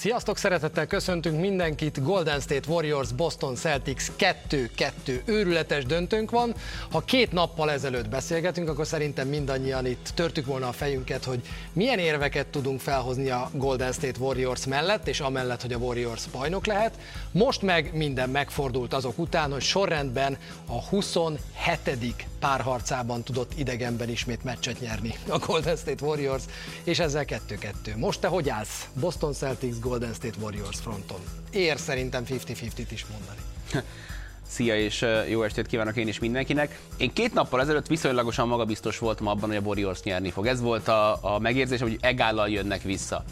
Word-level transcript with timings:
Sziasztok, 0.00 0.36
szeretettel 0.36 0.86
köszöntünk 0.86 1.40
mindenkit. 1.40 2.02
Golden 2.02 2.40
State 2.40 2.70
Warriors, 2.70 3.12
Boston 3.12 3.54
Celtics 3.54 4.04
2-2 4.18 5.24
őrületes 5.24 5.84
döntőnk 5.84 6.30
van. 6.30 6.54
Ha 6.90 7.00
két 7.00 7.32
nappal 7.32 7.70
ezelőtt 7.70 8.08
beszélgetünk, 8.08 8.68
akkor 8.68 8.86
szerintem 8.86 9.28
mindannyian 9.28 9.86
itt 9.86 10.10
törtük 10.14 10.46
volna 10.46 10.68
a 10.68 10.72
fejünket, 10.72 11.24
hogy 11.24 11.40
milyen 11.72 11.98
érveket 11.98 12.46
tudunk 12.46 12.80
felhozni 12.80 13.30
a 13.30 13.50
Golden 13.52 13.92
State 13.92 14.20
Warriors 14.20 14.66
mellett, 14.66 15.08
és 15.08 15.20
amellett, 15.20 15.62
hogy 15.62 15.72
a 15.72 15.78
Warriors 15.78 16.26
bajnok 16.26 16.66
lehet. 16.66 16.98
Most 17.30 17.62
meg 17.62 17.90
minden 17.94 18.30
megfordult 18.30 18.94
azok 18.94 19.18
után, 19.18 19.52
hogy 19.52 19.62
sorrendben 19.62 20.38
a 20.66 20.82
27. 20.88 22.26
párharcában 22.38 23.22
tudott 23.22 23.52
idegenben 23.58 24.08
ismét 24.08 24.44
meccset 24.44 24.80
nyerni 24.80 25.14
a 25.28 25.38
Golden 25.38 25.76
State 25.76 26.04
Warriors, 26.04 26.42
és 26.84 26.98
ezzel 26.98 27.24
2-2. 27.26 27.96
Most 27.96 28.20
te 28.20 28.28
hogy 28.28 28.48
állsz? 28.48 28.88
Boston 29.00 29.32
Celtics, 29.32 29.78
Golden 29.90 30.14
State 30.14 30.38
Warriors 30.40 30.80
fronton. 30.80 31.20
Ér 31.50 31.78
szerintem 31.78 32.24
50-50-t 32.28 32.86
is 32.90 33.06
mondani. 33.06 33.38
Szia 34.46 34.76
és 34.76 35.06
jó 35.28 35.42
estét 35.42 35.66
kívánok 35.66 35.96
én 35.96 36.08
is 36.08 36.18
mindenkinek. 36.18 36.80
Én 36.96 37.12
két 37.12 37.32
nappal 37.32 37.60
ezelőtt 37.60 37.86
viszonylagosan 37.86 38.48
magabiztos 38.48 38.98
voltam 38.98 39.26
abban, 39.26 39.48
hogy 39.48 39.56
a 39.56 39.60
Warriors 39.60 40.02
nyerni 40.02 40.30
fog. 40.30 40.46
Ez 40.46 40.60
volt 40.60 40.88
a, 40.88 41.34
a 41.34 41.38
megérzés, 41.38 41.80
hogy 41.80 41.98
egállal 42.00 42.48
jönnek 42.48 42.82
vissza. 42.82 43.24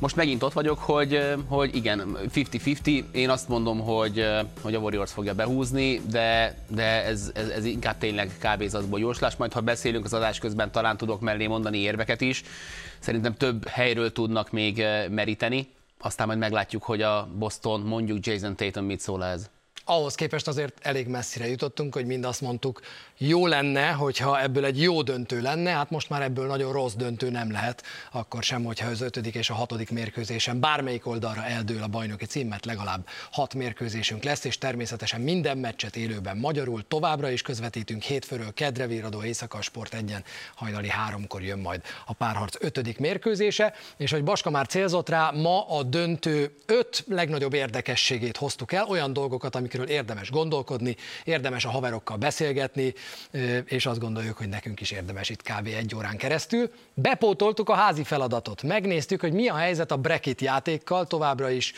Most 0.00 0.16
megint 0.16 0.42
ott 0.42 0.52
vagyok, 0.52 0.78
hogy, 0.78 1.34
hogy 1.48 1.76
igen, 1.76 2.16
50-50. 2.34 3.04
Én 3.12 3.30
azt 3.30 3.48
mondom, 3.48 3.80
hogy, 3.80 4.26
hogy 4.60 4.74
a 4.74 4.78
Warriors 4.78 5.12
fogja 5.12 5.34
behúzni, 5.34 6.00
de, 6.10 6.58
de 6.68 7.04
ez, 7.04 7.30
ez, 7.34 7.48
ez 7.48 7.64
inkább 7.64 7.98
tényleg 7.98 8.30
kávézatból 8.38 9.00
jóslás. 9.00 9.36
Majd 9.36 9.52
ha 9.52 9.60
beszélünk 9.60 10.04
az 10.04 10.12
adás 10.12 10.38
közben, 10.38 10.72
talán 10.72 10.96
tudok 10.96 11.20
mellé 11.20 11.46
mondani 11.46 11.78
érveket 11.78 12.20
is. 12.20 12.42
Szerintem 12.98 13.34
több 13.34 13.66
helyről 13.66 14.12
tudnak 14.12 14.50
még 14.50 14.84
meríteni. 15.10 15.68
Aztán 15.98 16.26
majd 16.26 16.38
meglátjuk, 16.38 16.82
hogy 16.82 17.02
a 17.02 17.28
Boston, 17.38 17.80
mondjuk 17.80 18.26
Jason 18.26 18.56
Tatum 18.56 18.84
mit 18.84 19.00
szól 19.00 19.24
ez 19.24 19.50
ahhoz 19.90 20.14
képest 20.14 20.48
azért 20.48 20.78
elég 20.82 21.06
messzire 21.06 21.48
jutottunk, 21.48 21.94
hogy 21.94 22.06
mind 22.06 22.24
azt 22.24 22.40
mondtuk, 22.40 22.80
jó 23.22 23.46
lenne, 23.46 23.90
hogyha 23.90 24.40
ebből 24.40 24.64
egy 24.64 24.82
jó 24.82 25.02
döntő 25.02 25.40
lenne, 25.40 25.70
hát 25.70 25.90
most 25.90 26.08
már 26.08 26.22
ebből 26.22 26.46
nagyon 26.46 26.72
rossz 26.72 26.92
döntő 26.92 27.30
nem 27.30 27.50
lehet, 27.50 27.82
akkor 28.12 28.42
sem, 28.42 28.64
hogyha 28.64 28.88
az 28.88 29.00
ötödik 29.00 29.34
és 29.34 29.50
a 29.50 29.54
hatodik 29.54 29.90
mérkőzésen 29.90 30.60
bármelyik 30.60 31.06
oldalra 31.06 31.44
eldől 31.44 31.82
a 31.82 31.86
bajnoki 31.86 32.24
cím, 32.24 32.48
mert 32.48 32.64
legalább 32.64 33.06
hat 33.30 33.54
mérkőzésünk 33.54 34.22
lesz, 34.22 34.44
és 34.44 34.58
természetesen 34.58 35.20
minden 35.20 35.58
meccset 35.58 35.96
élőben 35.96 36.36
magyarul 36.36 36.82
továbbra 36.88 37.30
is 37.30 37.42
közvetítünk 37.42 38.02
hétfőről 38.02 38.54
kedre 38.54 38.86
víradó 38.86 39.22
éjszaka 39.22 39.62
sport 39.62 39.94
egyen 39.94 40.24
hajnali 40.54 40.88
háromkor 40.88 41.42
jön 41.42 41.58
majd 41.58 41.82
a 42.06 42.12
párharc 42.12 42.56
ötödik 42.58 42.98
mérkőzése, 42.98 43.74
és 43.96 44.10
hogy 44.10 44.24
Baska 44.24 44.50
már 44.50 44.66
célzott 44.66 45.08
rá, 45.08 45.30
ma 45.30 45.68
a 45.68 45.82
döntő 45.82 46.54
öt 46.66 47.04
legnagyobb 47.08 47.52
érdekességét 47.52 48.36
hoztuk 48.36 48.72
el, 48.72 48.84
olyan 48.88 49.12
dolgokat, 49.12 49.54
amikről 49.54 49.88
érdemes 49.88 50.30
gondolkodni, 50.30 50.96
érdemes 51.24 51.64
a 51.64 51.70
haverokkal 51.70 52.16
beszélgetni, 52.16 52.94
és 53.64 53.86
azt 53.86 54.00
gondoljuk, 54.00 54.36
hogy 54.36 54.48
nekünk 54.48 54.80
is 54.80 54.90
érdemes 54.90 55.28
itt 55.28 55.42
kb. 55.42 55.66
egy 55.66 55.94
órán 55.94 56.16
keresztül. 56.16 56.70
Bepótoltuk 56.94 57.68
a 57.68 57.74
házi 57.74 58.04
feladatot, 58.04 58.62
megnéztük, 58.62 59.20
hogy 59.20 59.32
mi 59.32 59.48
a 59.48 59.56
helyzet 59.56 59.90
a 59.90 59.96
Brekit 59.96 60.40
játékkal, 60.40 61.06
továbbra 61.06 61.50
is 61.50 61.72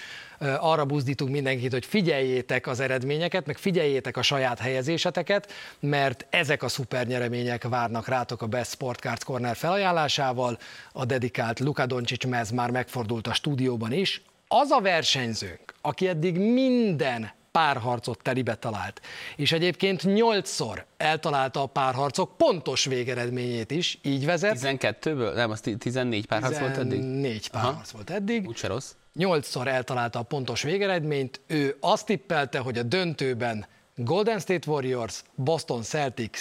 arra 0.59 0.85
buzdítunk 0.85 1.31
mindenkit, 1.31 1.73
hogy 1.73 1.85
figyeljétek 1.85 2.67
az 2.67 2.81
eredményeket, 2.81 3.47
meg 3.47 3.59
figyeljétek 3.59 4.17
a 4.17 4.23
saját 4.23 4.59
helyezéseteket, 4.59 5.53
mert 5.81 6.27
ezek 6.31 6.63
a 6.63 6.69
szuper 6.69 7.07
nyeremények 7.07 7.69
várnak 7.69 8.09
rátok 8.09 8.43
a 8.43 8.47
Best 8.47 8.71
Sport 8.71 9.01
Cards 9.01 9.25
Corner 9.25 9.57
felajánlásával. 9.57 10.59
A 10.93 11.05
dedikált 11.05 11.61
Luka 11.61 11.87
Doncic 11.87 12.25
mez 12.25 12.51
már 12.51 12.71
megfordult 12.71 13.27
a 13.27 13.33
stúdióban 13.33 13.93
is. 13.93 14.23
Az 14.49 14.71
a 14.71 14.81
versenyzőnk, 14.81 15.75
aki 15.81 16.09
eddig 16.09 16.39
minden 16.39 17.33
párharcot 17.53 18.23
telibe 18.23 18.55
talált. 18.55 19.01
És 19.37 19.53
egyébként 19.53 20.05
nyolcszor 20.05 20.87
eltalálta 20.97 21.63
a 21.63 21.67
párharcok 21.67 22.37
pontos 22.37 22.85
végeredményét 22.85 23.71
is, 23.71 23.99
így 24.03 24.25
vezet. 24.25 24.59
12-ből? 24.61 25.35
Nem, 25.35 25.51
az 25.51 25.61
14 25.79 26.27
párharc 26.27 26.59
volt 26.59 26.77
eddig? 26.77 26.99
14 26.99 27.49
párharc 27.49 27.91
volt 27.91 28.11
eddig. 28.11 28.47
Úgyse 28.47 28.67
rossz. 28.67 28.95
Nyolcszor 29.15 29.69
eltalálta 29.69 30.19
a 30.19 30.23
pontos 30.23 30.63
végeredményt. 30.63 31.41
Ő 31.47 31.77
azt 31.81 32.07
tippelte, 32.07 32.59
hogy 32.59 32.79
a 32.79 32.83
döntőben 32.83 33.67
Golden 33.95 34.39
State 34.39 34.71
Warriors, 34.71 35.23
Boston 35.35 35.83
Celtics 35.83 36.41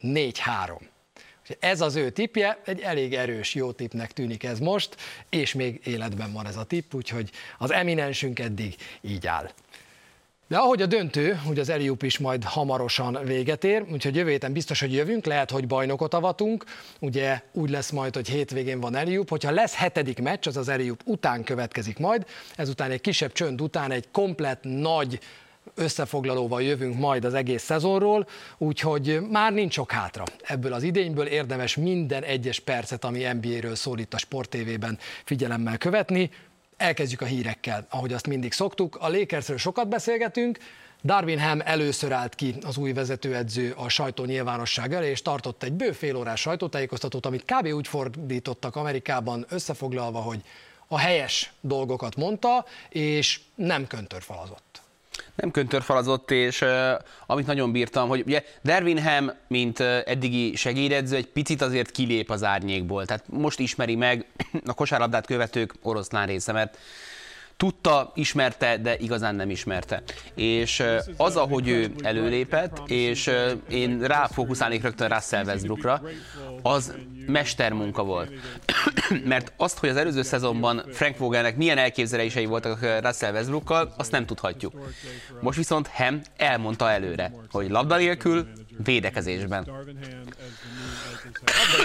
4-3. 0.00 0.34
Ez 1.60 1.80
az 1.80 1.94
ő 1.94 2.10
tipje, 2.10 2.60
egy 2.64 2.80
elég 2.80 3.14
erős, 3.14 3.54
jó 3.54 3.72
tipnek 3.72 4.12
tűnik 4.12 4.44
ez 4.44 4.58
most, 4.58 4.96
és 5.30 5.54
még 5.54 5.80
életben 5.84 6.32
van 6.32 6.46
ez 6.46 6.56
a 6.56 6.64
tipp, 6.64 6.94
úgyhogy 6.94 7.30
az 7.58 7.70
eminensünk 7.70 8.38
eddig 8.38 8.74
így 9.00 9.26
áll. 9.26 9.50
De 10.52 10.58
ahogy 10.58 10.82
a 10.82 10.86
döntő, 10.86 11.40
hogy 11.46 11.58
az 11.58 11.68
Eliup 11.68 12.02
is 12.02 12.18
majd 12.18 12.44
hamarosan 12.44 13.18
véget 13.24 13.64
ér, 13.64 13.84
úgyhogy 13.92 14.16
jövő 14.16 14.30
héten 14.30 14.52
biztos, 14.52 14.80
hogy 14.80 14.92
jövünk, 14.92 15.24
lehet, 15.24 15.50
hogy 15.50 15.66
bajnokot 15.66 16.14
avatunk, 16.14 16.64
ugye 16.98 17.40
úgy 17.52 17.70
lesz 17.70 17.90
majd, 17.90 18.14
hogy 18.14 18.28
hétvégén 18.28 18.80
van 18.80 18.94
Eliup, 18.94 19.28
hogyha 19.28 19.50
lesz 19.50 19.74
hetedik 19.74 20.22
meccs, 20.22 20.46
az 20.46 20.56
az 20.56 20.68
Eliup 20.68 21.00
után 21.04 21.44
következik 21.44 21.98
majd, 21.98 22.26
ezután 22.56 22.90
egy 22.90 23.00
kisebb 23.00 23.32
csönd 23.32 23.60
után 23.60 23.90
egy 23.90 24.10
komplett 24.10 24.62
nagy 24.62 25.18
összefoglalóval 25.74 26.62
jövünk 26.62 26.98
majd 26.98 27.24
az 27.24 27.34
egész 27.34 27.62
szezonról, 27.62 28.26
úgyhogy 28.58 29.20
már 29.30 29.52
nincs 29.52 29.72
sok 29.72 29.90
hátra. 29.90 30.24
Ebből 30.42 30.72
az 30.72 30.82
idényből 30.82 31.26
érdemes 31.26 31.76
minden 31.76 32.22
egyes 32.22 32.60
percet, 32.60 33.04
ami 33.04 33.26
NBA-ről 33.40 33.74
szól 33.74 33.98
itt 33.98 34.14
a 34.14 34.18
Sport 34.18 34.50
TV-ben 34.50 34.98
figyelemmel 35.24 35.78
követni. 35.78 36.30
Elkezdjük 36.82 37.20
a 37.20 37.24
hírekkel, 37.24 37.86
ahogy 37.90 38.12
azt 38.12 38.26
mindig 38.26 38.52
szoktuk. 38.52 38.96
A 39.00 39.08
Lakersről 39.08 39.58
sokat 39.58 39.88
beszélgetünk, 39.88 40.58
Darwin 41.04 41.40
Ham 41.40 41.60
először 41.64 42.12
állt 42.12 42.34
ki 42.34 42.54
az 42.62 42.76
új 42.76 42.92
vezetőedző 42.92 43.72
a 43.76 43.88
sajtó 43.88 44.24
nyilvánosság 44.24 44.94
elé, 44.94 45.10
és 45.10 45.22
tartott 45.22 45.62
egy 45.62 45.72
bő 45.72 45.92
fél 45.92 46.16
órás 46.16 46.40
sajtótájékoztatót, 46.40 47.26
amit 47.26 47.44
kb. 47.44 47.66
úgy 47.66 47.88
fordítottak 47.88 48.76
Amerikában 48.76 49.46
összefoglalva, 49.48 50.18
hogy 50.18 50.40
a 50.86 50.98
helyes 50.98 51.52
dolgokat 51.60 52.16
mondta, 52.16 52.64
és 52.88 53.40
nem 53.54 53.86
köntörfalazott 53.86 54.81
nem 55.34 55.50
köntörfalazott, 55.50 56.30
és 56.30 56.60
uh, 56.60 56.68
amit 57.26 57.46
nagyon 57.46 57.72
bírtam, 57.72 58.08
hogy 58.08 58.22
ugye 58.26 58.42
Derwin 58.62 59.02
Ham, 59.02 59.30
mint 59.48 59.78
uh, 59.78 59.98
eddigi 60.04 60.56
segédedző, 60.56 61.16
egy 61.16 61.28
picit 61.28 61.62
azért 61.62 61.90
kilép 61.90 62.30
az 62.30 62.44
árnyékból. 62.44 63.06
Tehát 63.06 63.24
most 63.28 63.58
ismeri 63.58 63.94
meg 63.94 64.26
a 64.66 64.74
kosárlabdát 64.74 65.26
követők 65.26 65.74
oroszlán 65.82 66.26
része, 66.26 66.52
mert 66.52 66.78
tudta, 67.62 68.12
ismerte, 68.14 68.76
de 68.76 68.96
igazán 68.98 69.34
nem 69.34 69.50
ismerte. 69.50 70.02
És 70.34 70.82
az, 71.16 71.36
ahogy 71.36 71.68
ő 71.68 71.92
előlépett, 72.00 72.80
és 72.86 73.30
én 73.68 74.00
ráfókuszálnék 74.00 74.82
rögtön 74.82 75.08
Russell 75.08 75.44
Westbrookra, 75.44 76.02
az 76.62 76.94
mestermunka 77.26 78.04
volt. 78.04 78.30
Mert 79.24 79.52
azt, 79.56 79.78
hogy 79.78 79.88
az 79.88 79.96
előző 79.96 80.22
szezonban 80.22 80.84
Frank 80.90 81.18
Vogelnek 81.18 81.56
milyen 81.56 81.78
elképzelései 81.78 82.46
voltak 82.46 83.00
Russell 83.02 83.32
Westbrookkal, 83.32 83.94
azt 83.96 84.10
nem 84.10 84.26
tudhatjuk. 84.26 84.72
Most 85.40 85.58
viszont 85.58 85.86
Hem 85.86 86.22
elmondta 86.36 86.90
előre, 86.90 87.32
hogy 87.50 87.70
labda 87.70 87.96
nélkül 87.96 88.46
védekezésben. 88.84 89.64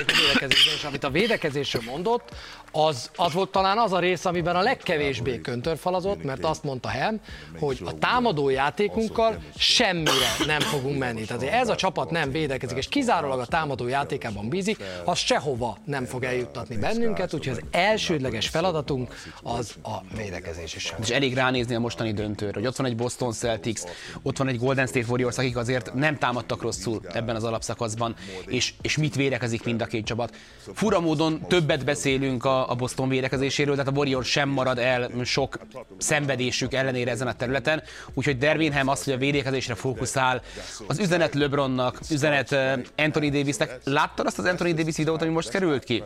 védekezésben, 0.06 0.74
és 0.76 0.84
amit 0.84 1.04
a 1.04 1.10
védekezésről 1.10 1.82
mondott, 1.86 2.36
az, 2.72 3.12
az 3.16 3.34
volt 3.34 3.50
talán 3.50 3.78
az 3.78 3.94
a 3.94 4.00
rész, 4.00 4.26
amiben 4.26 4.56
a 4.56 4.62
legkevésbé 4.62 5.42
köntörfalazott, 5.42 6.24
mert 6.24 6.46
azt 6.46 6.64
mondta 6.64 6.90
Hem, 6.90 7.22
hogy 7.60 7.82
a 7.86 7.98
támadó 7.98 8.50
játékunkkal 8.50 9.38
semmire 9.58 10.36
nem 10.46 10.60
fogunk 10.60 10.98
menni. 10.98 11.26
Tehát 11.26 11.44
ez 11.44 11.70
a 11.70 11.76
csapat 11.76 12.12
nem 12.12 12.32
védekezik, 12.32 12.78
és 12.78 12.88
kizárólag 12.88 13.40
a 13.40 13.46
támadó 13.46 13.88
játékában 13.88 14.50
bízik, 14.50 14.78
az 15.06 15.18
sehova 15.28 15.78
nem 15.86 16.06
fog 16.06 16.24
eljuttatni 16.24 16.78
bennünket, 16.78 17.34
úgyhogy 17.34 17.54
az 17.54 17.80
elsődleges 17.80 18.48
feladatunk 18.48 19.14
az 19.44 19.76
a 19.84 20.16
védekezés 20.16 20.76
is. 20.76 20.94
És 21.02 21.10
elég 21.10 21.34
ránézni 21.34 21.76
a 21.76 21.80
mostani 21.80 22.14
döntőre, 22.14 22.54
hogy 22.54 22.68
ott 22.68 22.76
van 22.76 22.86
egy 22.86 22.96
Boston 22.96 23.32
Celtics, 23.32 23.82
ott 24.22 24.38
van 24.38 24.48
egy 24.48 24.58
Golden 24.58 24.88
State 24.88 25.06
Warriors, 25.10 25.38
akik 25.38 25.58
azért 25.58 25.94
nem 25.94 26.18
támadtak 26.18 26.62
rosszul 26.62 27.02
ebben 27.14 27.36
az 27.36 27.44
alapszakaszban, 27.44 28.16
és, 28.46 28.74
és 28.82 28.98
mit 28.98 29.16
védekezik 29.16 29.64
mind 29.64 29.82
a 29.82 29.86
két 29.86 30.06
csapat. 30.06 30.36
Fura 30.74 31.00
módon 31.00 31.42
többet 31.48 31.86
beszélünk 31.86 32.46
a, 32.46 32.70
a 32.70 32.76
Boston 32.76 33.10
védekezéséről, 33.10 33.76
tehát 33.76 33.92
a 33.92 33.96
Warriors 33.96 34.30
sem 34.30 34.50
marad 34.50 34.78
el 34.78 35.10
sok 35.24 35.60
szenvedésük 35.98 36.74
ellenére 36.74 37.12
ezen 37.12 37.28
a 37.28 37.34
területen, 37.34 37.84
úgyhogy 38.14 38.38
Dervinham 38.38 38.88
az, 38.88 39.04
hogy 39.04 39.14
a 39.14 39.18
védekezésre 39.18 39.76
fókuszál, 39.76 40.42
az 40.88 41.00
üzenet 41.00 41.34
LeBronnak, 41.34 42.00
üzenet 42.12 42.56
Anthony 42.98 43.32
Davisnek. 43.32 43.80
Láttad 43.84 44.26
azt 44.26 44.40
az 44.40 44.46
Anthony 44.46 44.76
Davis 44.76 44.96
videót, 44.96 45.16
ami 45.22 45.32
most 45.32 45.50
került 45.50 45.84
ki? 45.84 46.04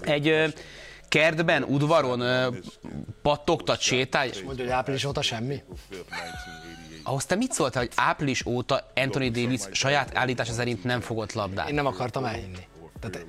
Egy 0.00 0.54
kertben, 1.08 1.62
udvaron 1.62 2.22
pattogtat, 3.22 3.80
sétál. 3.80 4.26
És 4.26 4.42
mondja, 4.42 4.64
hogy 4.64 4.72
április 4.72 5.04
óta 5.04 5.22
semmi? 5.22 5.62
Ahhoz 7.02 7.24
te 7.24 7.34
mit 7.34 7.52
szóltál, 7.52 7.82
hogy 7.82 7.92
április 7.96 8.46
óta 8.46 8.90
Anthony 8.94 9.32
Davis 9.32 9.60
saját 9.72 10.16
állítása 10.16 10.52
szerint 10.52 10.84
nem 10.84 11.00
fogott 11.00 11.32
labdát? 11.32 11.68
Én 11.68 11.74
nem 11.74 11.86
akartam 11.86 12.24
elhinni. 12.24 12.66
Tehát 13.00 13.26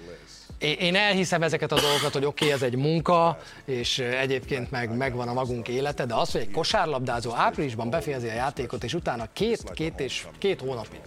én 0.63 0.95
elhiszem 0.95 1.43
ezeket 1.43 1.71
a 1.71 1.79
dolgokat, 1.79 2.13
hogy 2.13 2.25
oké, 2.25 2.45
okay, 2.45 2.55
ez 2.55 2.61
egy 2.61 2.75
munka, 2.75 3.39
és 3.65 3.99
egyébként 3.99 4.71
meg 4.71 4.97
megvan 4.97 5.27
a 5.27 5.33
magunk 5.33 5.67
élete, 5.67 6.05
de 6.05 6.15
az, 6.15 6.31
hogy 6.31 6.41
egy 6.41 6.51
kosárlabdázó 6.51 7.33
áprilisban 7.35 7.89
befejezi 7.89 8.27
a 8.27 8.33
játékot, 8.33 8.83
és 8.83 8.93
utána 8.93 9.27
két, 9.33 9.71
két 9.73 9.99
és 9.99 10.27
két 10.37 10.61
hónapig 10.61 10.99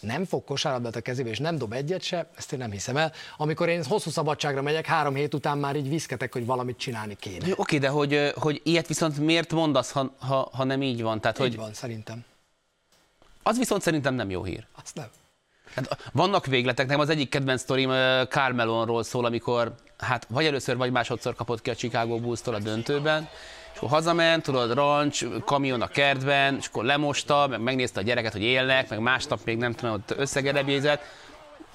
nem 0.00 0.24
fog 0.24 0.44
kosárlabdát 0.44 0.96
a 0.96 1.00
kezébe, 1.00 1.28
és 1.28 1.38
nem 1.38 1.58
dob 1.58 1.72
egyet 1.72 2.02
se, 2.02 2.30
ezt 2.36 2.52
én 2.52 2.58
nem 2.58 2.70
hiszem 2.70 2.96
el. 2.96 3.12
Amikor 3.36 3.68
én 3.68 3.84
hosszú 3.84 4.10
szabadságra 4.10 4.62
megyek, 4.62 4.86
három 4.86 5.14
hét 5.14 5.34
után 5.34 5.58
már 5.58 5.76
így 5.76 5.88
viszketek, 5.88 6.32
hogy 6.32 6.46
valamit 6.46 6.78
csinálni 6.78 7.16
kéne. 7.20 7.44
Oké, 7.44 7.52
okay, 7.56 7.78
de 7.78 7.88
hogy, 7.88 8.32
hogy 8.34 8.60
ilyet 8.64 8.86
viszont 8.86 9.18
miért 9.18 9.52
mondasz, 9.52 9.90
ha, 9.90 10.14
ha, 10.18 10.50
ha 10.52 10.64
nem 10.64 10.82
így 10.82 11.02
van? 11.02 11.20
Tehát, 11.20 11.38
így 11.38 11.46
hogy... 11.46 11.56
van, 11.56 11.74
szerintem. 11.74 12.24
Az 13.42 13.58
viszont 13.58 13.82
szerintem 13.82 14.14
nem 14.14 14.30
jó 14.30 14.44
hír. 14.44 14.66
Azt 14.82 14.94
nem. 14.94 15.08
Hát 15.74 16.10
vannak 16.12 16.46
végletek, 16.46 16.86
nekem 16.86 17.00
az 17.00 17.08
egyik 17.08 17.28
kedvenc 17.28 17.60
sztorim 17.60 17.90
Carmelonról 18.28 19.02
szól, 19.02 19.24
amikor 19.24 19.74
hát 19.98 20.26
vagy 20.28 20.46
először, 20.46 20.76
vagy 20.76 20.90
másodszor 20.90 21.34
kapott 21.34 21.62
ki 21.62 21.70
a 21.70 21.74
Chicago 21.74 22.18
bulls 22.18 22.40
a 22.44 22.58
döntőben, 22.58 23.28
és 23.78 23.84
akkor 23.84 23.96
hazament, 23.96 24.42
tudod, 24.42 24.74
rancs, 24.74 25.24
kamion 25.44 25.82
a 25.82 25.86
kertben, 25.86 26.56
és 26.60 26.66
akkor 26.66 26.84
lemosta, 26.84 27.46
meg 27.46 27.60
megnézte 27.60 28.00
a 28.00 28.02
gyereket, 28.02 28.32
hogy 28.32 28.42
élnek, 28.42 28.88
meg 28.88 29.00
másnap 29.00 29.40
még 29.44 29.56
nem 29.56 29.72
tudom, 29.74 29.94
ott 29.94 30.14
összegerebézett, 30.16 31.02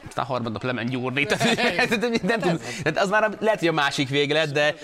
aztán 0.08 0.26
harmadnap 0.26 0.64
lement 0.64 0.90
gyúrni. 0.90 1.26
Tehát, 1.26 2.22
nem 2.22 2.40
tud, 2.40 2.62
tehát 2.84 3.00
az 3.00 3.10
már 3.10 3.38
lehet, 3.40 3.60
hogy 3.60 3.68
a 3.68 3.72
másik 3.72 4.10
véglet, 4.10 4.52
de 4.52 4.76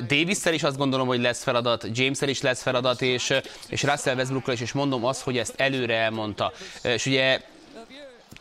davis 0.00 0.44
is 0.44 0.62
azt 0.62 0.76
gondolom, 0.76 1.06
hogy 1.06 1.20
lesz 1.20 1.42
feladat, 1.42 1.86
james 1.92 2.20
is 2.20 2.40
lesz 2.40 2.62
feladat, 2.62 3.02
és, 3.02 3.34
és 3.68 3.82
Russell 3.82 4.16
westbrook 4.16 4.48
is, 4.52 4.60
és 4.60 4.72
mondom 4.72 5.04
azt, 5.04 5.22
hogy 5.22 5.38
ezt 5.38 5.54
előre 5.56 5.94
elmondta. 5.94 6.52
És 6.82 7.06
ugye 7.06 7.40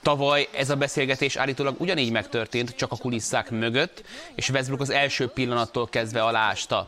Tavaly 0.02 0.48
ez 0.52 0.70
a 0.70 0.76
beszélgetés 0.76 1.36
állítólag 1.36 1.76
ugyanígy 1.82 2.12
megtörtént, 2.12 2.76
csak 2.76 2.92
a 2.92 2.96
kulisszák 2.96 3.50
mögött, 3.50 4.04
és 4.36 4.50
Westbrook 4.50 4.82
az 4.82 4.90
első 4.90 5.28
pillanattól 5.28 5.88
kezdve 5.90 6.24
alásta 6.24 6.88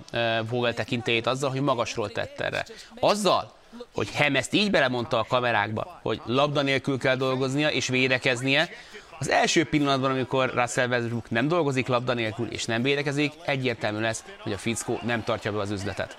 Vogel 0.50 0.74
tekintélyét 0.74 1.28
azzal, 1.28 1.50
hogy 1.50 1.62
magasról 1.62 2.12
tett 2.12 2.40
erre. 2.40 2.66
Azzal, 3.00 3.54
hogy 3.94 4.10
Hem 4.12 4.36
ezt 4.36 4.54
így 4.54 4.72
belemondta 4.72 5.20
a 5.20 5.26
kamerákba, 5.28 6.00
hogy 6.02 6.22
labda 6.26 6.62
nélkül 6.62 6.98
kell 6.98 7.16
dolgoznia 7.16 7.70
és 7.70 7.88
védekeznie, 7.88 8.70
az 9.20 9.30
első 9.30 9.66
pillanatban, 9.66 10.12
amikor 10.12 10.54
Russell 10.54 10.88
Westbrook 10.88 11.30
nem 11.30 11.48
dolgozik 11.48 11.88
labda 11.88 12.14
nélkül 12.14 12.52
és 12.52 12.66
nem 12.66 12.82
védekezik, 12.82 13.34
egyértelmű 13.46 14.00
lesz, 14.00 14.24
hogy 14.40 14.54
a 14.54 14.58
fickó 14.58 15.00
nem 15.04 15.24
tartja 15.24 15.52
be 15.52 15.60
az 15.60 15.72
üzletet. 15.72 16.18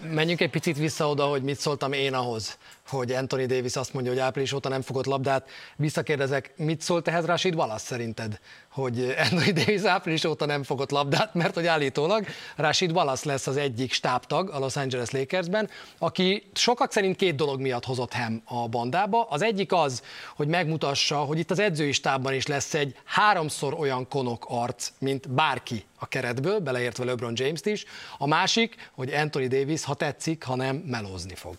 Menjünk 0.00 0.40
egy 0.40 0.50
picit 0.50 0.76
vissza 0.76 1.08
oda, 1.08 1.24
hogy 1.24 1.42
mit 1.42 1.58
szóltam 1.58 1.92
én 1.92 2.14
ahhoz, 2.14 2.58
hogy 2.88 3.12
Anthony 3.12 3.46
Davis 3.46 3.76
azt 3.76 3.92
mondja, 3.92 4.12
hogy 4.12 4.20
április 4.20 4.52
óta 4.52 4.68
nem 4.68 4.82
fogott 4.82 5.06
labdát. 5.06 5.48
Visszakérdezek, 5.76 6.52
mit 6.56 6.80
szólt 6.80 7.08
ehhez 7.08 7.24
Rashid 7.24 7.54
Wallace 7.54 7.84
szerinted, 7.84 8.40
hogy 8.70 9.14
Anthony 9.30 9.52
Davis 9.54 9.82
április 9.82 10.24
óta 10.24 10.46
nem 10.46 10.62
fogott 10.62 10.90
labdát, 10.90 11.34
mert 11.34 11.54
hogy 11.54 11.66
állítólag 11.66 12.26
Rashid 12.56 12.90
Wallace 12.90 13.28
lesz 13.28 13.46
az 13.46 13.56
egyik 13.56 13.92
stábtag 13.92 14.50
a 14.50 14.58
Los 14.58 14.76
Angeles 14.76 15.10
Lakersben, 15.10 15.70
aki 15.98 16.50
sokak 16.52 16.92
szerint 16.92 17.16
két 17.16 17.34
dolog 17.34 17.60
miatt 17.60 17.84
hozott 17.84 18.12
hem 18.12 18.42
a 18.44 18.68
bandába. 18.68 19.26
Az 19.30 19.42
egyik 19.42 19.72
az, 19.72 20.02
hogy 20.36 20.48
megmutassa, 20.48 21.16
hogy 21.16 21.38
itt 21.38 21.50
az 21.50 21.58
edzői 21.58 21.92
stábban 21.92 22.34
is 22.34 22.46
lesz 22.46 22.74
egy 22.74 22.96
háromszor 23.04 23.74
olyan 23.74 24.08
konok 24.08 24.46
arc, 24.48 24.92
mint 24.98 25.30
bárki 25.30 25.84
a 25.98 26.06
keretből, 26.06 26.58
beleértve 26.58 27.04
LeBron 27.04 27.32
James-t 27.36 27.66
is. 27.66 27.84
A 28.18 28.26
másik, 28.26 28.90
hogy 28.94 29.12
Anthony 29.12 29.48
Davis, 29.48 29.84
ha 29.84 29.94
tetszik, 29.94 30.44
hanem 30.44 30.76
melózni 30.76 31.34
fog. 31.34 31.54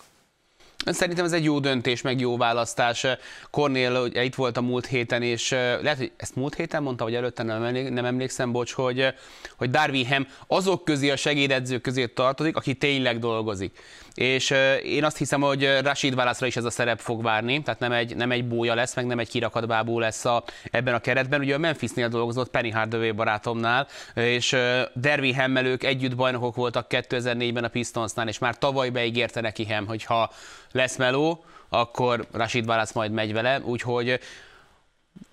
Szerintem 0.85 1.25
ez 1.25 1.31
egy 1.31 1.43
jó 1.43 1.59
döntés, 1.59 2.01
meg 2.01 2.19
jó 2.19 2.37
választás. 2.37 3.05
Cornél 3.51 3.95
ugye 3.95 4.23
itt 4.23 4.35
volt 4.35 4.57
a 4.57 4.61
múlt 4.61 4.85
héten, 4.85 5.21
és 5.21 5.49
lehet, 5.51 5.97
hogy 5.97 6.11
ezt 6.17 6.35
múlt 6.35 6.55
héten 6.55 6.83
mondta, 6.83 7.03
vagy 7.03 7.15
előtte 7.15 7.43
nem, 7.43 7.63
emlék, 7.63 7.89
nem 7.89 8.05
emlékszem, 8.05 8.51
bocs, 8.51 8.71
hogy, 8.73 9.13
hogy 9.57 9.69
Darwin 9.69 10.27
azok 10.47 10.83
közé, 10.83 11.09
a 11.09 11.15
segédedzők 11.15 11.81
közé 11.81 12.05
tartozik, 12.05 12.55
aki 12.55 12.73
tényleg 12.73 13.19
dolgozik 13.19 13.79
és 14.17 14.53
én 14.83 15.03
azt 15.03 15.17
hiszem, 15.17 15.41
hogy 15.41 15.79
Rashid 15.83 16.15
válaszra 16.15 16.47
is 16.47 16.55
ez 16.55 16.63
a 16.63 16.69
szerep 16.69 16.99
fog 16.99 17.23
várni, 17.23 17.61
tehát 17.61 17.79
nem 17.79 17.91
egy, 17.91 18.15
nem 18.15 18.31
egy 18.31 18.47
bója 18.47 18.75
lesz, 18.75 18.95
meg 18.95 19.05
nem 19.05 19.19
egy 19.19 19.29
kirakatbábú 19.29 19.99
lesz 19.99 20.25
a, 20.25 20.43
ebben 20.71 20.93
a 20.93 20.99
keretben. 20.99 21.39
Ugye 21.39 21.55
a 21.55 21.57
Memphisnél 21.57 22.07
dolgozott 22.07 22.49
Penny 22.49 22.71
Hardaway 22.73 23.11
barátomnál, 23.11 23.87
és 24.13 24.55
Dervi 24.93 25.33
Hemmelők 25.33 25.83
együtt 25.83 26.15
bajnokok 26.15 26.55
voltak 26.55 26.85
2004-ben 26.89 27.63
a 27.63 27.67
Pistonsnál, 27.67 28.27
és 28.27 28.39
már 28.39 28.57
tavaly 28.57 28.89
beígérte 28.89 29.41
neki 29.41 29.65
Hem, 29.65 29.85
hogy 29.85 30.03
ha 30.03 30.31
lesz 30.71 30.97
meló, 30.97 31.43
akkor 31.69 32.27
Rashid 32.31 32.65
Válasz 32.65 32.93
majd 32.93 33.11
megy 33.11 33.33
vele, 33.33 33.59
úgyhogy 33.63 34.19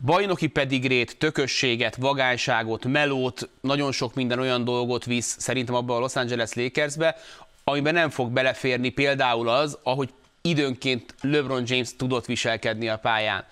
bajnoki 0.05 0.47
pedigrét, 0.47 1.17
tökösséget, 1.19 1.97
vagányságot, 1.97 2.85
melót, 2.85 3.49
nagyon 3.61 3.93
sok 3.93 4.15
minden 4.15 4.39
olyan 4.39 4.65
dolgot 4.65 5.05
visz 5.05 5.37
szerintem 5.39 5.75
abba 5.75 5.97
a 5.97 5.99
Los 5.99 6.17
Angeles 6.17 6.53
Lakersbe, 6.53 7.17
amiben 7.65 7.95
nem 7.95 8.11
fog 8.11 8.31
beleférni 8.31 8.89
például 8.89 9.49
az, 9.49 9.79
ahogy 9.83 10.13
időnként 10.43 11.15
LeBron 11.21 11.63
James 11.67 11.97
tudott 11.97 12.27
viselkedni 12.27 12.89
a 12.89 12.99
pályán. 12.99 13.45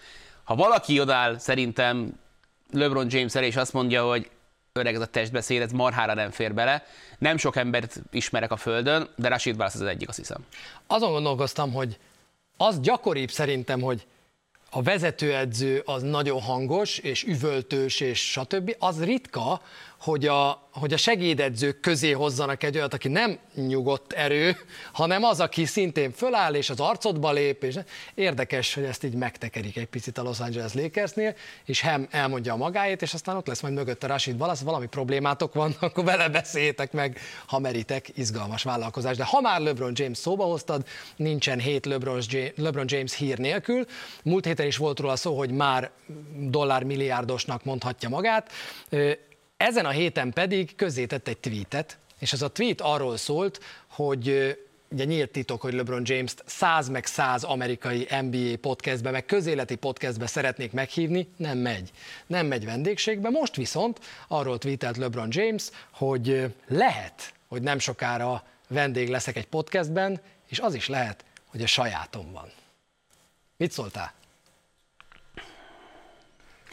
Ha 0.45 0.55
valaki 0.55 1.01
odáll 1.01 1.39
szerintem 1.39 2.21
LeBron 2.73 3.07
James 3.11 3.35
és 3.35 3.57
azt 3.57 3.73
mondja, 3.73 4.05
hogy 4.05 4.31
öreg 4.73 4.95
ez 4.95 5.01
a 5.01 5.07
testbeszéd, 5.07 5.61
ez 5.61 5.73
marhára 5.73 6.15
nem 6.15 6.31
fér 6.31 6.55
bele. 6.55 6.85
Nem 7.19 7.37
sok 7.37 7.57
embert 7.57 8.01
ismerek 8.11 8.51
a 8.51 8.57
földön, 8.57 9.09
de 9.17 9.29
Rashid 9.29 9.57
Wallace 9.57 9.79
az 9.79 9.87
egyik, 9.87 10.09
azt 10.09 10.19
hiszem. 10.19 10.47
Azon 10.87 11.13
gondolkoztam, 11.13 11.73
hogy 11.73 11.99
az 12.57 12.81
gyakoribb 12.81 13.31
szerintem, 13.31 13.81
hogy 13.81 14.07
a 14.71 14.83
vezetőedző 14.83 15.83
az 15.85 16.03
nagyon 16.03 16.41
hangos, 16.41 16.99
és 16.99 17.25
üvöltős, 17.25 18.01
és 18.01 18.31
stb. 18.31 18.77
Az 18.79 19.05
ritka, 19.05 19.63
hogy 20.03 20.27
a, 20.27 20.69
hogy 20.73 20.93
a 20.93 20.97
segédedzők 20.97 21.81
közé 21.81 22.11
hozzanak 22.11 22.63
egy 22.63 22.77
olyat, 22.77 22.95
aki 22.95 23.09
nem 23.09 23.39
nyugodt 23.55 24.13
erő, 24.13 24.57
hanem 24.93 25.25
az, 25.25 25.41
aki 25.41 25.65
szintén 25.65 26.13
föláll, 26.13 26.55
és 26.55 26.71
az 26.71 26.81
arcodba 26.81 27.33
lép, 27.33 27.63
és 27.63 27.79
érdekes, 28.15 28.75
hogy 28.75 28.85
ezt 28.85 29.05
így 29.05 29.15
megtekerik 29.15 29.77
egy 29.77 29.87
picit 29.87 30.19
a 30.19 30.23
Los 30.23 30.41
Angeles 30.41 30.75
Lakersnél, 30.75 31.35
és 31.65 31.81
Hem 31.81 32.09
elmondja 32.11 32.53
a 32.53 32.57
magáét, 32.57 33.03
és 33.03 33.15
aztán 33.15 33.37
ott 33.37 33.47
lesz 33.47 33.61
majd 33.61 33.75
mögötte 33.75 34.07
Rashid 34.07 34.41
Wallace, 34.41 34.65
valami 34.65 34.87
problémátok 34.87 35.55
van, 35.55 35.75
akkor 35.81 36.05
vele 36.15 36.29
beszéltek 36.29 36.93
meg, 36.93 37.19
ha 37.47 37.59
meritek, 37.59 38.09
izgalmas 38.15 38.63
vállalkozás. 38.63 39.17
De 39.17 39.25
ha 39.25 39.41
már 39.41 39.61
LeBron 39.61 39.93
James 39.95 40.19
szóba 40.19 40.45
hoztad, 40.45 40.87
nincsen 41.17 41.59
hét 41.59 41.87
LeBron 41.87 42.21
James, 42.29 42.53
LeBron 42.57 42.85
James 42.89 43.17
hír 43.17 43.39
nélkül. 43.39 43.87
Múlt 44.23 44.45
héten 44.45 44.67
is 44.67 44.77
volt 44.77 44.99
róla 44.99 45.17
szó, 45.17 45.39
hogy 45.39 45.51
már 45.51 45.91
dollármilliárdosnak 46.39 47.65
mondhatja 47.65 48.09
magát 48.09 48.51
ezen 49.63 49.87
a 49.87 49.91
héten 49.91 50.33
pedig 50.33 50.75
közzétett 50.77 51.29
egy 51.29 51.39
tweetet, 51.39 51.99
és 52.19 52.33
ez 52.33 52.43
a 52.43 52.49
tweet 52.49 52.81
arról 52.81 53.17
szólt, 53.17 53.61
hogy 53.87 54.57
ugye 54.89 55.05
nyílt 55.05 55.31
titok, 55.31 55.61
hogy 55.61 55.73
LeBron 55.73 56.03
James-t 56.05 56.43
100 56.47 56.89
meg 56.89 57.07
100 57.07 57.45
amerikai 57.45 58.09
NBA 58.21 58.57
podcastbe, 58.61 59.11
meg 59.11 59.25
közéleti 59.25 59.75
podcastbe 59.75 60.27
szeretnék 60.27 60.73
meghívni, 60.73 61.29
nem 61.37 61.59
megy. 61.59 61.91
Nem 62.27 62.47
megy 62.47 62.65
vendégségbe. 62.65 63.29
Most 63.31 63.57
viszont 63.57 64.01
arról 64.29 64.59
tweetelt 64.59 64.97
LeBron 64.97 65.29
James, 65.31 65.69
hogy 65.91 66.55
lehet, 66.67 67.35
hogy 67.49 67.63
nem 67.63 67.79
sokára 67.79 68.45
vendég 68.69 69.09
leszek 69.09 69.37
egy 69.37 69.47
podcastben, 69.47 70.21
és 70.49 70.59
az 70.59 70.75
is 70.75 70.89
lehet, 70.89 71.25
hogy 71.47 71.63
a 71.63 71.67
sajátom 71.67 72.33
van. 72.33 72.51
Mit 73.57 73.73
szóltál? 73.73 74.13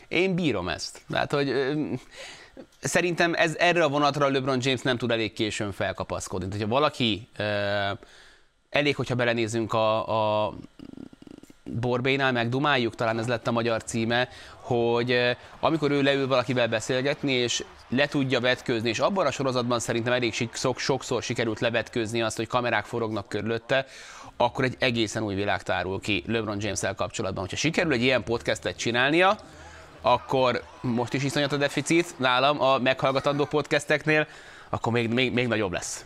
Én 0.08 0.36
bírom 0.36 0.70
ezt. 0.70 1.02
Tehát, 1.10 1.32
hogy 1.32 1.50
szerintem 2.80 3.34
ez, 3.34 3.56
erre 3.58 3.84
a 3.84 3.90
vonatra 3.90 4.28
LeBron 4.28 4.60
James 4.62 4.82
nem 4.82 4.98
tud 4.98 5.12
elég 5.12 5.34
későn 5.34 5.72
felkapaszkodni. 5.72 6.48
Tehát, 6.48 6.62
hogyha 6.62 6.80
valaki 6.80 7.28
elég, 8.70 8.96
hogyha 8.96 9.16
belenézünk 9.16 9.74
a, 9.74 10.46
a 10.46 10.54
Borbénál 11.64 12.32
megdumáljuk, 12.32 12.96
talán 12.96 13.20
ez 13.20 13.28
lett 13.28 13.48
a 13.48 13.52
magyar 13.52 13.84
címe, 13.84 14.30
hogy 14.56 15.38
amikor 15.60 15.92
ő 15.92 16.02
leül 16.02 16.28
valakivel 16.28 16.68
beszélgetni, 16.68 17.32
és 17.32 17.64
le 17.90 18.08
tudja 18.08 18.40
vetkőzni, 18.40 18.90
és 18.90 19.00
abban 19.00 19.26
a 19.26 19.32
sorozatban 19.32 19.80
szerintem 19.80 20.14
elég 20.14 20.34
sokszor 20.76 21.24
sikerült 21.24 21.60
levetkőzni 21.60 22.22
azt, 22.22 22.38
hogy 22.38 22.48
kamerák 22.48 22.86
forognak 22.86 23.30
körülötte, 23.30 23.86
akkor 24.38 24.64
egy 24.64 24.76
egészen 24.80 25.24
új 25.24 25.36
világ 25.36 25.64
tárul 25.64 26.00
ki 26.00 26.24
LeBron 26.28 26.58
James-el 26.62 26.96
kapcsolatban. 26.96 27.42
Hogyha 27.42 27.58
sikerül 27.58 27.94
egy 27.94 28.02
ilyen 28.02 28.24
podcastet 28.24 28.78
csinálnia, 28.78 29.38
akkor 30.02 30.64
most 30.82 31.14
is 31.14 31.24
iszonyat 31.24 31.52
a 31.52 31.58
deficit 31.58 32.14
nálam 32.18 32.62
a 32.62 32.78
meghallgatandó 32.78 33.46
podcasteknél, 33.46 34.28
akkor 34.70 34.94
még, 34.94 35.14
még, 35.14 35.34
még 35.34 35.48
nagyobb 35.48 35.72
lesz. 35.72 36.06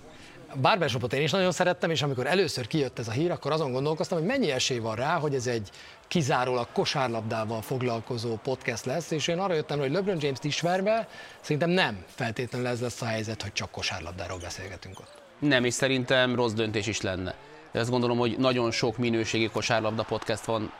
Barbershopot 0.62 1.14
én 1.14 1.22
is 1.22 1.32
nagyon 1.32 1.52
szerettem, 1.52 1.90
és 1.90 2.02
amikor 2.02 2.28
először 2.28 2.68
kijött 2.68 3.00
ez 3.00 3.08
a 3.08 3.12
hír, 3.12 3.32
akkor 3.32 3.52
azon 3.52 3.72
gondolkoztam, 3.72 4.18
hogy 4.18 4.28
mennyi 4.28 4.52
esély 4.52 4.78
van 4.78 4.96
rá, 4.96 5.20
hogy 5.20 5.36
ez 5.36 5.48
egy 5.48 5.70
kizárólag 6.08 6.68
kosárlabdával 6.74 7.62
foglalkozó 7.62 8.36
podcast 8.36 8.86
lesz, 8.86 9.12
és 9.12 9.28
én 9.28 9.40
arra 9.40 9.54
jöttem, 9.54 9.80
hogy 9.80 9.92
LeBron 9.92 10.18
James-t 10.20 10.44
ismerve, 10.44 11.08
szerintem 11.42 11.70
nem 11.70 12.04
feltétlenül 12.08 12.68
ez 12.68 12.82
lesz 12.82 13.02
a 13.02 13.06
helyzet, 13.06 13.42
hogy 13.42 13.54
csak 13.54 13.72
kosárlabdáról 13.72 14.38
beszélgetünk 14.38 15.00
ott. 15.00 15.22
Nem, 15.40 15.66
és 15.66 15.74
szerintem 15.74 16.36
rossz 16.36 16.54
döntés 16.54 16.88
is 16.88 17.02
lenne. 17.02 17.36
De 17.72 17.80
azt 17.80 17.90
gondolom, 17.90 18.18
hogy 18.18 18.38
nagyon 18.38 18.72
sok 18.72 18.98
minőségi 18.98 19.50
kosárlabda 19.50 20.04
podcast 20.04 20.46
van 20.46 20.72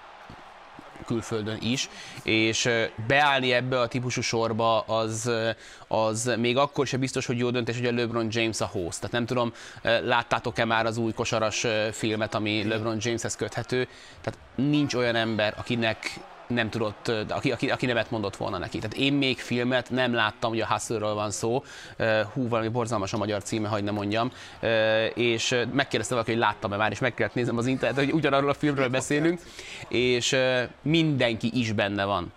külföldön 1.06 1.58
is, 1.62 1.90
és 2.24 2.70
beállni 3.08 3.52
ebbe 3.52 3.80
a 3.80 3.88
típusú 3.88 4.22
sorba 4.22 4.80
az, 4.80 5.32
az 5.88 6.34
még 6.38 6.58
akkor 6.58 6.88
sem 6.88 7.00
biztos, 7.00 7.26
hogy 7.26 7.38
jó 7.38 7.50
döntés, 7.50 7.78
hogy 7.78 7.86
a 7.86 7.92
LeBron 7.92 8.28
James 8.30 8.62
a 8.62 8.66
host. 8.66 8.98
Tehát 8.98 9.12
nem 9.12 9.26
tudom, 9.26 9.54
láttátok-e 9.84 10.66
már 10.66 10.86
az 10.86 10.98
új 10.98 11.12
kosaras 11.12 11.66
filmet, 11.92 12.36
ami 12.36 12.68
LeBron 12.68 12.98
Jameshez 13.00 13.36
köthető, 13.36 13.88
tehát 14.22 14.40
nincs 14.56 14.94
olyan 14.94 15.16
ember, 15.16 15.54
akinek 15.58 16.20
nem 16.54 16.70
tudott, 16.70 17.08
aki, 17.30 17.52
aki, 17.52 17.70
aki 17.70 17.86
nevet 17.86 18.12
mondott 18.12 18.36
volna 18.36 18.58
neki. 18.58 18.78
Tehát 18.78 18.96
én 18.96 19.14
még 19.14 19.40
filmet 19.40 19.90
nem 19.90 20.14
láttam, 20.14 20.50
hogy 20.50 20.60
a 20.60 20.68
hustle 20.68 21.00
van 21.00 21.32
szó, 21.32 21.64
hú, 22.34 22.48
valami 22.48 22.68
borzalmas 22.68 23.14
a 23.14 23.18
magyar 23.18 23.44
címe, 23.44 23.68
hogy 23.68 23.84
nem 23.84 23.94
mondjam, 23.94 24.32
és 25.14 25.56
megkérdezte 25.74 26.14
valaki, 26.14 26.32
hogy 26.32 26.40
láttam-e 26.40 26.78
már, 26.78 26.92
és 26.92 27.00
meg 27.00 27.14
kellett 27.14 27.34
néznem 27.34 27.58
az 27.58 27.68
internetet, 27.68 28.04
hogy 28.04 28.14
ugyanarról 28.14 28.50
a 28.50 28.54
filmről 28.54 28.90
beszélünk, 28.90 29.42
és 29.88 30.36
mindenki 30.82 31.50
is 31.54 31.72
benne 31.72 32.06
van 32.06 32.32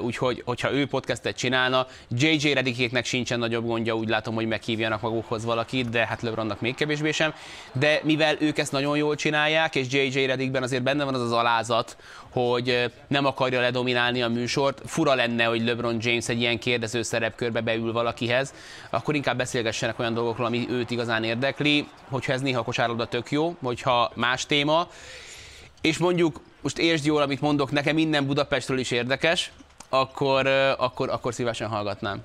úgyhogy 0.00 0.42
hogyha 0.44 0.72
ő 0.72 0.86
podcastet 0.86 1.36
csinálna, 1.36 1.86
JJ 2.10 2.52
Redikéknek 2.52 3.04
sincsen 3.04 3.38
nagyobb 3.38 3.66
gondja, 3.66 3.96
úgy 3.96 4.08
látom, 4.08 4.34
hogy 4.34 4.46
meghívjanak 4.46 5.00
magukhoz 5.00 5.44
valakit, 5.44 5.88
de 5.88 6.06
hát 6.06 6.22
LeBronnak 6.22 6.60
még 6.60 6.74
kevésbé 6.74 7.12
sem, 7.12 7.34
de 7.72 8.00
mivel 8.02 8.36
ők 8.40 8.58
ezt 8.58 8.72
nagyon 8.72 8.96
jól 8.96 9.14
csinálják, 9.14 9.74
és 9.74 9.86
JJ 9.90 10.24
Redikben 10.26 10.62
azért 10.62 10.82
benne 10.82 11.04
van 11.04 11.14
az 11.14 11.20
az 11.20 11.32
alázat, 11.32 11.96
hogy 12.30 12.92
nem 13.08 13.24
akarja 13.24 13.60
ledominálni 13.60 14.22
a 14.22 14.28
műsort, 14.28 14.82
fura 14.84 15.14
lenne, 15.14 15.44
hogy 15.44 15.64
LeBron 15.64 15.96
James 16.00 16.28
egy 16.28 16.40
ilyen 16.40 16.58
kérdező 16.58 17.02
szerepkörbe 17.02 17.60
beül 17.60 17.92
valakihez, 17.92 18.54
akkor 18.90 19.14
inkább 19.14 19.36
beszélgessenek 19.36 19.98
olyan 19.98 20.14
dolgokról, 20.14 20.46
ami 20.46 20.66
őt 20.70 20.90
igazán 20.90 21.24
érdekli, 21.24 21.88
hogyha 22.08 22.32
ez 22.32 22.40
néha 22.40 22.62
kosárlabda 22.62 23.06
tök 23.06 23.30
jó, 23.30 23.56
hogyha 23.62 24.12
más 24.14 24.46
téma, 24.46 24.88
és 25.80 25.98
mondjuk 25.98 26.40
most 26.62 26.78
értsd 26.78 27.04
jól, 27.04 27.22
amit 27.22 27.40
mondok, 27.40 27.70
nekem 27.70 27.94
minden 27.94 28.26
Budapestről 28.26 28.78
is 28.78 28.90
érdekes, 28.90 29.52
akkor, 29.88 30.46
akkor, 30.78 31.10
akkor 31.10 31.34
szívesen 31.34 31.68
hallgatnám. 31.68 32.24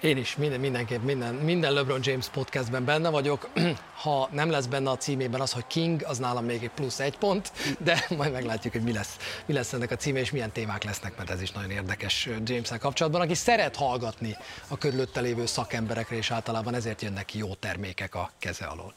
Én 0.00 0.16
is 0.16 0.36
minden, 0.36 0.60
mindenképp 0.60 1.02
minden, 1.02 1.34
minden 1.34 1.72
LeBron 1.72 2.00
James 2.02 2.28
podcastben 2.28 2.84
benne 2.84 3.08
vagyok. 3.08 3.48
Ha 4.00 4.28
nem 4.32 4.50
lesz 4.50 4.66
benne 4.66 4.90
a 4.90 4.96
címében 4.96 5.40
az, 5.40 5.52
hogy 5.52 5.66
King, 5.66 6.02
az 6.06 6.18
nálam 6.18 6.44
még 6.44 6.62
egy 6.62 6.70
plusz 6.70 7.00
egy 7.00 7.18
pont, 7.18 7.52
de 7.78 8.04
majd 8.16 8.32
meglátjuk, 8.32 8.72
hogy 8.72 8.82
mi 8.82 8.92
lesz, 8.92 9.16
mi 9.46 9.54
lesz 9.54 9.72
ennek 9.72 9.90
a 9.90 9.96
címe, 9.96 10.18
és 10.18 10.30
milyen 10.30 10.52
témák 10.52 10.84
lesznek, 10.84 11.16
mert 11.16 11.30
ez 11.30 11.42
is 11.42 11.50
nagyon 11.50 11.70
érdekes 11.70 12.28
james 12.44 12.70
kapcsolatban, 12.78 13.20
aki 13.20 13.34
szeret 13.34 13.76
hallgatni 13.76 14.36
a 14.68 14.78
körülötte 14.78 15.20
lévő 15.20 15.46
szakemberekre, 15.46 16.16
és 16.16 16.30
általában 16.30 16.74
ezért 16.74 17.02
jönnek 17.02 17.34
jó 17.34 17.54
termékek 17.54 18.14
a 18.14 18.30
keze 18.38 18.64
alól. 18.64 18.94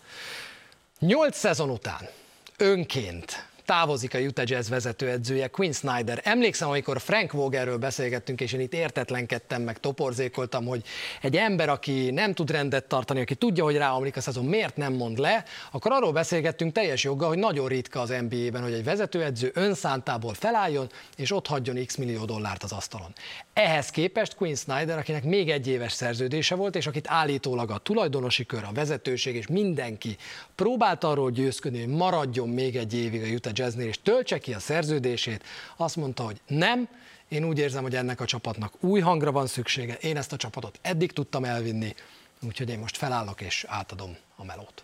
Nyolc 0.99 1.37
szezon 1.37 1.69
után 1.69 2.09
önként 2.57 3.47
távozik 3.65 4.13
a 4.13 4.19
Utah 4.19 4.45
Jazz 4.47 4.69
vezetőedzője, 4.69 5.47
Quinn 5.47 5.71
Snyder. 5.71 6.21
Emlékszem, 6.23 6.69
amikor 6.69 7.01
Frank 7.01 7.31
Vogelről 7.31 7.77
beszélgettünk, 7.77 8.41
és 8.41 8.53
én 8.53 8.59
itt 8.59 8.73
értetlenkedtem, 8.73 9.61
meg 9.61 9.79
toporzékoltam, 9.79 10.65
hogy 10.65 10.83
egy 11.21 11.35
ember, 11.35 11.69
aki 11.69 12.11
nem 12.11 12.33
tud 12.33 12.51
rendet 12.51 12.85
tartani, 12.85 13.21
aki 13.21 13.35
tudja, 13.35 13.63
hogy 13.63 13.77
ráomlik 13.77 14.17
a 14.17 14.21
szezon, 14.21 14.45
miért 14.45 14.77
nem 14.77 14.93
mond 14.93 15.17
le, 15.17 15.43
akkor 15.71 15.91
arról 15.91 16.11
beszélgettünk 16.11 16.73
teljes 16.73 17.03
joggal, 17.03 17.27
hogy 17.27 17.37
nagyon 17.37 17.67
ritka 17.67 17.99
az 17.99 18.13
NBA-ben, 18.29 18.61
hogy 18.61 18.73
egy 18.73 18.83
vezetőedző 18.83 19.51
önszántából 19.53 20.33
felálljon, 20.33 20.89
és 21.17 21.31
ott 21.31 21.47
hagyjon 21.47 21.85
x 21.85 21.95
millió 21.95 22.25
dollárt 22.25 22.63
az 22.63 22.71
asztalon. 22.71 23.13
Ehhez 23.53 23.89
képest 23.89 24.35
Quinn 24.35 24.55
Snyder, 24.55 24.97
akinek 24.97 25.23
még 25.23 25.49
egy 25.49 25.67
éves 25.67 25.91
szerződése 25.91 26.55
volt, 26.55 26.75
és 26.75 26.87
akit 26.87 27.05
állítólag 27.09 27.71
a 27.71 27.77
tulajdonosi 27.77 28.45
kör, 28.45 28.63
a 28.63 28.71
vezetőség 28.73 29.35
és 29.35 29.47
mindenki 29.47 30.17
próbált 30.55 31.03
arról 31.03 31.31
győzködni, 31.31 31.79
hogy 31.79 31.93
maradjon 31.93 32.49
még 32.49 32.75
egy 32.75 32.93
évig 32.93 33.23
a 33.23 33.27
Utah 33.27 33.53
Jazznél, 33.63 33.87
és 33.87 34.01
töltse 34.01 34.37
ki 34.37 34.53
a 34.53 34.59
szerződését, 34.59 35.43
azt 35.75 35.95
mondta, 35.95 36.23
hogy 36.23 36.41
nem, 36.47 36.87
én 37.27 37.43
úgy 37.43 37.59
érzem, 37.59 37.83
hogy 37.83 37.95
ennek 37.95 38.19
a 38.19 38.25
csapatnak 38.25 38.73
új 38.79 38.99
hangra 38.99 39.31
van 39.31 39.47
szüksége, 39.47 39.97
én 40.01 40.17
ezt 40.17 40.33
a 40.33 40.37
csapatot 40.37 40.79
eddig 40.81 41.11
tudtam 41.11 41.43
elvinni, 41.43 41.95
úgyhogy 42.41 42.69
én 42.69 42.79
most 42.79 42.97
felállok 42.97 43.41
és 43.41 43.65
átadom 43.67 44.17
a 44.35 44.45
melót. 44.45 44.83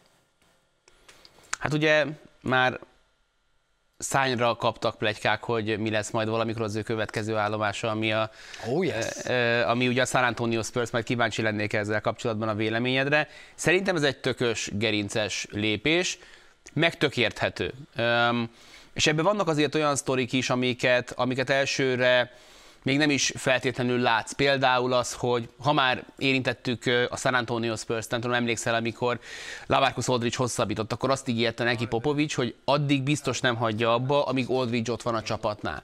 Hát 1.60 1.74
ugye 1.74 2.06
már 2.42 2.80
szányra 3.98 4.56
kaptak 4.56 4.98
plegykák, 4.98 5.44
hogy 5.44 5.80
mi 5.80 5.90
lesz 5.90 6.12
majd 6.12 6.28
valamikor 6.28 6.62
az 6.62 6.76
ő 6.76 6.82
következő 6.82 7.36
állomása, 7.36 7.90
ami, 7.90 8.12
a, 8.14 8.32
oh, 8.68 8.86
yes. 8.86 9.26
ami 9.66 9.88
ugye 9.88 10.02
a 10.02 10.06
San 10.06 10.24
Antonio 10.24 10.64
Spurs, 10.64 10.90
majd 10.90 11.04
kíváncsi 11.04 11.42
lennék 11.42 11.74
ezzel 11.74 12.02
kapcsolatban 12.02 12.50
a 12.50 12.56
véleményedre. 12.56 13.28
Szerintem 13.56 13.96
ez 13.96 14.04
egy 14.04 14.18
tökös, 14.18 14.70
gerinces 14.74 15.48
lépés, 15.52 16.20
meg 16.74 16.98
tök 16.98 17.18
érthető. 17.18 17.74
És 18.94 19.08
ebben 19.08 19.24
vannak 19.24 19.48
azért 19.48 19.76
olyan 19.76 19.96
sztorik 19.96 20.34
is, 20.34 20.50
amiket, 20.50 21.12
amiket 21.16 21.50
elsőre 21.50 22.32
még 22.84 22.98
nem 22.98 23.10
is 23.10 23.32
feltétlenül 23.36 24.00
látsz. 24.00 24.32
Például 24.32 24.94
az, 24.94 25.14
hogy 25.14 25.50
ha 25.60 25.74
már 25.74 26.04
érintettük 26.18 26.84
a 27.10 27.18
San 27.18 27.34
Antonio 27.34 27.76
Spurs, 27.76 28.08
nem 28.08 28.22
tudom, 28.22 28.36
emlékszel, 28.36 28.76
amikor 28.76 29.20
Lavarcus 29.68 30.08
Aldridge 30.08 30.38
hosszabbított, 30.38 30.92
akkor 30.92 31.10
azt 31.10 31.28
ígérte 31.28 31.64
neki 31.64 31.86
Popovics, 31.86 32.36
hogy 32.36 32.56
addig 32.66 33.04
biztos 33.04 33.40
nem 33.40 33.56
hagyja 33.56 33.94
abba, 33.94 34.26
amíg 34.26 34.50
Aldridge 34.50 34.92
ott 34.92 35.02
van 35.02 35.16
a 35.16 35.22
csapatnál 35.22 35.82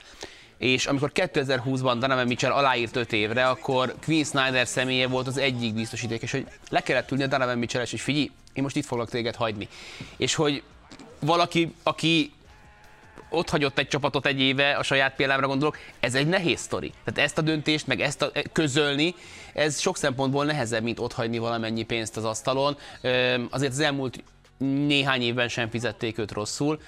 és 0.57 0.85
amikor 0.85 1.11
2020-ban 1.13 1.95
Donovan 1.99 2.27
Mitchell 2.27 2.51
aláírt 2.51 2.95
5 2.95 3.13
évre, 3.13 3.47
akkor 3.47 3.95
Queen 4.05 4.23
Snyder 4.23 4.67
személye 4.67 5.07
volt 5.07 5.27
az 5.27 5.37
egyik 5.37 5.73
biztosíték, 5.73 6.21
és 6.21 6.31
hogy 6.31 6.47
le 6.69 6.81
kellett 6.81 7.11
ülni 7.11 7.23
a 7.23 7.27
Donovan 7.27 7.57
mitchell 7.57 7.81
és 7.81 8.01
figyelj, 8.01 8.31
én 8.53 8.63
most 8.63 8.75
itt 8.75 8.85
foglak 8.85 9.09
téged 9.09 9.35
hagyni. 9.35 9.67
És 10.17 10.35
hogy 10.35 10.63
valaki, 11.19 11.73
aki 11.83 12.31
ott 13.29 13.49
hagyott 13.49 13.77
egy 13.77 13.87
csapatot 13.87 14.25
egy 14.25 14.39
éve, 14.39 14.71
a 14.71 14.83
saját 14.83 15.15
példámra 15.15 15.47
gondolok, 15.47 15.77
ez 15.99 16.15
egy 16.15 16.27
nehéz 16.27 16.59
sztori. 16.59 16.91
Tehát 17.03 17.29
ezt 17.29 17.37
a 17.37 17.41
döntést, 17.41 17.87
meg 17.87 18.01
ezt 18.01 18.21
a, 18.21 18.29
e, 18.33 18.41
közölni, 18.51 19.15
ez 19.53 19.79
sok 19.79 19.97
szempontból 19.97 20.45
nehezebb, 20.45 20.83
mint 20.83 20.99
ott 20.99 21.13
hagyni 21.13 21.37
valamennyi 21.37 21.83
pénzt 21.83 22.17
az 22.17 22.23
asztalon. 22.23 22.77
Azért 23.49 23.71
az 23.71 23.79
elmúlt 23.79 24.23
néhány 24.57 25.21
évben 25.21 25.47
sem 25.47 25.69
fizették 25.69 26.17
őt 26.17 26.31
rosszul. 26.31 26.79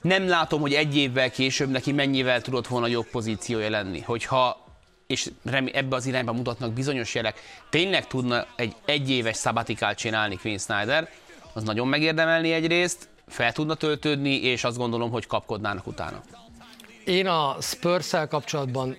Nem 0.00 0.28
látom, 0.28 0.60
hogy 0.60 0.74
egy 0.74 0.96
évvel 0.96 1.30
később 1.30 1.70
neki 1.70 1.92
mennyivel 1.92 2.40
tudott 2.40 2.66
volna 2.66 2.86
jobb 2.86 3.06
pozíciója 3.06 3.70
lenni. 3.70 4.00
Hogyha 4.00 4.62
és 5.06 5.30
ebbe 5.72 5.96
az 5.96 6.06
irányba 6.06 6.32
mutatnak 6.32 6.72
bizonyos 6.72 7.14
jelek, 7.14 7.40
tényleg 7.70 8.06
tudna 8.06 8.46
egy 8.56 8.74
egyéves 8.84 9.36
szabatikát 9.36 9.98
csinálni 9.98 10.36
Quinn 10.36 10.58
Snyder, 10.58 11.10
az 11.52 11.62
nagyon 11.62 11.88
megérdemelni 11.88 12.52
egyrészt, 12.52 13.08
fel 13.28 13.52
tudna 13.52 13.74
töltődni, 13.74 14.42
és 14.42 14.64
azt 14.64 14.76
gondolom, 14.76 15.10
hogy 15.10 15.26
kapkodnának 15.26 15.86
utána. 15.86 16.22
Én 17.04 17.26
a 17.26 17.56
spurs 17.60 18.10
kapcsolatban 18.28 18.96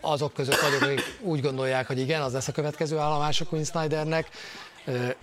azok 0.00 0.32
között 0.32 0.60
vagyok, 0.60 0.82
akik 0.82 1.18
úgy 1.20 1.40
gondolják, 1.40 1.86
hogy 1.86 1.98
igen, 1.98 2.22
az 2.22 2.32
lesz 2.32 2.48
a 2.48 2.52
következő 2.52 2.98
állomás 2.98 3.40
a 3.40 3.44
Quinn 3.44 3.64
Snydernek. 3.64 4.28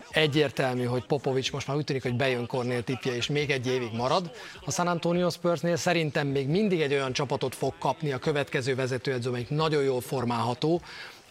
Egyértelmű, 0.10 0.84
hogy 0.84 1.06
Popovics 1.06 1.52
most 1.52 1.68
már 1.68 1.78
úgy 1.78 1.84
tűnik, 1.84 2.02
hogy 2.02 2.16
bejön 2.16 2.48
Cornél 2.48 2.84
tipje, 2.84 3.16
és 3.16 3.28
még 3.28 3.52
egy 3.52 3.68
évig 3.68 3.94
marad. 3.94 4.32
A 4.66 4.72
San 4.72 4.88
Antonio 4.88 5.30
Spursnél 5.30 5.76
szerintem 5.76 6.28
még 6.28 6.48
mindig 6.48 6.82
egy 6.82 6.94
olyan 6.94 7.14
csapatot 7.14 7.56
fog 7.56 7.74
kapni 7.78 8.12
a 8.12 8.18
következő 8.18 8.76
vezetőedző, 8.76 9.30
amelyik 9.30 9.50
nagyon 9.50 9.84
jól 9.84 10.02
formálható, 10.02 10.82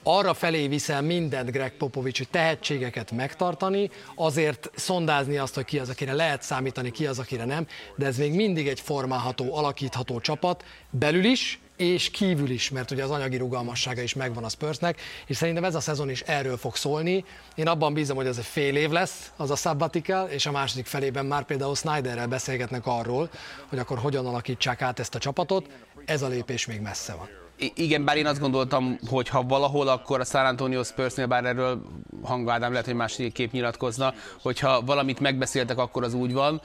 arra 0.04 0.34
felé 0.34 0.68
viszel 0.68 1.02
mindent 1.02 1.50
Greg 1.50 1.72
Popovics, 1.76 2.18
hogy 2.18 2.28
tehetségeket 2.28 3.10
megtartani, 3.10 3.90
azért 4.14 4.70
szondázni 4.74 5.36
azt, 5.36 5.54
hogy 5.54 5.64
ki 5.64 5.78
az, 5.78 5.88
akire 5.88 6.12
lehet 6.12 6.42
számítani, 6.42 6.90
ki 6.90 7.06
az, 7.06 7.18
akire 7.18 7.44
nem, 7.44 7.66
de 7.96 8.06
ez 8.06 8.16
még 8.16 8.34
mindig 8.34 8.68
egy 8.68 8.80
formálható, 8.80 9.56
alakítható 9.56 10.20
csapat, 10.20 10.64
belül 10.90 11.24
is, 11.24 11.58
és 11.76 12.10
kívül 12.10 12.50
is, 12.50 12.70
mert 12.70 12.90
ugye 12.90 13.02
az 13.02 13.10
anyagi 13.10 13.36
rugalmassága 13.36 14.02
is 14.02 14.14
megvan 14.14 14.44
a 14.44 14.48
Spursnek, 14.48 15.00
és 15.26 15.36
szerintem 15.36 15.64
ez 15.64 15.74
a 15.74 15.80
szezon 15.80 16.10
is 16.10 16.20
erről 16.20 16.56
fog 16.56 16.76
szólni. 16.76 17.24
Én 17.54 17.68
abban 17.68 17.94
bízom, 17.94 18.16
hogy 18.16 18.26
ez 18.26 18.38
egy 18.38 18.44
fél 18.44 18.76
év 18.76 18.90
lesz, 18.90 19.32
az 19.36 19.50
a 19.50 19.56
sabbatical, 19.56 20.28
és 20.28 20.46
a 20.46 20.50
második 20.50 20.86
felében 20.86 21.26
már 21.26 21.44
például 21.44 21.74
Snyderrel 21.74 22.26
beszélgetnek 22.26 22.86
arról, 22.86 23.30
hogy 23.68 23.78
akkor 23.78 23.98
hogyan 23.98 24.26
alakítsák 24.26 24.82
át 24.82 24.98
ezt 24.98 25.14
a 25.14 25.18
csapatot. 25.18 25.68
Ez 26.04 26.22
a 26.22 26.28
lépés 26.28 26.66
még 26.66 26.80
messze 26.80 27.14
van 27.14 27.43
igen, 27.56 28.04
bár 28.04 28.16
én 28.16 28.26
azt 28.26 28.40
gondoltam, 28.40 28.98
hogy 29.08 29.28
ha 29.28 29.42
valahol, 29.42 29.88
akkor 29.88 30.20
a 30.20 30.24
San 30.24 30.46
Antonio 30.46 30.82
Spursnél, 30.82 31.26
bár 31.26 31.44
erről 31.44 31.82
hangvádám 32.22 32.70
lehet, 32.70 32.86
hogy 32.86 32.94
második 32.94 33.32
kép 33.32 33.52
nyilatkozna, 33.52 34.14
hogyha 34.42 34.80
valamit 34.80 35.20
megbeszéltek, 35.20 35.78
akkor 35.78 36.04
az 36.04 36.14
úgy 36.14 36.32
van. 36.32 36.60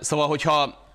Szóval, 0.00 0.26
hogyha 0.26 0.86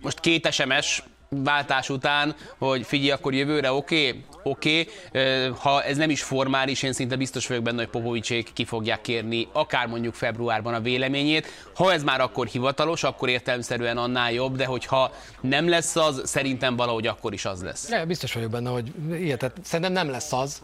most 0.00 0.20
két 0.20 0.52
SMS 0.52 1.02
váltás 1.36 1.88
után, 1.88 2.34
hogy 2.58 2.86
figyelj, 2.86 3.10
akkor 3.10 3.34
jövőre 3.34 3.72
oké, 3.72 4.08
okay, 4.08 4.24
oké, 4.42 4.86
okay. 5.08 5.50
ha 5.58 5.82
ez 5.82 5.96
nem 5.96 6.10
is 6.10 6.22
formális, 6.22 6.82
én 6.82 6.92
szinte 6.92 7.16
biztos 7.16 7.46
vagyok 7.46 7.62
benne, 7.62 7.76
hogy 7.76 7.88
Popovicsék 7.88 8.52
ki 8.52 8.64
fogják 8.64 9.00
kérni 9.00 9.48
akár 9.52 9.86
mondjuk 9.86 10.14
februárban 10.14 10.74
a 10.74 10.80
véleményét. 10.80 11.46
Ha 11.74 11.92
ez 11.92 12.02
már 12.02 12.20
akkor 12.20 12.46
hivatalos, 12.46 13.02
akkor 13.02 13.28
értelmszerűen 13.28 13.96
annál 13.96 14.32
jobb, 14.32 14.56
de 14.56 14.64
hogyha 14.64 15.12
nem 15.40 15.68
lesz 15.68 15.96
az, 15.96 16.22
szerintem 16.24 16.76
valahogy 16.76 17.06
akkor 17.06 17.32
is 17.32 17.44
az 17.44 17.62
lesz. 17.62 17.88
Ja, 17.90 18.04
biztos 18.04 18.32
vagyok 18.32 18.50
benne, 18.50 18.70
hogy 18.70 18.92
ilyet, 19.10 19.38
tehát 19.38 19.56
szerintem 19.62 19.92
nem 19.92 20.10
lesz 20.10 20.32
az, 20.32 20.62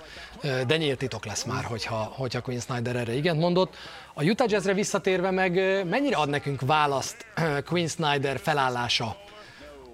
de 0.66 0.76
nyílt 0.76 0.98
titok 0.98 1.24
lesz 1.24 1.44
már, 1.44 1.64
hogyha, 1.64 2.12
hogyha 2.16 2.40
Quinn 2.40 2.60
Snyder 2.60 2.96
erre 2.96 3.14
igen 3.14 3.36
mondott. 3.36 3.74
A 4.14 4.24
Utah 4.24 4.50
Jazzre 4.50 4.74
visszatérve 4.74 5.30
meg 5.30 5.52
mennyire 5.84 6.16
ad 6.16 6.28
nekünk 6.28 6.60
választ 6.60 7.26
Quinn 7.64 7.86
Snyder 7.86 8.38
felállása 8.38 9.16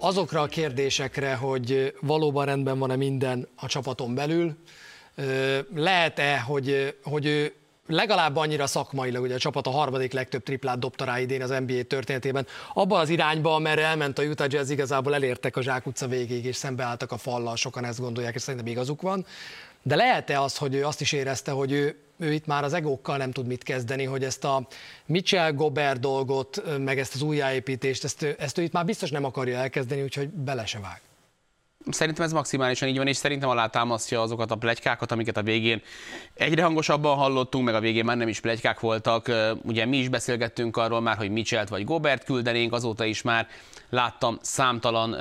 azokra 0.03 0.41
a 0.41 0.47
kérdésekre, 0.47 1.35
hogy 1.35 1.95
valóban 2.01 2.45
rendben 2.45 2.79
van-e 2.79 2.97
minden 2.97 3.49
a 3.57 3.67
csapaton 3.67 4.15
belül, 4.15 4.57
lehet-e, 5.75 6.41
hogy, 6.41 6.97
hogy 7.03 7.27
ő 7.27 7.55
legalább 7.93 8.37
annyira 8.37 8.67
szakmailag, 8.67 9.23
ugye 9.23 9.35
a 9.35 9.39
csapat 9.39 9.67
a 9.67 9.71
harmadik 9.71 10.13
legtöbb 10.13 10.43
triplát 10.43 10.79
dobta 10.79 11.05
rá 11.05 11.21
idén 11.21 11.43
az 11.43 11.55
NBA 11.67 11.83
történetében, 11.83 12.47
abban 12.75 13.01
az 13.01 13.09
irányba, 13.09 13.55
amerre 13.55 13.85
elment 13.85 14.19
a 14.19 14.23
Utah 14.23 14.47
Jazz, 14.51 14.71
igazából 14.71 15.15
elértek 15.15 15.57
a 15.57 15.63
Zsák 15.63 15.87
utca 15.87 16.07
végéig, 16.07 16.45
és 16.45 16.57
szembeálltak 16.57 17.13
a 17.13 17.17
fallal, 17.17 17.57
sokan 17.57 17.85
ezt 17.85 18.01
gondolják, 18.01 18.35
és 18.35 18.43
szerintem 18.43 18.71
igazuk 18.71 19.03
van. 19.03 19.27
De 19.83 19.97
lehet-e 19.97 20.41
az, 20.41 20.57
hogy 20.57 20.75
ő 20.75 20.85
azt 20.87 21.01
is 21.01 21.13
érezte, 21.13 21.51
hogy 21.51 21.73
ő, 21.73 21.97
ő 22.19 22.33
itt 22.33 22.47
már 22.47 22.65
az 22.65 22.73
egókkal 22.73 23.17
nem 23.17 23.31
tud 23.31 23.47
mit 23.47 23.63
kezdeni, 23.63 24.05
hogy 24.05 24.25
ezt 24.25 24.45
a 24.45 24.67
Mitchell 25.07 25.53
Gobert 25.53 26.01
dolgot, 26.01 26.79
meg 26.79 26.99
ezt 26.99 27.15
az 27.15 27.23
újjáépítést, 27.23 28.05
ezt, 28.05 28.23
ezt 28.23 28.59
ő 28.59 28.63
itt 28.63 28.73
már 28.73 28.85
biztos 28.85 29.11
nem 29.11 29.25
akarja 29.25 29.59
elkezdeni, 29.59 30.03
úgyhogy 30.03 30.29
bele 30.29 30.67
se 30.67 30.79
vág. 30.79 31.01
Szerintem 31.91 32.25
ez 32.25 32.33
maximálisan 32.33 32.89
így 32.89 32.97
van, 32.97 33.07
és 33.07 33.17
szerintem 33.17 33.49
alátámasztja 33.49 34.23
azokat 34.23 34.51
a 34.51 34.57
plegykákat, 34.57 35.13
amiket 35.13 35.37
a 35.37 35.43
végén 35.43 35.83
egyre 36.35 36.63
hangosabban 36.63 37.17
hallottunk, 37.17 37.65
meg 37.65 37.75
a 37.75 37.81
végén 37.81 38.05
már 38.05 38.17
nem 38.17 38.29
is 38.29 38.41
plegykák 38.41 38.81
voltak. 38.81 39.31
Ugye 39.63 39.85
mi 39.85 39.97
is 39.97 40.09
beszélgettünk 40.09 40.77
arról 40.77 41.01
már, 41.01 41.17
hogy 41.17 41.31
Mitchell 41.31 41.67
vagy 41.69 41.85
Gobert 41.85 42.25
küldenénk, 42.25 42.73
azóta 42.73 43.05
is 43.05 43.23
már 43.23 43.49
láttam 43.91 44.39
számtalan 44.41 45.17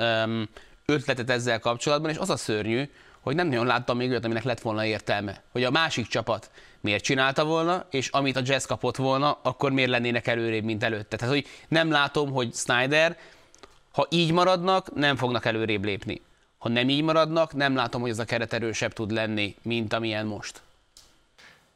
ötletet 0.86 1.30
ezzel 1.30 1.60
kapcsolatban, 1.60 2.10
és 2.10 2.16
az 2.16 2.30
a 2.30 2.36
szörnyű, 2.36 2.88
hogy 3.20 3.34
nem 3.34 3.48
nagyon 3.48 3.66
láttam 3.66 3.96
még 3.96 4.10
olyat, 4.10 4.24
aminek 4.24 4.44
lett 4.44 4.60
volna 4.60 4.84
értelme. 4.84 5.42
Hogy 5.52 5.64
a 5.64 5.70
másik 5.70 6.06
csapat 6.06 6.50
miért 6.80 7.04
csinálta 7.04 7.44
volna, 7.44 7.86
és 7.90 8.08
amit 8.08 8.36
a 8.36 8.40
Jazz 8.44 8.64
kapott 8.64 8.96
volna, 8.96 9.38
akkor 9.42 9.72
miért 9.72 9.90
lennének 9.90 10.26
előrébb, 10.26 10.64
mint 10.64 10.82
előtte. 10.82 11.16
Tehát, 11.16 11.34
hogy 11.34 11.46
nem 11.68 11.90
látom, 11.90 12.32
hogy 12.32 12.54
Snyder, 12.54 13.16
ha 13.92 14.06
így 14.10 14.32
maradnak, 14.32 14.94
nem 14.94 15.16
fognak 15.16 15.44
előrébb 15.44 15.84
lépni. 15.84 16.20
Ha 16.62 16.68
nem 16.68 16.88
így 16.88 17.02
maradnak, 17.02 17.54
nem 17.54 17.74
látom, 17.74 18.00
hogy 18.00 18.10
ez 18.10 18.18
a 18.18 18.24
keret 18.24 18.52
erősebb 18.52 18.92
tud 18.92 19.10
lenni, 19.10 19.54
mint 19.62 19.92
amilyen 19.92 20.26
most. 20.26 20.62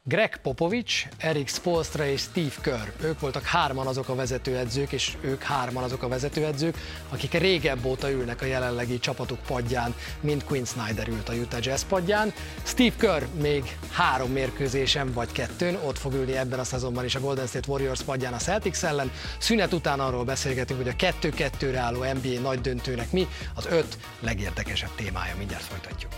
Greg 0.08 0.36
Popovich, 0.42 1.06
Erik 1.18 1.48
Spolstra 1.48 2.06
és 2.06 2.20
Steve 2.20 2.54
Kerr. 2.60 3.06
Ők 3.08 3.20
voltak 3.20 3.44
hárman 3.44 3.86
azok 3.86 4.08
a 4.08 4.14
vezetőedzők, 4.14 4.92
és 4.92 5.16
ők 5.20 5.42
hárman 5.42 5.82
azok 5.82 6.02
a 6.02 6.08
vezetőedzők, 6.08 6.76
akik 7.08 7.32
régebb 7.32 7.84
óta 7.84 8.10
ülnek 8.10 8.42
a 8.42 8.44
jelenlegi 8.44 8.98
csapatuk 8.98 9.38
padján, 9.46 9.94
mint 10.20 10.44
Quinn 10.44 10.64
Snyder 10.64 11.08
ült 11.08 11.28
a 11.28 11.32
Utah 11.32 11.64
Jazz 11.64 11.82
padján. 11.82 12.32
Steve 12.62 12.96
Kerr 12.96 13.22
még 13.40 13.76
három 13.92 14.30
mérkőzésen 14.30 15.12
vagy 15.12 15.32
kettőn, 15.32 15.74
ott 15.74 15.98
fog 15.98 16.12
ülni 16.12 16.36
ebben 16.36 16.58
a 16.58 16.64
szezonban 16.64 17.04
is 17.04 17.14
a 17.14 17.20
Golden 17.20 17.46
State 17.46 17.70
Warriors 17.70 18.02
padján 18.02 18.32
a 18.32 18.38
Celtics 18.38 18.84
ellen. 18.84 19.10
Szünet 19.38 19.72
után 19.72 20.00
arról 20.00 20.24
beszélgetünk, 20.24 20.82
hogy 20.82 20.94
a 20.98 21.04
2-2-re 21.22 21.78
álló 21.78 22.04
NBA 22.04 22.40
nagy 22.40 22.60
döntőnek 22.60 23.12
mi 23.12 23.26
az 23.54 23.66
öt 23.66 23.98
legérdekesebb 24.20 24.94
témája. 24.94 25.34
Mindjárt 25.38 25.64
folytatjuk. 25.64 26.12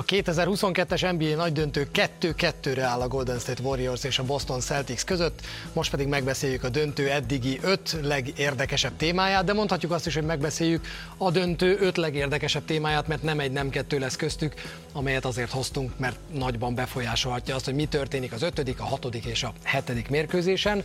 A 0.00 0.04
2022-es 0.04 1.18
NBA 1.18 1.36
nagy 1.36 1.52
döntő 1.52 1.88
2-2-re 2.20 2.82
áll 2.82 3.00
a 3.00 3.08
Golden 3.08 3.38
State 3.38 3.62
Warriors 3.62 4.04
és 4.04 4.18
a 4.18 4.24
Boston 4.24 4.60
Celtics 4.60 5.04
között, 5.04 5.40
most 5.72 5.90
pedig 5.90 6.06
megbeszéljük 6.06 6.64
a 6.64 6.68
döntő 6.68 7.10
eddigi 7.10 7.58
öt 7.62 7.96
legérdekesebb 8.02 8.96
témáját, 8.96 9.44
de 9.44 9.52
mondhatjuk 9.52 9.92
azt 9.92 10.06
is, 10.06 10.14
hogy 10.14 10.24
megbeszéljük 10.24 10.84
a 11.16 11.30
döntő 11.30 11.76
öt 11.80 11.96
legérdekesebb 11.96 12.64
témáját, 12.64 13.08
mert 13.08 13.22
nem 13.22 13.40
egy, 13.40 13.52
nem 13.52 13.70
kettő 13.70 13.98
lesz 13.98 14.16
köztük, 14.16 14.54
amelyet 14.92 15.24
azért 15.24 15.50
hoztunk, 15.50 15.98
mert 15.98 16.18
nagyban 16.32 16.74
befolyásolhatja 16.74 17.54
azt, 17.54 17.64
hogy 17.64 17.74
mi 17.74 17.84
történik 17.84 18.32
az 18.32 18.42
ötödik, 18.42 18.80
a 18.80 18.84
hatodik 18.84 19.24
és 19.24 19.42
a 19.42 19.52
hetedik 19.62 20.08
mérkőzésen. 20.08 20.84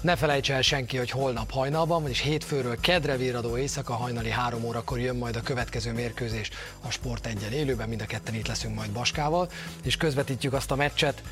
Ne 0.00 0.16
felejts 0.16 0.50
el 0.50 0.62
senki, 0.62 0.96
hogy 0.96 1.10
holnap 1.10 1.50
hajnalban, 1.50 2.02
vagyis 2.02 2.20
hétfőről 2.20 2.80
kedre 2.80 3.16
virradó 3.16 3.56
éjszaka 3.56 3.94
hajnali 3.94 4.30
három 4.30 4.64
órakor 4.64 5.00
jön 5.00 5.16
majd 5.16 5.36
a 5.36 5.42
következő 5.42 5.92
mérkőzés 5.92 6.50
a 6.80 6.90
Sport 6.90 7.26
egyen 7.26 7.52
élőben, 7.52 7.88
mind 7.88 8.00
a 8.00 8.06
ketten 8.06 8.34
itt 8.34 8.46
leszünk 8.46 8.74
majd 8.74 8.90
Baskával, 8.90 9.50
és 9.82 9.96
közvetítjük 9.96 10.52
azt 10.52 10.70
a 10.70 10.76
meccset, 10.76 11.22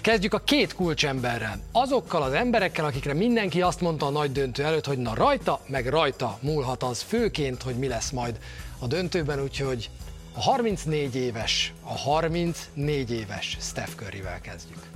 Kezdjük 0.00 0.34
a 0.34 0.38
két 0.38 0.74
kulcsemberrel. 0.74 1.60
Azokkal 1.72 2.22
az 2.22 2.32
emberekkel, 2.32 2.84
akikre 2.84 3.14
mindenki 3.14 3.62
azt 3.62 3.80
mondta 3.80 4.06
a 4.06 4.10
nagy 4.10 4.32
döntő 4.32 4.64
előtt, 4.64 4.86
hogy 4.86 4.98
na 4.98 5.14
rajta, 5.14 5.60
meg 5.66 5.86
rajta 5.86 6.38
múlhat 6.40 6.82
az 6.82 7.02
főként, 7.02 7.62
hogy 7.62 7.74
mi 7.74 7.88
lesz 7.88 8.10
majd 8.10 8.38
a 8.78 8.86
döntőben, 8.86 9.42
úgyhogy 9.42 9.90
a 10.32 10.40
34 10.40 11.14
éves, 11.16 11.72
a 11.82 11.98
34 11.98 13.10
éves 13.10 13.56
Steph 13.60 13.94
Curryvel 13.96 14.40
kezdjük. 14.40 14.95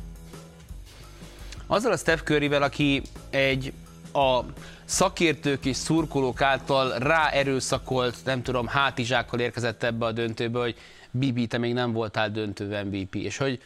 Azzal 1.72 1.92
a 1.92 1.96
Steph 1.96 2.22
Curryvel, 2.22 2.62
aki 2.62 3.02
egy 3.30 3.72
a 4.12 4.40
szakértők 4.84 5.64
és 5.64 5.76
szurkolók 5.76 6.40
által 6.40 6.98
ráerőszakolt, 6.98 8.16
nem 8.24 8.42
tudom, 8.42 8.66
hátizsákkal 8.66 9.40
érkezett 9.40 9.82
ebbe 9.82 10.06
a 10.06 10.12
döntőbe, 10.12 10.58
hogy 10.58 10.76
Bibi, 11.10 11.46
te 11.46 11.58
még 11.58 11.72
nem 11.72 11.92
voltál 11.92 12.30
döntő 12.30 12.84
MVP, 12.84 13.14
és 13.14 13.36
hogy 13.36 13.62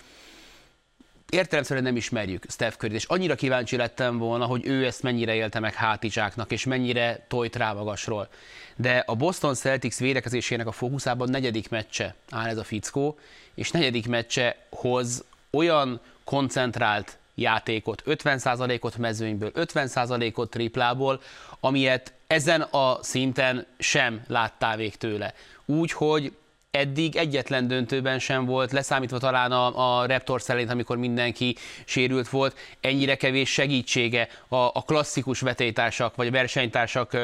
értelemszerűen 1.29 1.85
nem 1.85 1.97
ismerjük 1.97 2.45
Steph 2.49 2.77
curry 2.77 2.95
és 2.95 3.05
annyira 3.05 3.35
kíváncsi 3.35 3.77
lettem 3.77 4.19
volna, 4.19 4.45
hogy 4.45 4.67
ő 4.67 4.85
ezt 4.85 5.03
mennyire 5.03 5.35
élte 5.35 5.61
meg 5.61 5.75
hátizsáknak, 5.75 6.53
és 6.53 6.64
mennyire 6.64 7.25
tojt 7.29 7.57
rá 7.57 7.73
magasról. 7.73 8.29
De 8.77 9.05
a 9.07 9.14
Boston 9.14 9.55
Celtics 9.55 9.97
védekezésének 9.97 10.67
a 10.67 10.73
fókuszában 10.73 11.31
negyedik 11.31 11.69
meccse 11.69 12.14
áll 12.31 12.49
ez 12.49 12.59
a 12.59 12.64
fickó, 12.64 13.19
és 13.55 13.71
negyedik 13.71 14.09
meccse 14.09 14.57
hoz 14.71 15.25
olyan 15.51 16.01
koncentrált 16.25 17.19
játékot, 17.35 18.03
50%-ot 18.07 18.97
mezőnyből, 18.97 19.51
50%-ot 19.55 20.51
triplából, 20.51 21.20
amilyet 21.61 22.12
ezen 22.27 22.61
a 22.61 22.99
szinten 23.03 23.66
sem 23.79 24.25
láttál 24.27 24.77
vég 24.77 24.97
tőle. 24.97 25.35
Úgyhogy 25.64 26.33
eddig 26.70 27.16
egyetlen 27.16 27.68
döntőben 27.68 28.18
sem 28.18 28.44
volt, 28.44 28.73
leszámítva 28.73 29.18
talán 29.18 29.53
a, 29.53 30.01
a 30.01 30.07
Raptor 30.07 30.42
szerint, 30.42 30.70
amikor 30.70 30.97
mindenki 30.97 31.57
sérült 31.85 32.29
volt, 32.29 32.57
ennyire 32.81 33.16
kevés 33.16 33.53
segítsége 33.53 34.29
a, 34.49 34.57
a 34.57 34.83
klasszikus 34.87 35.40
vetélytársak, 35.40 36.16
vagy 36.16 36.27
a 36.27 36.31
versenytársak 36.31 37.16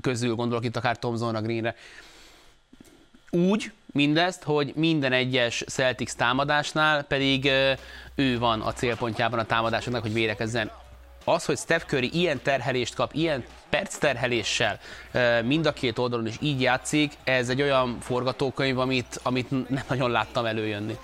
közül, 0.00 0.34
gondolok 0.34 0.64
itt 0.64 0.76
akár 0.76 0.98
Tomzonra, 0.98 1.40
Greenre. 1.40 1.74
Úgy, 3.34 3.72
mindezt, 3.92 4.42
hogy 4.42 4.72
minden 4.76 5.12
egyes 5.12 5.64
Celtics 5.66 6.12
támadásnál 6.12 7.02
pedig 7.02 7.50
ő 8.14 8.38
van 8.38 8.60
a 8.60 8.72
célpontjában 8.72 9.38
a 9.38 9.44
támadásoknak, 9.44 10.02
hogy 10.02 10.12
védekezzen. 10.12 10.70
Az, 11.24 11.44
hogy 11.44 11.58
Steph 11.58 11.84
Curry 11.84 12.10
ilyen 12.12 12.42
terhelést 12.42 12.94
kap, 12.94 13.14
ilyen 13.14 13.44
perc 13.70 13.96
terheléssel 13.96 14.78
mind 15.44 15.66
a 15.66 15.72
két 15.72 15.98
oldalon 15.98 16.26
is 16.26 16.36
így 16.40 16.60
játszik, 16.60 17.12
ez 17.24 17.48
egy 17.48 17.62
olyan 17.62 17.98
forgatókönyv, 18.00 18.78
amit, 18.78 19.20
amit 19.22 19.50
nem 19.50 19.84
nagyon 19.88 20.10
láttam 20.10 20.44
előjönni. 20.44 20.98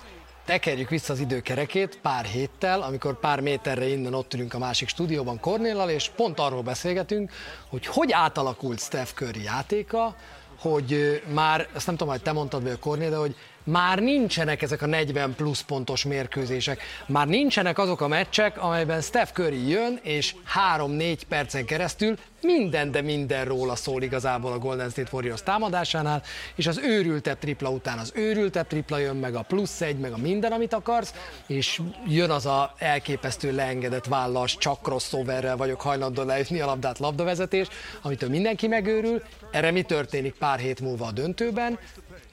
Tekerjük 0.45 0.89
vissza 0.89 1.13
az 1.13 1.19
időkerekét 1.19 1.99
pár 2.01 2.25
héttel, 2.25 2.81
amikor 2.81 3.19
pár 3.19 3.39
méterre 3.39 3.87
innen 3.87 4.13
ott 4.13 4.33
ülünk 4.33 4.53
a 4.53 4.59
másik 4.59 4.87
stúdióban 4.87 5.39
Kornéllal, 5.39 5.89
és 5.89 6.09
pont 6.15 6.39
arról 6.39 6.61
beszélgetünk, 6.61 7.31
hogy 7.69 7.85
hogy 7.85 8.11
átalakult 8.11 8.79
Steph 8.79 9.11
Curry 9.13 9.43
játéka, 9.43 10.15
hogy 10.61 11.21
már, 11.33 11.67
ezt 11.75 11.85
nem 11.85 11.95
tudom, 11.95 12.13
hogy 12.13 12.21
te 12.21 12.31
mondtad, 12.31 12.63
vagy 12.63 12.71
a 12.71 12.79
Kornél, 12.79 13.09
de 13.09 13.15
hogy 13.15 13.35
már 13.63 13.99
nincsenek 13.99 14.61
ezek 14.61 14.81
a 14.81 14.85
40 14.85 15.35
plusz 15.35 15.61
pontos 15.61 16.03
mérkőzések. 16.03 16.81
Már 17.07 17.27
nincsenek 17.27 17.77
azok 17.77 18.01
a 18.01 18.07
meccsek, 18.07 18.61
amelyben 18.61 19.01
Steph 19.01 19.31
Curry 19.31 19.69
jön, 19.69 19.99
és 20.01 20.35
3-4 20.77 21.17
percen 21.27 21.65
keresztül 21.65 22.17
minden, 22.41 22.91
de 22.91 23.01
minden 23.01 23.45
róla 23.45 23.75
szól 23.75 24.03
igazából 24.03 24.51
a 24.51 24.57
Golden 24.57 24.89
State 24.89 25.09
Warriors 25.11 25.43
támadásánál, 25.43 26.23
és 26.55 26.67
az 26.67 26.77
őrültebb 26.77 27.39
tripla 27.39 27.69
után 27.69 27.97
az 27.97 28.11
őrültebb 28.15 28.67
tripla 28.67 28.97
jön, 28.97 29.15
meg 29.15 29.35
a 29.35 29.41
plusz 29.41 29.81
egy, 29.81 29.97
meg 29.97 30.11
a 30.11 30.17
minden, 30.17 30.51
amit 30.51 30.73
akarsz, 30.73 31.13
és 31.47 31.81
jön 32.07 32.29
az 32.29 32.45
a 32.45 32.73
elképesztő 32.77 33.55
leengedett 33.55 34.05
vállas, 34.05 34.57
csak 34.57 34.81
crossoverrel 34.81 35.57
vagyok 35.57 35.81
hajlandó 35.81 36.23
leütni 36.23 36.59
a 36.59 36.65
labdát 36.65 36.99
labdavezetés, 36.99 37.67
amitől 38.01 38.29
mindenki 38.29 38.67
megőrül. 38.67 39.23
Erre 39.51 39.71
mi 39.71 39.81
történik 39.81 40.33
pár 40.33 40.59
hét 40.59 40.79
múlva 40.79 41.05
a 41.05 41.11
döntőben? 41.11 41.79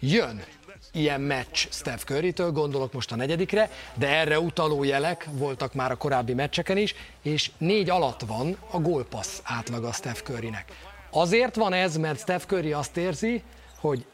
Jön 0.00 0.42
ilyen 0.92 1.20
meccs 1.20 1.66
Steph 1.70 2.04
Curry-től, 2.04 2.52
gondolok 2.52 2.92
most 2.92 3.12
a 3.12 3.16
negyedikre, 3.16 3.70
de 3.94 4.08
erre 4.08 4.40
utaló 4.40 4.84
jelek 4.84 5.28
voltak 5.32 5.74
már 5.74 5.90
a 5.90 5.96
korábbi 5.96 6.34
meccseken 6.34 6.76
is, 6.76 6.94
és 7.22 7.50
négy 7.58 7.90
alatt 7.90 8.20
van 8.20 8.56
a 8.70 8.80
gólpassz 8.80 9.40
átlaga 9.44 9.92
Steph 9.92 10.22
Currynek. 10.22 10.72
Azért 11.10 11.54
van 11.54 11.72
ez, 11.72 11.96
mert 11.96 12.20
Steph 12.20 12.46
Curry 12.46 12.72
azt 12.72 12.96
érzi, 12.96 13.42
hogy 13.80 14.06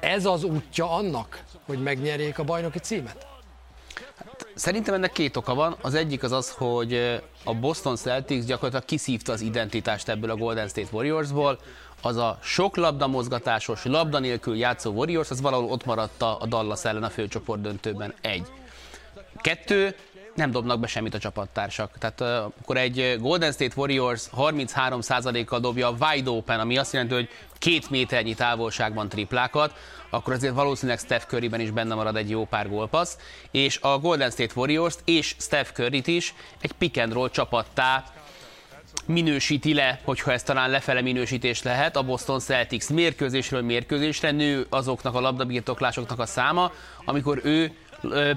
ez 0.00 0.24
az 0.24 0.44
útja 0.44 0.90
annak, 0.90 1.44
hogy 1.66 1.82
megnyerjék 1.82 2.38
a 2.38 2.44
bajnoki 2.44 2.78
címet? 2.78 3.35
Szerintem 4.54 4.94
ennek 4.94 5.12
két 5.12 5.36
oka 5.36 5.54
van. 5.54 5.76
Az 5.80 5.94
egyik 5.94 6.22
az 6.22 6.32
az, 6.32 6.50
hogy 6.50 7.20
a 7.44 7.54
Boston 7.54 7.96
Celtics 7.96 8.44
gyakorlatilag 8.44 8.84
kiszívta 8.84 9.32
az 9.32 9.40
identitást 9.40 10.08
ebből 10.08 10.30
a 10.30 10.36
Golden 10.36 10.68
State 10.68 10.88
Warriorsból 10.92 11.58
az 12.02 12.16
a 12.16 12.38
sok 12.42 12.76
labda 12.76 13.06
mozgatásos, 13.06 13.84
labda 13.84 14.18
nélkül 14.18 14.56
játszó 14.56 14.90
Warriors, 14.90 15.30
az 15.30 15.40
valahol 15.40 15.70
ott 15.70 15.84
maradt 15.84 16.22
a 16.22 16.46
Dallas 16.48 16.84
ellen 16.84 17.02
a 17.02 17.10
főcsoport 17.10 17.60
döntőben. 17.60 18.14
Egy. 18.20 18.46
Kettő, 19.36 19.94
nem 20.36 20.50
dobnak 20.50 20.80
be 20.80 20.86
semmit 20.86 21.14
a 21.14 21.18
csapattársak. 21.18 21.98
Tehát 21.98 22.20
uh, 22.20 22.52
akkor 22.60 22.76
egy 22.76 23.16
Golden 23.20 23.52
State 23.52 23.74
Warriors 23.76 24.24
33%-kal 24.36 25.60
dobja 25.60 25.88
a 25.88 25.96
wide 26.00 26.30
open, 26.30 26.60
ami 26.60 26.78
azt 26.78 26.92
jelenti, 26.92 27.14
hogy 27.14 27.28
két 27.58 27.90
méternyi 27.90 28.34
távolságban 28.34 29.08
triplákat, 29.08 29.74
akkor 30.10 30.32
azért 30.32 30.54
valószínűleg 30.54 30.98
Steph 30.98 31.26
Curryben 31.26 31.60
is 31.60 31.70
benne 31.70 31.94
marad 31.94 32.16
egy 32.16 32.30
jó 32.30 32.44
pár 32.44 32.68
gólpassz, 32.68 33.16
és 33.50 33.78
a 33.80 33.98
Golden 33.98 34.30
State 34.30 34.52
Warriors-t 34.56 35.00
és 35.04 35.34
Steph 35.38 35.70
Curryt 35.72 36.06
is 36.06 36.34
egy 36.60 36.72
pick 36.72 36.96
and 36.96 37.12
roll 37.12 37.30
csapattá 37.30 38.04
minősíti 39.06 39.74
le, 39.74 40.00
hogyha 40.04 40.32
ez 40.32 40.42
talán 40.42 40.70
lefele 40.70 41.00
minősítés 41.00 41.62
lehet, 41.62 41.96
a 41.96 42.02
Boston 42.02 42.38
Celtics 42.38 42.88
mérkőzésről 42.88 43.62
mérkőzésre 43.62 44.30
nő 44.30 44.66
azoknak 44.68 45.14
a 45.14 45.20
labdabirtoklásoknak 45.20 46.18
a 46.18 46.26
száma, 46.26 46.72
amikor 47.04 47.40
ő 47.44 47.76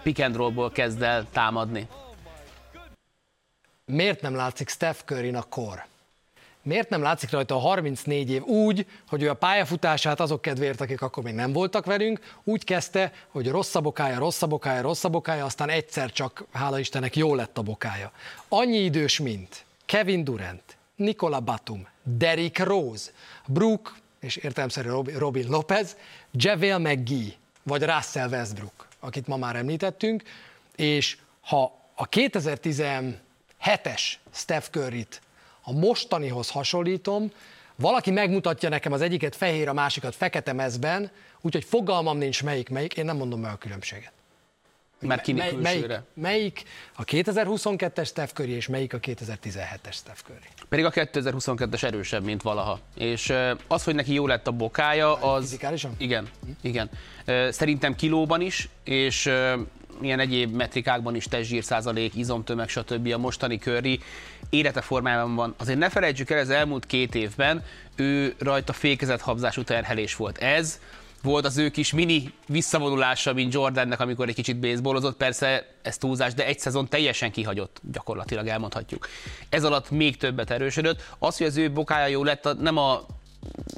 pick 0.04 0.19
and 0.19 0.36
rollból 0.36 0.72
kezd 0.72 1.02
el 1.02 1.26
támadni. 1.32 1.88
Miért 3.86 4.22
nem 4.22 4.36
látszik 4.36 4.69
Steph 4.69 5.00
curry 5.06 5.34
a 5.34 5.43
kor? 5.50 5.88
Miért 6.62 6.89
nem 6.89 7.02
látszik 7.02 7.30
rajta 7.30 7.56
a 7.56 7.60
34 7.60 8.32
év 8.32 8.43
úgy, 8.43 8.86
hogy 9.08 9.24
ő 9.24 9.30
a 9.30 9.34
pályafutását 9.34 10.19
azok 10.19 10.41
kedvéért, 10.41 10.82
akik 10.82 11.02
akkor 11.02 11.24
még 11.24 11.34
nem 11.34 11.54
voltak 11.54 11.86
velünk, 11.86 12.19
úgy 12.43 12.63
kezdte, 12.63 13.12
hogy 13.28 13.48
rossz 13.48 13.76
a 13.76 13.82
bokája, 13.82 14.19
rossz 14.19 14.41
a 14.41 14.48
bokája, 14.48 14.82
rossz 14.82 15.04
a 15.04 15.10
bokája, 15.10 15.45
aztán 15.45 15.69
egyszer 15.69 16.12
csak, 16.12 16.43
hála 16.52 16.80
Istennek, 16.80 17.15
jó 17.15 17.36
lett 17.36 17.58
a 17.58 17.62
bokája. 17.62 18.12
Annyi 18.48 18.78
idős, 18.78 19.19
mint 19.19 19.65
Kevin 19.86 20.24
Durant, 20.24 20.78
Nikola 20.95 21.39
Batum, 21.39 21.88
Derrick 22.04 22.60
Rose, 22.63 23.12
Brook, 23.48 23.98
és 24.19 24.36
értelemszerűen 24.36 25.04
Robin 25.04 25.50
Lopez, 25.50 25.95
Javel 26.32 26.80
McGee, 26.80 27.34
vagy 27.63 27.84
Russell 27.84 28.30
Westbrook 28.30 28.88
akit 29.00 29.28
ma 29.28 29.38
már 29.38 29.56
említettünk, 29.56 30.24
és 30.76 31.18
ha 31.42 31.78
a 31.96 32.10
2017-es 32.10 34.02
Steph 34.32 34.70
Curry-t 34.70 35.22
a 35.62 35.72
mostanihoz 35.72 36.50
hasonlítom, 36.50 37.32
valaki 37.76 38.12
megmutatja 38.12 38.70
nekem 38.70 38.92
az 38.92 39.02
egyiket 39.02 39.36
fehér, 39.36 39.68
a 39.68 39.74
másikat 39.74 40.16
fekete 40.16 40.54
mezben, 40.54 41.12
úgyhogy 41.42 41.64
fogalmam 41.64 42.18
nincs 42.18 42.44
melyik 42.44 42.70
melyik, 42.70 42.94
én 42.94 43.06
nem 43.06 43.18
mondom 43.18 43.40
meg 43.40 43.52
a 43.52 43.58
különbséget. 43.58 44.19
Mert 45.02 45.22
kinek 45.22 45.52
mely, 45.52 45.62
melyik, 45.62 46.02
melyik 46.14 46.64
a 46.96 47.04
2022-es 47.04 48.06
Steph 48.06 48.34
Curry, 48.34 48.52
és 48.52 48.68
melyik 48.68 48.94
a 48.94 49.00
2017-es 49.00 49.92
Steph 49.92 50.20
Curry? 50.26 50.48
Pedig 50.70 50.86
a 50.86 50.92
2022-es 50.92 51.84
erősebb, 51.84 52.24
mint 52.24 52.42
valaha. 52.42 52.80
És 52.96 53.34
az, 53.68 53.84
hogy 53.84 53.96
neki 53.96 54.14
jó 54.14 54.28
lett 54.28 54.48
a 54.48 54.52
bokája, 54.52 55.14
az... 55.14 55.42
Fizikálisan? 55.42 55.96
Igen, 55.98 56.30
igen. 56.62 56.90
Szerintem 57.50 57.96
kilóban 57.96 58.42
is, 58.42 58.70
és 58.84 59.32
ilyen 60.02 60.20
egyéb 60.20 60.56
metrikákban 60.56 61.16
is 61.16 61.26
testzsír 61.26 61.64
százalék, 61.64 62.16
izomtömeg, 62.16 62.70
stb. 62.70 63.14
a 63.14 63.18
mostani 63.18 63.58
köri 63.60 64.00
élete 64.50 64.82
formájában 64.82 65.36
van. 65.36 65.56
Azért 65.58 65.78
ne 65.78 65.90
felejtsük 65.90 66.30
el, 66.30 66.38
ez 66.38 66.50
elmúlt 66.50 66.86
két 66.86 67.16
évben 67.16 67.64
ő 67.96 68.36
rajta 68.40 68.74
fékezett 68.74 69.22
habzású 69.22 69.64
terhelés 69.64 70.16
volt. 70.16 70.38
Ez 70.38 70.80
volt 71.22 71.46
az 71.46 71.58
ő 71.58 71.70
kis 71.70 71.94
mini 71.94 72.34
visszavonulása, 72.48 73.34
mint 73.34 73.54
Jordannek, 73.54 74.00
amikor 74.00 74.28
egy 74.28 74.36
kicsit 74.36 74.60
baseballozott, 74.60 75.18
persze 75.18 75.76
ez 75.82 75.98
túlzás, 75.98 76.34
de 76.34 76.46
egy 76.46 76.60
szezon 76.60 76.88
teljesen 76.88 77.32
kihagyott, 77.32 77.82
gyakorlatilag 77.92 78.48
elmondhatjuk. 78.48 79.08
Ez 79.50 79.64
alatt 79.64 79.90
még 79.90 80.18
többet 80.18 80.52
erősödött. 80.52 81.02
Az, 81.20 81.38
hogy 81.38 81.48
az 81.48 81.58
ő 81.58 81.72
bokája 81.72 82.08
jó 82.08 82.24
lett, 82.24 82.60
nem 82.60 82.78
a 82.78 83.06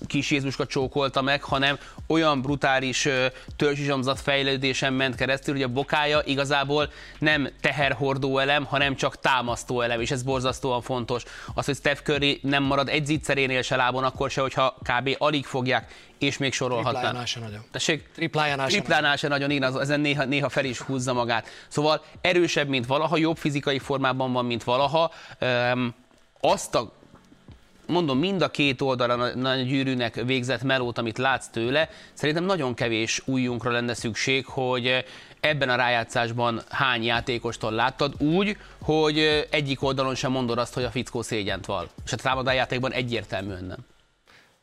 kis 0.08 0.32
Jézuska 0.32 0.66
csókolta 0.66 1.22
meg, 1.22 1.44
hanem 1.44 1.78
olyan 2.08 2.42
brutális 2.42 3.08
törzsizomzat 3.56 4.20
fejlődésen 4.20 4.94
ment 4.94 5.16
keresztül, 5.16 5.54
hogy 5.54 5.64
a 5.64 5.68
bokája 5.68 6.22
igazából 6.26 6.92
nem 7.20 7.50
teherhordó 7.62 8.38
elem, 8.38 8.66
hanem 8.66 8.96
csak 8.96 9.20
támasztó 9.20 9.82
elem, 9.82 10.02
és 10.02 10.12
ez 10.12 10.24
borzasztóan 10.24 10.82
fontos. 10.82 11.24
Az, 11.54 11.66
hogy 11.66 11.76
Steph 11.76 12.02
Curry 12.02 12.40
nem 12.44 12.64
marad 12.64 12.90
egy 12.90 13.06
zicserénél 13.06 13.62
se 13.62 13.76
lábon, 13.76 14.04
akkor 14.04 14.30
se, 14.30 14.42
hogyha 14.42 14.78
kb. 14.82 15.16
alig 15.18 15.46
fogják, 15.46 15.94
és 16.18 16.38
még 16.38 16.54
sorolhatnám. 16.54 16.94
Triplájánál 16.94 17.26
se 17.26 17.40
nagyon. 17.40 17.64
Tessék? 17.72 18.10
Triplájánál 18.14 18.70
se 18.70 18.78
Triplánál 18.78 19.16
se 19.16 19.28
nagyon, 19.28 19.52
igen, 19.52 19.80
ezen 19.80 20.00
néha, 20.00 20.24
néha 20.24 20.50
fel 20.50 20.66
is 20.66 20.80
húzza 20.80 21.14
magát. 21.14 21.48
Szóval 21.68 22.04
erősebb, 22.22 22.68
mint 22.68 22.86
valaha, 22.86 23.18
jobb 23.18 23.38
fizikai 23.38 23.80
formában 23.80 24.34
van, 24.34 24.46
mint 24.46 24.64
valaha. 24.64 25.12
Um, 25.42 25.94
azt 26.40 26.76
a 26.76 26.94
mondom, 27.92 28.20
mind 28.20 28.42
a 28.42 28.52
két 28.52 28.82
oldalon 28.82 29.46
a 29.46 29.56
gyűrűnek 29.56 30.16
végzett 30.16 30.64
melót, 30.64 30.98
amit 30.98 31.18
látsz 31.18 31.48
tőle, 31.48 31.90
szerintem 32.14 32.44
nagyon 32.44 32.74
kevés 32.74 33.22
újjunkra 33.26 33.72
lenne 33.72 33.94
szükség, 33.94 34.46
hogy 34.46 35.06
ebben 35.40 35.70
a 35.70 35.76
rájátszásban 35.76 36.62
hány 36.70 37.04
játékostól 37.04 37.72
láttad 37.72 38.22
úgy, 38.22 38.58
hogy 38.82 39.48
egyik 39.50 39.84
oldalon 39.84 40.16
sem 40.16 40.32
mondod 40.32 40.58
azt, 40.58 40.74
hogy 40.74 40.84
a 40.84 40.92
fickó 40.92 41.22
szégyent 41.22 41.66
val. 41.66 41.90
És 42.06 42.14
a 42.14 42.16
támadójátékban 42.16 42.92
egyértelműen 42.92 43.64
nem. 43.64 43.80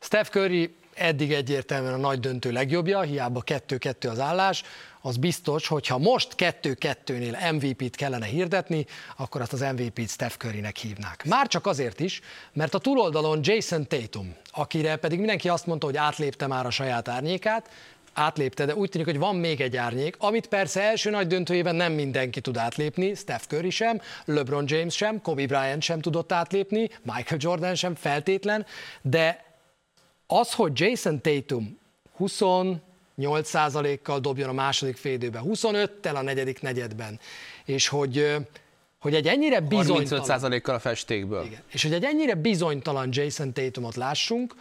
Steph 0.00 0.30
Curry 0.30 0.74
eddig 0.98 1.32
egyértelműen 1.32 1.94
a 1.94 1.96
nagy 1.96 2.20
döntő 2.20 2.50
legjobbja, 2.50 3.00
hiába 3.00 3.42
2-2 3.46 4.10
az 4.10 4.20
állás, 4.20 4.62
az 5.00 5.16
biztos, 5.16 5.66
hogy 5.66 5.86
ha 5.86 5.98
most 5.98 6.34
2-2-nél 6.36 7.52
MVP-t 7.52 7.96
kellene 7.96 8.26
hirdetni, 8.26 8.86
akkor 9.16 9.40
azt 9.40 9.52
az 9.52 9.60
MVP-t 9.60 10.10
Steph 10.10 10.36
Curry-nek 10.36 10.76
hívnák. 10.76 11.24
Már 11.24 11.46
csak 11.46 11.66
azért 11.66 12.00
is, 12.00 12.20
mert 12.52 12.74
a 12.74 12.78
túloldalon 12.78 13.40
Jason 13.42 13.86
Tatum, 13.86 14.34
akire 14.50 14.96
pedig 14.96 15.18
mindenki 15.18 15.48
azt 15.48 15.66
mondta, 15.66 15.86
hogy 15.86 15.96
átlépte 15.96 16.46
már 16.46 16.66
a 16.66 16.70
saját 16.70 17.08
árnyékát, 17.08 17.70
átlépte, 18.12 18.64
de 18.64 18.74
úgy 18.74 18.88
tűnik, 18.88 19.06
hogy 19.06 19.18
van 19.18 19.36
még 19.36 19.60
egy 19.60 19.76
árnyék, 19.76 20.16
amit 20.18 20.46
persze 20.46 20.82
első 20.82 21.10
nagy 21.10 21.26
döntőjében 21.26 21.74
nem 21.74 21.92
mindenki 21.92 22.40
tud 22.40 22.56
átlépni, 22.56 23.14
Steph 23.14 23.44
Curry 23.44 23.70
sem, 23.70 24.00
LeBron 24.24 24.64
James 24.66 24.94
sem, 24.94 25.20
Kobe 25.22 25.46
Bryant 25.46 25.82
sem 25.82 26.00
tudott 26.00 26.32
átlépni, 26.32 26.90
Michael 27.02 27.40
Jordan 27.40 27.74
sem 27.74 27.94
feltétlen, 27.94 28.66
de 29.02 29.47
az, 30.28 30.52
hogy 30.52 30.80
Jason 30.80 31.20
Tatum 31.20 31.78
28%-kal 32.18 34.20
dobjon 34.20 34.48
a 34.48 34.52
második 34.52 34.96
félidőben, 34.96 35.42
25-tel 35.46 36.14
a 36.14 36.22
negyedik 36.22 36.60
negyedben, 36.60 37.20
és 37.64 37.88
hogy, 37.88 38.36
hogy 38.98 39.14
egy 39.14 39.26
ennyire 39.26 39.60
bizonytalan... 39.60 40.24
35%-kal 40.26 40.74
a 40.74 40.78
festékből. 40.78 41.44
Igen, 41.44 41.60
és 41.70 41.82
hogy 41.82 41.92
egy 41.92 42.04
ennyire 42.04 42.34
bizonytalan 42.34 43.08
Jason 43.12 43.52
Tatumot 43.52 43.96
lássunk, 43.96 44.54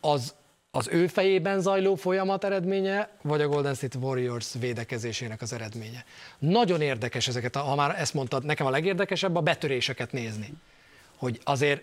az 0.00 0.34
az 0.74 0.88
ő 0.90 1.06
fejében 1.06 1.60
zajló 1.60 1.94
folyamat 1.94 2.44
eredménye, 2.44 3.10
vagy 3.22 3.40
a 3.40 3.48
Golden 3.48 3.74
State 3.74 3.98
Warriors 3.98 4.54
védekezésének 4.60 5.42
az 5.42 5.52
eredménye. 5.52 6.04
Nagyon 6.38 6.80
érdekes 6.80 7.28
ezeket, 7.28 7.56
ha 7.56 7.74
már 7.74 8.00
ezt 8.00 8.14
mondtad, 8.14 8.44
nekem 8.44 8.66
a 8.66 8.70
legérdekesebb 8.70 9.36
a 9.36 9.40
betöréseket 9.40 10.12
nézni. 10.12 10.52
Hogy 11.16 11.40
azért 11.44 11.82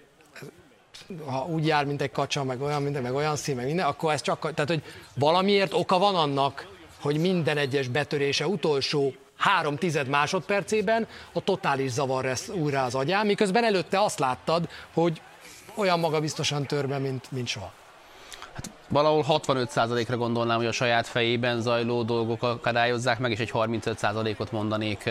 ha 1.26 1.46
úgy 1.46 1.66
jár, 1.66 1.86
mint 1.86 2.02
egy 2.02 2.12
kacsa, 2.12 2.44
meg 2.44 2.62
olyan, 2.62 2.82
minden, 2.82 3.02
meg 3.02 3.14
olyan 3.14 3.36
szín, 3.36 3.56
meg 3.56 3.66
minden, 3.66 3.86
akkor 3.86 4.14
ez 4.14 4.22
csak, 4.22 4.40
tehát 4.40 4.70
hogy 4.70 4.84
valamiért 5.16 5.74
oka 5.74 5.98
van 5.98 6.16
annak, 6.16 6.68
hogy 7.02 7.18
minden 7.18 7.58
egyes 7.58 7.88
betörése 7.88 8.48
utolsó 8.48 9.14
három 9.38 9.76
tized 9.76 10.08
másodpercében 10.08 11.08
a 11.34 11.42
totális 11.42 11.92
zavar 11.92 12.24
lesz 12.24 12.50
újra 12.50 12.84
az 12.84 12.96
agyán, 12.96 13.26
miközben 13.26 13.64
előtte 13.64 14.02
azt 14.02 14.20
láttad, 14.20 14.70
hogy 14.94 15.22
olyan 15.76 16.00
magabiztosan 16.00 16.66
tör 16.66 16.88
be, 16.88 16.98
mint, 16.98 17.32
mint 17.32 17.48
soha. 17.48 17.72
Hát 18.54 18.70
valahol 18.88 19.26
65%-ra 19.28 20.18
gondolnám, 20.18 20.58
hogy 20.58 20.66
a 20.66 20.72
saját 20.72 21.08
fejében 21.08 21.62
zajló 21.62 22.04
dolgok 22.04 22.44
akadályozzák 22.44 23.20
meg, 23.20 23.32
és 23.32 23.40
egy 23.40 23.52
35%-ot 23.54 24.52
mondanék 24.52 25.10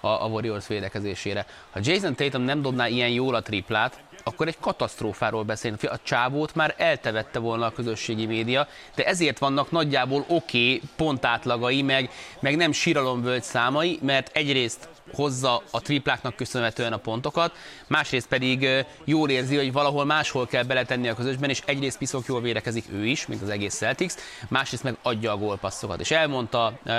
a, 0.00 0.08
a 0.08 0.26
Warriors 0.26 0.66
védekezésére. 0.66 1.46
Ha 1.70 1.80
Jason 1.82 2.14
Tatum 2.14 2.42
nem 2.42 2.62
dobná 2.62 2.86
ilyen 2.86 3.08
jól 3.08 3.34
a 3.34 3.42
triplát, 3.42 4.02
akkor 4.24 4.48
egy 4.48 4.58
katasztrófáról 4.60 5.42
beszélni. 5.42 5.76
A 5.82 6.00
csávót 6.02 6.54
már 6.54 6.74
eltevette 6.78 7.38
volna 7.38 7.66
a 7.66 7.72
közösségi 7.72 8.26
média, 8.26 8.68
de 8.94 9.04
ezért 9.04 9.38
vannak 9.38 9.70
nagyjából 9.70 10.24
oké 10.28 10.74
okay, 10.74 10.88
pontátlagai, 10.96 11.82
meg, 11.82 12.10
meg 12.40 12.56
nem 12.56 12.72
síralomvölgy 12.72 13.42
számai, 13.42 13.98
mert 14.02 14.36
egyrészt 14.36 14.88
hozza 15.12 15.62
a 15.70 15.80
tripláknak 15.80 16.36
köszönhetően 16.36 16.92
a 16.92 16.96
pontokat, 16.96 17.52
másrészt 17.86 18.28
pedig 18.28 18.68
jól 19.04 19.30
érzi, 19.30 19.56
hogy 19.56 19.72
valahol 19.72 20.04
máshol 20.04 20.46
kell 20.46 20.62
beletenni 20.62 21.08
a 21.08 21.14
közösben, 21.14 21.50
és 21.50 21.62
egyrészt 21.64 21.98
piszok 21.98 22.26
jól 22.26 22.40
védekezik 22.40 22.84
ő 22.92 23.06
is, 23.06 23.26
mint 23.26 23.42
az 23.42 23.48
egész 23.48 23.74
Celtics, 23.74 24.14
másrészt 24.48 24.82
meg 24.82 24.96
adja 25.02 25.32
a 25.32 25.36
gólpasszokat. 25.36 26.00
És 26.00 26.10
elmondta 26.10 26.78
uh, 26.84 26.94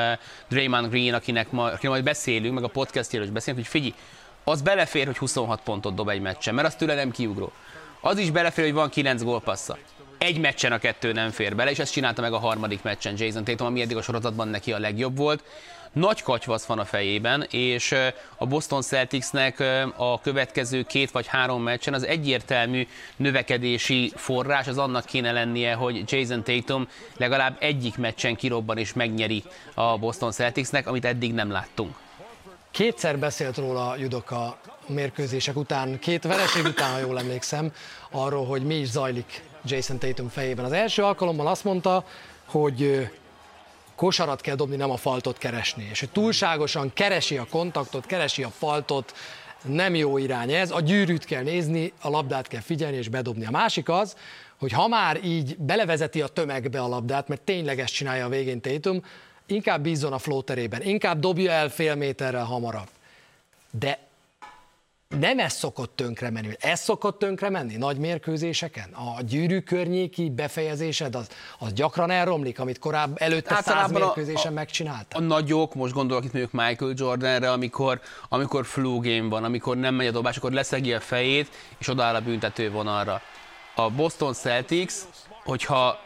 Draymond 0.50 0.90
Green, 0.90 1.14
akinek 1.14 1.52
ma, 1.52 1.64
akinek 1.64 1.90
majd 1.90 2.04
beszélünk, 2.04 2.54
meg 2.54 2.64
a 2.64 2.68
podcastjáról 2.68 3.28
is 3.28 3.34
beszélünk, 3.34 3.64
hogy 3.64 3.72
figyelj, 3.72 3.94
az 4.44 4.62
belefér, 4.62 5.06
hogy 5.06 5.18
26 5.18 5.62
pontot 5.62 5.94
dob 5.94 6.10
egy 6.10 6.22
meccsen, 6.22 6.54
mert 6.54 6.68
az 6.68 6.76
tőle 6.76 6.96
nem 6.96 7.12
kiugró. 7.12 7.52
Az 8.02 8.18
is 8.18 8.32
belefér, 8.32 8.64
hogy 8.64 8.74
van 8.74 8.90
9 8.90 9.24
gólpassza. 9.24 9.78
Egy 10.18 10.40
meccsen 10.40 10.72
a 10.72 10.78
kettő 10.78 11.12
nem 11.12 11.30
fér 11.30 11.56
bele, 11.56 11.72
és 11.72 11.80
ezt 11.80 11.92
csinálta 11.92 12.22
meg 12.22 12.34
a 12.34 12.38
harmadik 12.40 12.84
meccsen 12.84 13.14
Jason 13.18 13.44
Tatum, 13.44 13.68
ami 13.68 13.82
eddig 13.82 13.98
a 13.98 14.02
sorozatban 14.02 14.48
neki 14.48 14.74
a 14.74 14.80
legjobb 14.80 15.18
volt. 15.18 15.44
Nagy 15.92 16.22
katyvasz 16.22 16.66
van 16.66 16.80
a 16.80 16.86
fejében, 16.86 17.48
és 17.50 17.96
a 18.38 18.46
Boston 18.46 18.82
Celticsnek 18.82 19.60
a 19.96 20.22
következő 20.22 20.84
két 20.84 21.12
vagy 21.12 21.28
három 21.28 21.64
meccsen 21.64 21.94
az 21.94 22.06
egyértelmű 22.06 22.88
növekedési 23.16 24.12
forrás 24.16 24.68
az 24.68 24.78
annak 24.78 25.06
kéne 25.06 25.32
lennie, 25.32 25.74
hogy 25.74 26.04
Jason 26.12 26.44
Tatum 26.44 26.88
legalább 27.18 27.58
egyik 27.60 27.98
meccsen 27.98 28.36
kirobban 28.36 28.78
és 28.78 28.94
megnyeri 28.94 29.44
a 29.74 29.98
Boston 29.98 30.32
Celticsnek, 30.32 30.88
amit 30.88 31.06
eddig 31.06 31.34
nem 31.34 31.52
láttunk. 31.52 31.96
Kétszer 32.72 33.20
beszélt 33.20 33.58
róla 33.58 33.96
Judoka 33.98 34.58
mérkőzések 34.88 35.56
után, 35.56 36.00
két 36.00 36.24
vereség 36.24 36.66
után, 36.66 36.92
ha 36.92 37.00
jól 37.00 37.20
emlékszem, 37.20 37.74
arról, 38.12 38.46
hogy 38.46 38.64
mi 38.66 38.76
is 38.76 38.90
zajlik 38.90 39.44
Jason 39.66 39.98
Tatum 39.98 40.30
fejében. 40.30 40.66
Az 40.66 40.72
első 40.72 41.04
alkalommal 41.04 41.48
azt 41.48 41.64
mondta, 41.64 42.06
hogy 42.46 43.10
kosarat 43.96 44.42
kell 44.42 44.56
dobni, 44.56 44.76
nem 44.76 44.92
a 44.92 44.98
faltot 44.98 45.38
keresni. 45.38 45.88
És 45.92 46.00
hogy 46.00 46.10
túlságosan 46.10 46.94
keresi 46.94 47.38
a 47.38 47.48
kontaktot, 47.50 48.06
keresi 48.06 48.44
a 48.44 48.50
faltot, 48.50 49.14
nem 49.64 49.96
jó 49.96 50.18
irány 50.18 50.54
ez, 50.54 50.72
a 50.72 50.82
gyűrűt 50.82 51.26
kell 51.26 51.44
nézni, 51.44 51.94
a 52.02 52.10
labdát 52.10 52.48
kell 52.48 52.62
figyelni 52.62 52.98
és 52.98 53.10
bedobni. 53.10 53.46
A 53.46 53.52
másik 53.52 53.90
az, 53.90 54.16
hogy 54.60 54.72
ha 54.72 54.88
már 54.88 55.20
így 55.24 55.58
belevezeti 55.58 56.22
a 56.22 56.28
tömegbe 56.28 56.82
a 56.82 56.88
labdát, 56.88 57.28
mert 57.28 57.42
tényleg 57.42 57.80
ezt 57.80 57.94
csinálja 57.94 58.26
a 58.26 58.30
végén 58.30 58.62
Tatum, 58.62 59.02
inkább 59.52 59.82
bízzon 59.82 60.14
a 60.14 60.18
flóterében, 60.18 60.82
inkább 60.82 61.20
dobja 61.20 61.52
el 61.52 61.70
fél 61.70 61.96
méterrel 61.96 62.46
hamarabb. 62.46 62.90
De 63.72 64.00
nem 65.20 65.40
ez 65.40 65.54
szokott 65.54 65.96
tönkre 65.96 66.30
menni. 66.30 66.50
Ez 66.60 66.80
szokott 66.80 67.20
tönkre 67.20 67.50
menni 67.50 67.76
nagy 67.76 67.98
mérkőzéseken? 67.98 68.90
A 68.94 69.22
gyűrű 69.22 69.60
környéki 69.60 70.30
befejezésed 70.30 71.16
az, 71.16 71.28
az 71.60 71.74
gyakran 71.74 72.12
elromlik, 72.12 72.60
amit 72.60 72.80
korábban 72.80 73.18
előtte 73.20 73.62
száz 73.62 73.92
mérkőzésen 73.92 74.52
a, 74.52 74.56
megcsinálta? 74.56 75.18
A 75.18 75.22
nagyok, 75.22 75.76
most 75.76 75.94
gondolok 75.94 76.24
itt 76.24 76.34
mondjuk 76.34 76.54
Michael 76.54 76.94
Jordanre, 76.96 77.52
amikor, 77.52 78.02
amikor 78.30 78.66
flu 78.66 79.00
game 79.00 79.30
van, 79.30 79.44
amikor 79.44 79.78
nem 79.78 79.96
megy 79.96 80.08
a 80.08 80.12
dobás, 80.12 80.38
akkor 80.38 80.52
leszegi 80.52 80.94
a 80.94 81.00
fejét, 81.00 81.50
és 81.78 81.88
odaáll 81.88 82.16
a 82.16 82.22
büntető 82.22 82.72
vonalra. 82.72 83.22
A 83.76 83.90
Boston 83.90 84.34
Celtics, 84.34 84.94
hogyha 85.44 86.00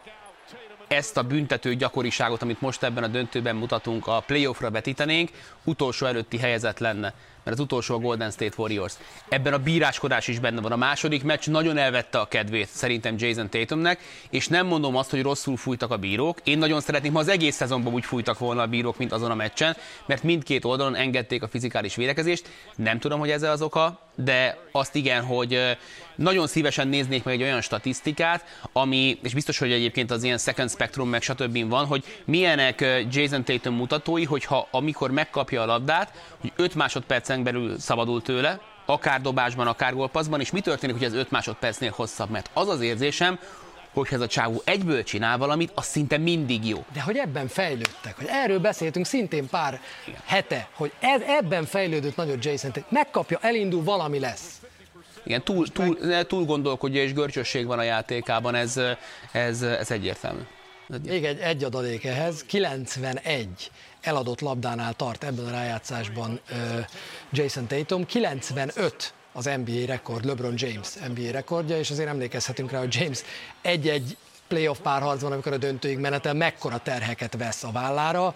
ezt 0.88 1.17
a 1.17 1.24
büntető 1.24 1.76
gyakoriságot, 1.76 2.41
amit 2.41 2.62
most 2.62 2.84
ebben 2.84 3.04
a 3.04 3.08
döntőben 3.08 3.56
mutatunk, 3.56 4.08
a 4.08 4.24
playoffra 4.26 4.71
vetítenénk, 4.71 5.30
utolsó 5.63 6.06
előtti 6.06 6.38
helyezett 6.38 6.80
lenne 6.80 7.13
mert 7.45 7.58
az 7.58 7.63
utolsó 7.63 7.95
a 7.95 8.00
Golden 8.00 8.32
State 8.32 8.54
Warriors. 8.58 8.93
Ebben 9.30 9.54
a 9.54 9.58
bíráskodás 9.58 10.28
is 10.28 10.39
benne 10.39 10.62
van. 10.62 10.71
A 10.71 10.76
második 10.76 11.24
meccs 11.24 11.48
nagyon 11.48 11.78
elvette 11.78 12.19
a 12.19 12.26
kedvét 12.26 12.67
szerintem 12.67 13.15
Jason 13.17 13.50
Tatumnek, 13.50 14.00
és 14.30 14.48
nem 14.48 14.67
mondom 14.67 14.95
azt, 14.95 15.10
hogy 15.10 15.21
rosszul 15.21 15.58
fújtak 15.58 15.91
a 15.91 15.98
bírók. 15.98 16.39
Én 16.43 16.58
nagyon 16.58 16.82
szeretném, 16.82 17.13
ha 17.13 17.19
az 17.19 17.28
egész 17.28 17.56
szezonban 17.56 17.93
úgy 17.93 18.06
fújtak 18.06 18.39
volna 18.39 18.62
a 18.62 18.67
bírók, 18.67 18.98
mint 18.98 19.12
azon 19.12 19.32
a 19.32 19.36
meccsen, 19.36 19.78
mert 20.06 20.24
mindkét 20.24 20.65
oldalon 20.65 20.95
engedték 20.95 21.43
a 21.43 21.48
fizikális 21.48 21.95
védekezést. 21.95 22.50
Nem 22.76 23.00
tudom, 23.00 23.19
hogy 23.19 23.30
ez 23.30 23.43
az 23.43 23.62
oka, 23.62 24.05
de 24.15 24.58
azt 24.71 24.95
igen, 24.95 25.23
hogy 25.23 25.78
nagyon 26.15 26.47
szívesen 26.47 26.88
néznék 26.88 27.23
meg 27.23 27.34
egy 27.34 27.41
olyan 27.41 27.62
statisztikát, 27.62 28.45
ami, 28.71 29.19
és 29.23 29.34
biztos, 29.34 29.58
hogy 29.58 29.71
egyébként 29.71 30.12
az 30.12 30.23
ilyen 30.23 30.38
second 30.38 30.69
spectrum 30.69 31.10
meg 31.10 31.21
stb. 31.21 31.69
van, 31.69 31.86
hogy 31.86 32.04
milyenek 32.25 32.86
Jason 33.10 33.43
Tatum 33.43 33.75
mutatói, 33.75 34.23
hogyha 34.23 34.67
amikor 34.71 35.12
megkapja 35.12 35.62
a 35.62 35.65
labdát, 35.65 36.12
hogy 36.41 36.51
5 36.56 36.75
másodpercen 36.75 37.43
belül 37.43 37.80
szabadul 37.80 38.21
tőle, 38.21 38.60
akár 38.86 39.21
dobásban, 39.21 39.67
akár 39.67 39.93
golpaszban, 39.93 40.39
és 40.39 40.51
mi 40.51 40.60
történik, 40.60 40.95
hogy 40.95 41.06
ez 41.06 41.13
5 41.13 41.32
másodpercnél 41.32 41.91
hosszabb, 41.95 42.30
mert 42.30 42.49
az 42.54 42.67
az 42.67 42.82
érzésem, 42.82 43.39
hogy 43.95 44.08
ez 44.12 44.21
a 44.21 44.27
csávó 44.27 44.62
egyből 44.65 45.03
csinál 45.03 45.38
valamit, 45.38 45.71
az 45.75 45.86
szinte 45.86 46.17
mindig 46.17 46.67
jó. 46.67 46.86
De 46.93 47.01
hogy 47.01 47.17
ebben 47.17 47.47
fejlődtek, 47.47 48.17
hogy 48.17 48.27
erről 48.29 48.60
beszéltünk 48.60 49.05
szintén 49.05 49.47
pár 49.47 49.81
Igen. 50.08 50.19
hete, 50.25 50.69
hogy 50.73 50.91
ez, 50.99 51.21
ebben 51.27 51.65
fejlődött 51.65 52.15
nagyon 52.15 52.38
Jason, 52.41 52.71
hogy 52.71 52.84
megkapja, 52.89 53.38
elindul, 53.41 53.84
valami 53.84 54.19
lesz. 54.19 54.60
Igen, 55.23 55.43
túl, 55.43 55.67
túl, 55.67 55.97
túl 56.27 56.45
gondolkodja 56.45 57.01
és 57.01 57.13
görcsösség 57.13 57.65
van 57.65 57.79
a 57.79 57.84
játékában, 57.84 58.55
ez, 58.55 58.79
ez, 59.31 59.62
ez 59.62 59.91
egyértelmű. 59.91 60.41
Még 61.03 61.25
egy, 61.25 61.39
egy 61.39 61.63
adalék 61.63 62.05
ehhez, 62.05 62.43
91 62.45 63.71
eladott 64.01 64.41
labdánál 64.41 64.93
tart 64.93 65.23
ebben 65.23 65.45
a 65.45 65.49
rájátszásban 65.49 66.39
Jason 67.31 67.67
Tatum, 67.67 68.05
95 68.05 69.13
az 69.36 69.50
NBA 69.65 69.86
rekord, 69.86 70.26
LeBron 70.26 70.54
James 70.58 70.93
NBA 70.93 71.32
rekordja, 71.32 71.78
és 71.78 71.91
azért 71.91 72.10
emlékezhetünk 72.10 72.71
rá, 72.71 72.80
hogy 72.80 72.95
James 72.95 73.21
egy-egy 73.62 74.17
playoff 74.48 74.78
párharcban, 74.80 75.32
amikor 75.32 75.54
a 75.54 75.58
döntőig 75.58 75.98
menetel, 75.98 76.34
mekkora 76.34 76.78
terheket 76.78 77.38
vesz 77.38 77.63
a 77.63 77.71
vállára, 77.71 78.36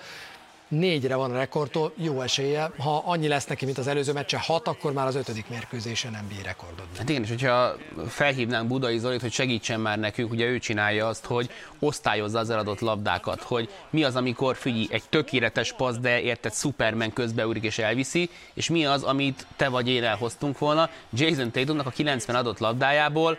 négyre 0.69 1.15
van 1.15 1.31
a 1.31 1.37
rekordtól, 1.37 1.93
jó 1.95 2.21
esélye. 2.21 2.71
Ha 2.77 3.03
annyi 3.05 3.27
lesz 3.27 3.45
neki, 3.45 3.65
mint 3.65 3.77
az 3.77 3.87
előző 3.87 4.13
meccse, 4.13 4.39
hat, 4.39 4.67
akkor 4.67 4.93
már 4.93 5.07
az 5.07 5.15
ötödik 5.15 5.49
mérkőzésen 5.49 6.11
nem 6.11 6.27
bír 6.27 6.45
rekordot. 6.45 6.85
Hát 6.97 7.09
igen, 7.09 7.23
és 7.23 7.29
hogyha 7.29 7.75
felhívnánk 8.07 8.67
Budai 8.67 8.97
Zolit, 8.97 9.21
hogy 9.21 9.31
segítsen 9.31 9.79
már 9.79 9.99
nekünk, 9.99 10.31
ugye 10.31 10.45
ő 10.45 10.59
csinálja 10.59 11.07
azt, 11.07 11.25
hogy 11.25 11.49
osztályozza 11.79 12.39
az 12.39 12.49
eladott 12.49 12.79
labdákat, 12.79 13.41
hogy 13.41 13.69
mi 13.89 14.03
az, 14.03 14.15
amikor 14.15 14.55
figyelj, 14.55 14.87
egy 14.89 15.03
tökéletes 15.09 15.73
passz, 15.73 15.97
de 15.97 16.21
érted, 16.21 16.53
Superman 16.53 17.13
közbeúrik 17.13 17.63
és 17.63 17.77
elviszi, 17.77 18.29
és 18.53 18.69
mi 18.69 18.85
az, 18.85 19.03
amit 19.03 19.45
te 19.55 19.69
vagy 19.69 19.89
én 19.89 20.03
elhoztunk 20.03 20.57
volna. 20.57 20.89
Jason 21.13 21.51
Tatumnak 21.51 21.85
a 21.85 21.89
90 21.89 22.35
adott 22.35 22.59
labdájából 22.59 23.37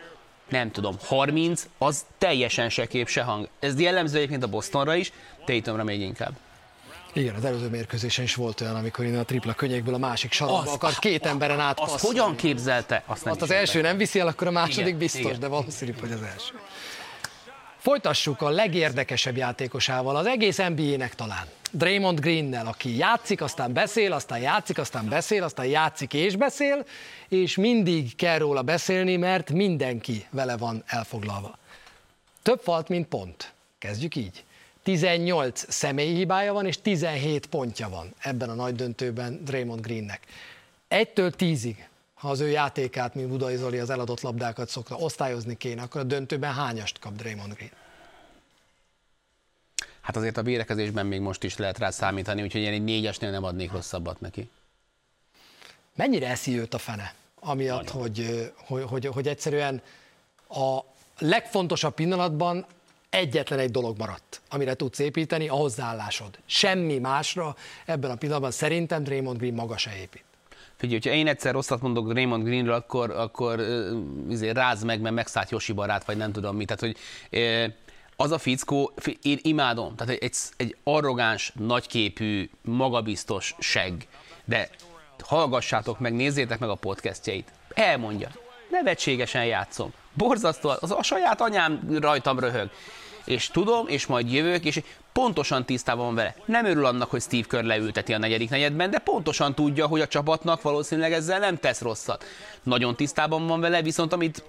nem 0.48 0.70
tudom, 0.70 0.96
30, 1.04 1.68
az 1.78 2.04
teljesen 2.18 2.68
se 2.68 2.86
kép, 2.86 3.08
se 3.08 3.22
hang. 3.22 3.48
Ez 3.58 3.80
jellemző 3.80 4.16
egyébként 4.16 4.42
a 4.42 4.46
Bostonra 4.46 4.94
is, 4.94 5.12
Tatumra 5.44 5.84
még 5.84 6.00
inkább. 6.00 6.32
Igen, 7.12 7.34
az 7.34 7.44
előző 7.44 7.68
mérkőzésen 7.68 8.24
is 8.24 8.34
volt 8.34 8.60
olyan, 8.60 8.76
amikor 8.76 9.04
innen 9.04 9.20
a 9.20 9.24
tripla 9.24 9.52
könnyekből 9.52 9.94
a 9.94 9.98
másik 9.98 10.32
sarokba 10.32 10.72
akar 10.72 10.98
két 10.98 11.26
emberen 11.26 11.60
át. 11.60 11.80
Azt 11.80 12.06
hogyan 12.06 12.36
képzelte? 12.36 13.02
Azt, 13.06 13.24
nem 13.24 13.32
azt 13.32 13.42
az 13.42 13.50
első 13.50 13.80
nem 13.80 13.96
viszi 13.96 14.18
el, 14.18 14.26
akkor 14.26 14.46
a 14.46 14.50
második 14.50 14.86
igen, 14.86 14.98
biztos, 14.98 15.20
igen. 15.20 15.40
de 15.40 15.46
valószínű, 15.46 15.94
hogy 16.00 16.12
az 16.12 16.22
első. 16.22 16.54
Folytassuk 17.78 18.42
a 18.42 18.48
legérdekesebb 18.48 19.36
játékosával, 19.36 20.16
az 20.16 20.26
egész 20.26 20.56
NBA-nek 20.56 21.14
talán. 21.14 21.46
Draymond 21.70 22.20
Greennel, 22.20 22.66
aki 22.66 22.96
játszik, 22.96 23.40
aztán 23.40 23.72
beszél, 23.72 24.12
aztán 24.12 24.38
játszik, 24.38 24.78
aztán 24.78 25.08
beszél, 25.08 25.42
aztán 25.42 25.66
játszik 25.66 26.14
és 26.14 26.36
beszél, 26.36 26.86
és 27.28 27.56
mindig 27.56 28.16
kell 28.16 28.38
róla 28.38 28.62
beszélni, 28.62 29.16
mert 29.16 29.50
mindenki 29.50 30.26
vele 30.30 30.56
van 30.56 30.82
elfoglalva. 30.86 31.58
Több 32.42 32.60
falt, 32.62 32.88
mint 32.88 33.06
pont. 33.06 33.52
Kezdjük 33.78 34.16
így. 34.16 34.44
18 34.90 35.72
személyi 35.72 36.14
hibája 36.14 36.52
van, 36.52 36.66
és 36.66 36.80
17 36.82 37.46
pontja 37.46 37.88
van 37.88 38.14
ebben 38.18 38.48
a 38.50 38.54
nagy 38.54 38.74
döntőben 38.74 39.44
Draymond 39.44 39.80
Greennek. 39.80 40.20
Egytől 40.88 41.30
tízig, 41.30 41.88
ha 42.14 42.30
az 42.30 42.40
ő 42.40 42.48
játékát, 42.48 43.14
mint 43.14 43.28
Budai 43.28 43.56
Zoli 43.56 43.78
az 43.78 43.90
eladott 43.90 44.20
labdákat 44.20 44.68
szokta 44.68 44.96
osztályozni 44.96 45.56
kéne, 45.56 45.82
akkor 45.82 46.00
a 46.00 46.04
döntőben 46.04 46.54
hányast 46.54 46.98
kap 46.98 47.16
Draymond 47.16 47.54
Green? 47.54 47.70
Hát 50.00 50.16
azért 50.16 50.36
a 50.36 50.42
vérekezésben 50.42 51.06
még 51.06 51.20
most 51.20 51.44
is 51.44 51.56
lehet 51.56 51.78
rá 51.78 51.90
számítani, 51.90 52.42
úgyhogy 52.42 52.60
én 52.60 52.72
egy 52.72 52.84
négyesnél 52.84 53.30
nem 53.30 53.44
adnék 53.44 53.72
rosszabbat 53.72 54.20
neki. 54.20 54.50
Mennyire 55.94 56.28
eszi 56.28 56.58
őt 56.58 56.74
a 56.74 56.78
fene? 56.78 57.14
Amiatt, 57.40 57.90
hogy, 57.90 58.52
hogy, 58.56 58.82
hogy, 58.82 59.06
hogy 59.06 59.28
egyszerűen 59.28 59.82
a 60.48 60.78
legfontosabb 61.18 61.94
pillanatban 61.94 62.66
egyetlen 63.10 63.58
egy 63.58 63.70
dolog 63.70 63.98
maradt, 63.98 64.40
amire 64.48 64.74
tudsz 64.74 64.98
építeni, 64.98 65.48
a 65.48 65.54
hozzáállásod. 65.54 66.38
Semmi 66.46 66.98
másra 66.98 67.56
ebben 67.84 68.10
a 68.10 68.14
pillanatban 68.14 68.50
szerintem 68.50 69.02
Draymond 69.02 69.38
Green 69.38 69.54
maga 69.54 69.76
se 69.76 69.96
épít. 69.96 70.24
Figyelj, 70.76 71.00
hogyha 71.02 71.18
én 71.18 71.26
egyszer 71.26 71.52
rosszat 71.52 71.80
mondok 71.80 72.12
Raymond 72.12 72.44
Greenről, 72.44 72.74
akkor, 72.74 73.10
akkor 73.10 73.58
uh, 74.28 74.50
ráz 74.52 74.82
meg, 74.82 75.00
mert 75.00 75.14
megszállt 75.14 75.50
Josi 75.50 75.72
barát, 75.72 76.04
vagy 76.04 76.16
nem 76.16 76.32
tudom 76.32 76.56
mi. 76.56 76.64
Tehát, 76.64 76.80
hogy 76.80 76.96
az 78.16 78.30
a 78.30 78.38
fickó, 78.38 78.92
én 79.22 79.38
imádom, 79.42 79.96
tehát 79.96 80.22
egy, 80.22 80.36
egy 80.56 80.76
arrogáns, 80.84 81.52
nagyképű, 81.58 82.50
magabiztos 82.62 83.54
seg, 83.58 84.06
de 84.44 84.70
hallgassátok 85.24 85.98
meg, 85.98 86.14
nézzétek 86.14 86.58
meg 86.58 86.68
a 86.68 86.74
podcastjait. 86.74 87.52
Elmondja, 87.74 88.30
nevetségesen 88.70 89.44
játszom. 89.44 89.92
Borzasztó, 90.14 90.72
az 90.80 90.90
a 90.90 91.02
saját 91.02 91.40
anyám 91.40 91.98
rajtam 92.00 92.38
röhög 92.38 92.70
és 93.24 93.48
tudom, 93.48 93.88
és 93.88 94.06
majd 94.06 94.32
jövök, 94.32 94.64
és 94.64 94.82
pontosan 95.12 95.64
tisztában 95.64 96.04
van 96.04 96.14
vele. 96.14 96.34
Nem 96.44 96.64
örül 96.64 96.86
annak, 96.86 97.10
hogy 97.10 97.20
Steve 97.20 97.46
Kerr 97.48 97.64
leülteti 97.64 98.12
a 98.12 98.18
negyedik 98.18 98.50
negyedben, 98.50 98.90
de 98.90 98.98
pontosan 98.98 99.54
tudja, 99.54 99.86
hogy 99.86 100.00
a 100.00 100.06
csapatnak 100.06 100.62
valószínűleg 100.62 101.12
ezzel 101.12 101.38
nem 101.38 101.56
tesz 101.56 101.80
rosszat. 101.80 102.24
Nagyon 102.62 102.96
tisztában 102.96 103.46
van 103.46 103.60
vele, 103.60 103.82
viszont 103.82 104.12
amit 104.12 104.44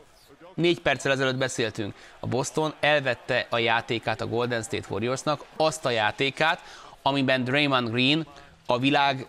négy 0.53 0.79
perccel 0.79 1.11
ezelőtt 1.11 1.37
beszéltünk, 1.37 1.93
a 2.19 2.27
Boston 2.27 2.73
elvette 2.79 3.47
a 3.49 3.57
játékát 3.57 4.21
a 4.21 4.27
Golden 4.27 4.63
State 4.63 4.87
Warriorsnak, 4.89 5.43
azt 5.55 5.85
a 5.85 5.89
játékát, 5.89 6.61
amiben 7.01 7.43
Draymond 7.43 7.89
Green 7.89 8.27
a 8.65 8.79
világ 8.79 9.27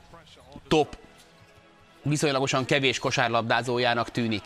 top 0.68 0.97
viszonylagosan 2.03 2.64
kevés 2.64 2.99
kosárlabdázójának 2.99 4.11
tűnik. 4.11 4.42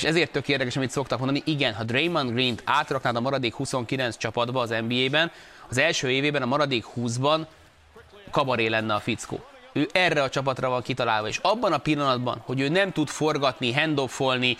És 0.00 0.06
ezért 0.06 0.30
tök 0.30 0.48
érdekes, 0.48 0.76
amit 0.76 0.90
szoktak 0.90 1.18
mondani, 1.18 1.42
igen, 1.44 1.74
ha 1.74 1.84
Draymond 1.84 2.30
Green-t 2.30 2.62
átraknád 2.64 3.16
a 3.16 3.20
maradék 3.20 3.54
29 3.54 4.16
csapatba 4.16 4.60
az 4.60 4.74
NBA-ben, 4.88 5.30
az 5.68 5.78
első 5.78 6.10
évében 6.10 6.42
a 6.42 6.46
maradék 6.46 6.84
20-ban 6.96 7.46
kabaré 8.30 8.66
lenne 8.66 8.94
a 8.94 9.00
fickó. 9.00 9.44
Ő 9.72 9.88
erre 9.92 10.22
a 10.22 10.28
csapatra 10.28 10.68
van 10.68 10.82
kitalálva, 10.82 11.28
és 11.28 11.38
abban 11.42 11.72
a 11.72 11.78
pillanatban, 11.78 12.42
hogy 12.44 12.60
ő 12.60 12.68
nem 12.68 12.92
tud 12.92 13.08
forgatni, 13.08 13.72
handoffolni, 13.72 14.56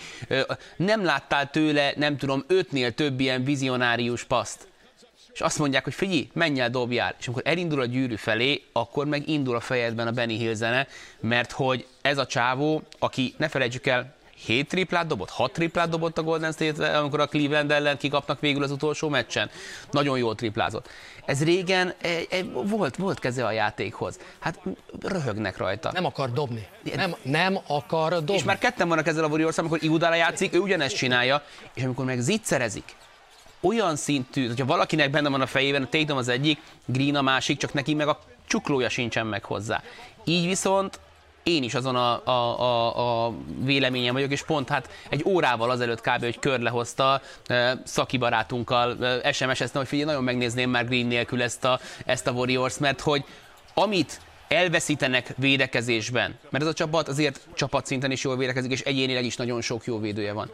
nem 0.75 1.03
láttál 1.03 1.49
tőle, 1.49 1.93
nem 1.95 2.17
tudom, 2.17 2.43
ötnél 2.47 2.93
több 2.93 3.19
ilyen 3.19 3.43
vizionárius 3.43 4.23
paszt. 4.23 4.67
és 5.33 5.41
azt 5.41 5.59
mondják, 5.59 5.83
hogy 5.83 5.93
figyelj, 5.93 6.29
menj 6.33 6.59
el, 6.59 6.69
dobjál. 6.69 7.15
És 7.19 7.27
amikor 7.27 7.43
elindul 7.45 7.81
a 7.81 7.85
gyűrű 7.85 8.15
felé, 8.15 8.63
akkor 8.71 9.05
meg 9.05 9.29
indul 9.29 9.55
a 9.55 9.59
fejedben 9.59 10.07
a 10.07 10.11
Benny 10.11 10.37
Hill 10.37 10.53
zene, 10.53 10.87
mert 11.19 11.51
hogy 11.51 11.87
ez 12.01 12.17
a 12.17 12.25
csávó, 12.25 12.81
aki 12.99 13.33
ne 13.37 13.47
felejtsük 13.47 13.87
el, 13.87 14.19
7 14.45 14.67
triplát 14.67 15.07
dobott, 15.07 15.29
6 15.29 15.51
triplát 15.51 15.89
dobott 15.89 16.17
a 16.17 16.23
Golden 16.23 16.51
State, 16.51 16.97
amikor 16.97 17.19
a 17.19 17.27
Cleveland 17.27 17.71
ellen 17.71 17.97
kikapnak 17.97 18.39
végül 18.39 18.63
az 18.63 18.71
utolsó 18.71 19.09
meccsen. 19.09 19.49
Nagyon 19.91 20.17
jól 20.17 20.35
triplázott. 20.35 20.89
Ez 21.25 21.43
régen 21.43 21.93
e, 22.01 22.07
e, 22.29 22.43
volt, 22.53 22.95
volt 22.95 23.19
keze 23.19 23.45
a 23.45 23.51
játékhoz. 23.51 24.19
Hát 24.39 24.59
röhögnek 25.01 25.57
rajta. 25.57 25.91
Nem 25.91 26.05
akar 26.05 26.31
dobni. 26.31 26.67
Nem, 26.95 27.15
nem 27.21 27.57
akar 27.67 28.09
dobni. 28.13 28.33
És 28.33 28.43
már 28.43 28.57
ketten 28.57 28.87
vannak 28.87 29.07
ezzel 29.07 29.23
a 29.23 29.27
Warriors, 29.27 29.57
amikor 29.57 29.83
Iudala 29.83 30.15
játszik, 30.15 30.53
ő 30.53 30.59
ugyanezt 30.59 30.95
csinálja, 30.95 31.43
és 31.73 31.83
amikor 31.83 32.05
meg 32.05 32.19
zicserezik, 32.19 32.95
olyan 33.61 33.95
szintű, 33.95 34.47
hogyha 34.47 34.65
valakinek 34.65 35.09
benne 35.09 35.29
van 35.29 35.41
a 35.41 35.45
fejében, 35.45 35.83
a 35.83 35.87
Tatum 35.89 36.17
az 36.17 36.27
egyik, 36.27 36.61
Green 36.85 37.15
a 37.15 37.21
másik, 37.21 37.57
csak 37.57 37.73
neki 37.73 37.93
meg 37.93 38.07
a 38.07 38.19
csuklója 38.47 38.89
sincsen 38.89 39.27
meg 39.27 39.43
hozzá. 39.43 39.83
Így 40.23 40.45
viszont 40.45 40.99
én 41.43 41.63
is 41.63 41.73
azon 41.73 41.95
a, 41.95 42.25
a, 42.25 42.59
a, 42.61 43.25
a 43.25 43.33
véleményem 43.63 44.13
vagyok, 44.13 44.31
és 44.31 44.43
pont 44.43 44.69
hát 44.69 44.89
egy 45.09 45.23
órával 45.25 45.69
azelőtt 45.69 46.01
kb. 46.01 46.23
hogy 46.23 46.39
kör 46.39 46.59
lehozta 46.59 47.21
szaki 47.83 48.17
barátunkkal 48.17 48.97
SMS-eztem, 49.31 49.81
hogy 49.81 49.87
figyelj, 49.87 50.07
nagyon 50.07 50.23
megnézném 50.23 50.69
már 50.69 50.85
Green 50.85 51.05
nélkül 51.05 51.41
ezt 51.41 51.63
a, 51.63 51.79
ezt 52.05 52.27
a 52.27 52.31
Warriors, 52.31 52.77
mert 52.77 53.01
hogy 53.01 53.23
amit 53.73 54.21
elveszítenek 54.47 55.33
védekezésben, 55.37 56.37
mert 56.49 56.63
ez 56.63 56.69
a 56.69 56.73
csapat 56.73 57.07
azért 57.07 57.47
csapatszinten 57.53 58.11
is 58.11 58.23
jól 58.23 58.37
védekezik, 58.37 58.71
és 58.71 58.81
egyénileg 58.81 59.25
is 59.25 59.35
nagyon 59.35 59.61
sok 59.61 59.85
jó 59.85 59.99
védője 59.99 60.33
van. 60.33 60.51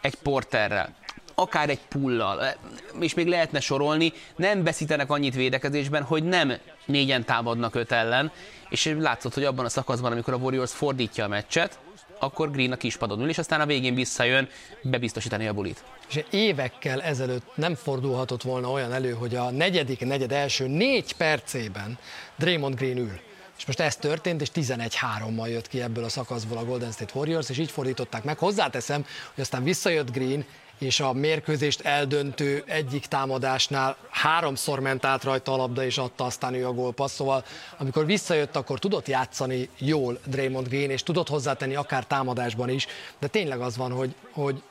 Egy 0.00 0.14
porterrel, 0.14 0.94
akár 1.38 1.70
egy 1.70 1.80
pullal, 1.88 2.56
és 3.00 3.14
még 3.14 3.26
lehetne 3.26 3.60
sorolni, 3.60 4.12
nem 4.36 4.64
veszítenek 4.64 5.10
annyit 5.10 5.34
védekezésben, 5.34 6.02
hogy 6.02 6.24
nem 6.24 6.52
négyen 6.84 7.24
támadnak 7.24 7.74
öt 7.74 7.92
ellen, 7.92 8.32
és 8.68 8.94
látszott, 8.98 9.34
hogy 9.34 9.44
abban 9.44 9.64
a 9.64 9.68
szakaszban, 9.68 10.12
amikor 10.12 10.34
a 10.34 10.36
Warriors 10.36 10.72
fordítja 10.72 11.24
a 11.24 11.28
meccset, 11.28 11.78
akkor 12.18 12.50
Green 12.50 12.72
a 12.72 12.76
kispadon 12.76 13.20
ül, 13.20 13.28
és 13.28 13.38
aztán 13.38 13.60
a 13.60 13.66
végén 13.66 13.94
visszajön 13.94 14.48
bebiztosítani 14.82 15.46
a 15.46 15.52
bulit. 15.52 15.84
És 16.08 16.24
évekkel 16.30 17.02
ezelőtt 17.02 17.46
nem 17.54 17.74
fordulhatott 17.74 18.42
volna 18.42 18.70
olyan 18.70 18.92
elő, 18.92 19.12
hogy 19.12 19.34
a 19.34 19.50
negyedik, 19.50 20.00
negyed 20.00 20.32
első 20.32 20.66
négy 20.66 21.12
percében 21.12 21.98
Draymond 22.36 22.74
Green 22.74 22.96
ül. 22.96 23.20
És 23.58 23.66
most 23.66 23.80
ez 23.80 23.96
történt, 23.96 24.40
és 24.40 24.48
11-3-mal 24.54 25.50
jött 25.50 25.68
ki 25.68 25.82
ebből 25.82 26.04
a 26.04 26.08
szakaszból 26.08 26.58
a 26.58 26.64
Golden 26.64 26.92
State 26.92 27.12
Warriors, 27.14 27.50
és 27.50 27.58
így 27.58 27.70
fordították 27.70 28.24
meg. 28.24 28.38
Hozzáteszem, 28.38 29.04
hogy 29.34 29.42
aztán 29.42 29.62
visszajött 29.62 30.12
Green, 30.12 30.44
és 30.78 31.00
a 31.00 31.12
mérkőzést 31.12 31.80
eldöntő 31.80 32.64
egyik 32.66 33.06
támadásnál 33.06 33.96
háromszor 34.10 34.80
ment 34.80 35.04
át 35.04 35.24
rajta 35.24 35.52
a 35.52 35.56
labda, 35.56 35.84
és 35.84 35.98
adta 35.98 36.24
aztán 36.24 36.54
ő 36.54 36.66
a 36.66 36.72
gólpassz. 36.72 37.14
Szóval 37.14 37.44
amikor 37.78 38.06
visszajött, 38.06 38.56
akkor 38.56 38.78
tudott 38.78 39.08
játszani 39.08 39.68
jól 39.78 40.18
Draymond 40.26 40.68
Green, 40.68 40.90
és 40.90 41.02
tudott 41.02 41.28
hozzátenni 41.28 41.74
akár 41.74 42.06
támadásban 42.06 42.68
is, 42.68 42.86
de 43.18 43.26
tényleg 43.26 43.60
az 43.60 43.76
van, 43.76 43.92
hogy, 43.92 44.14
hogy 44.32 44.62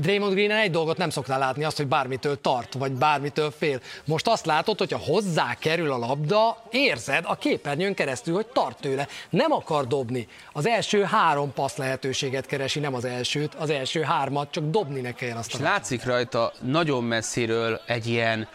Draymond 0.00 0.32
green 0.32 0.50
egy 0.50 0.70
dolgot 0.70 0.96
nem 0.96 1.10
szoktál 1.10 1.38
látni, 1.38 1.64
azt, 1.64 1.76
hogy 1.76 1.86
bármitől 1.86 2.40
tart, 2.40 2.74
vagy 2.74 2.92
bármitől 2.92 3.50
fél. 3.50 3.80
Most 4.04 4.28
azt 4.28 4.46
látod, 4.46 4.78
hogyha 4.78 4.98
hozzá 4.98 5.56
kerül 5.58 5.92
a 5.92 5.98
labda, 5.98 6.62
érzed 6.70 7.24
a 7.26 7.36
képernyőn 7.36 7.94
keresztül, 7.94 8.34
hogy 8.34 8.46
tart 8.46 8.80
tőle. 8.80 9.08
Nem 9.30 9.52
akar 9.52 9.86
dobni. 9.86 10.28
Az 10.52 10.66
első 10.66 11.02
három 11.02 11.52
passz 11.52 11.76
lehetőséget 11.76 12.46
keresi, 12.46 12.80
nem 12.80 12.94
az 12.94 13.04
elsőt, 13.04 13.54
az 13.54 13.70
első 13.70 14.02
hármat, 14.02 14.50
csak 14.50 14.64
dobni 14.64 15.00
ne 15.00 15.12
kell 15.12 15.36
azt. 15.36 15.54
És 15.54 15.60
látszik 15.60 16.04
rajta 16.04 16.52
nagyon 16.60 17.04
messziről 17.04 17.80
egy 17.86 18.06
ilyen 18.06 18.48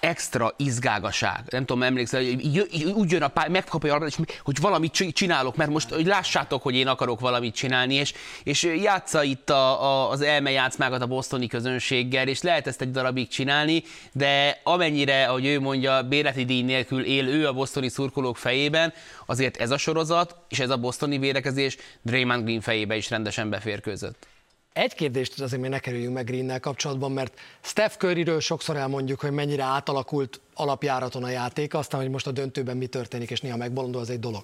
extra 0.00 0.54
izgágaság. 0.56 1.42
Nem 1.50 1.64
tudom, 1.64 1.82
emlékszel, 1.82 2.22
hogy 2.24 2.68
úgy 2.94 3.10
jön 3.10 3.22
a 3.22 3.28
pály, 3.28 3.48
megkapja 3.48 3.94
arra, 3.94 4.06
hogy 4.42 4.60
valamit 4.60 4.92
csinálok, 4.92 5.56
mert 5.56 5.70
most 5.70 5.90
hogy 5.90 6.06
lássátok, 6.06 6.62
hogy 6.62 6.74
én 6.74 6.86
akarok 6.86 7.20
valamit 7.20 7.54
csinálni, 7.54 7.94
és, 7.94 8.12
és 8.42 8.62
játsza 8.62 9.22
itt 9.22 9.50
a, 9.50 9.82
a, 9.82 10.10
az 10.10 10.20
elmejátszmákat 10.20 11.02
a 11.02 11.06
bosztoni 11.06 11.46
közönséggel, 11.46 12.28
és 12.28 12.42
lehet 12.42 12.66
ezt 12.66 12.80
egy 12.80 12.90
darabig 12.90 13.28
csinálni, 13.28 13.82
de 14.12 14.60
amennyire, 14.62 15.28
ahogy 15.28 15.46
ő 15.46 15.60
mondja, 15.60 16.02
bérleti 16.02 16.44
díj 16.44 16.62
nélkül 16.62 17.04
él 17.04 17.26
ő 17.26 17.46
a 17.46 17.52
bosztoni 17.52 17.88
szurkolók 17.88 18.36
fejében, 18.36 18.92
azért 19.26 19.56
ez 19.56 19.70
a 19.70 19.76
sorozat, 19.76 20.36
és 20.48 20.58
ez 20.58 20.70
a 20.70 20.76
bosztoni 20.76 21.18
védekezés 21.18 21.76
Draymond 22.02 22.44
Green 22.44 22.60
fejébe 22.60 22.96
is 22.96 23.10
rendesen 23.10 23.50
beférkőzött. 23.50 24.26
Egy 24.72 24.94
kérdést 24.94 25.40
azért 25.40 25.60
még 25.60 25.70
ne 25.70 25.78
kerüljünk 25.78 26.14
meg 26.14 26.24
Greennel 26.24 26.60
kapcsolatban, 26.60 27.12
mert 27.12 27.40
Steph 27.60 27.96
Curryről 27.96 28.40
sokszor 28.40 28.76
elmondjuk, 28.76 29.20
hogy 29.20 29.30
mennyire 29.30 29.62
átalakult 29.62 30.40
alapjáraton 30.54 31.24
a 31.24 31.28
játéka, 31.28 31.78
aztán, 31.78 32.00
hogy 32.00 32.10
most 32.10 32.26
a 32.26 32.30
döntőben 32.30 32.76
mi 32.76 32.86
történik, 32.86 33.30
és 33.30 33.40
néha 33.40 33.56
megbolondul, 33.56 34.00
az 34.00 34.10
egy 34.10 34.20
dolog. 34.20 34.42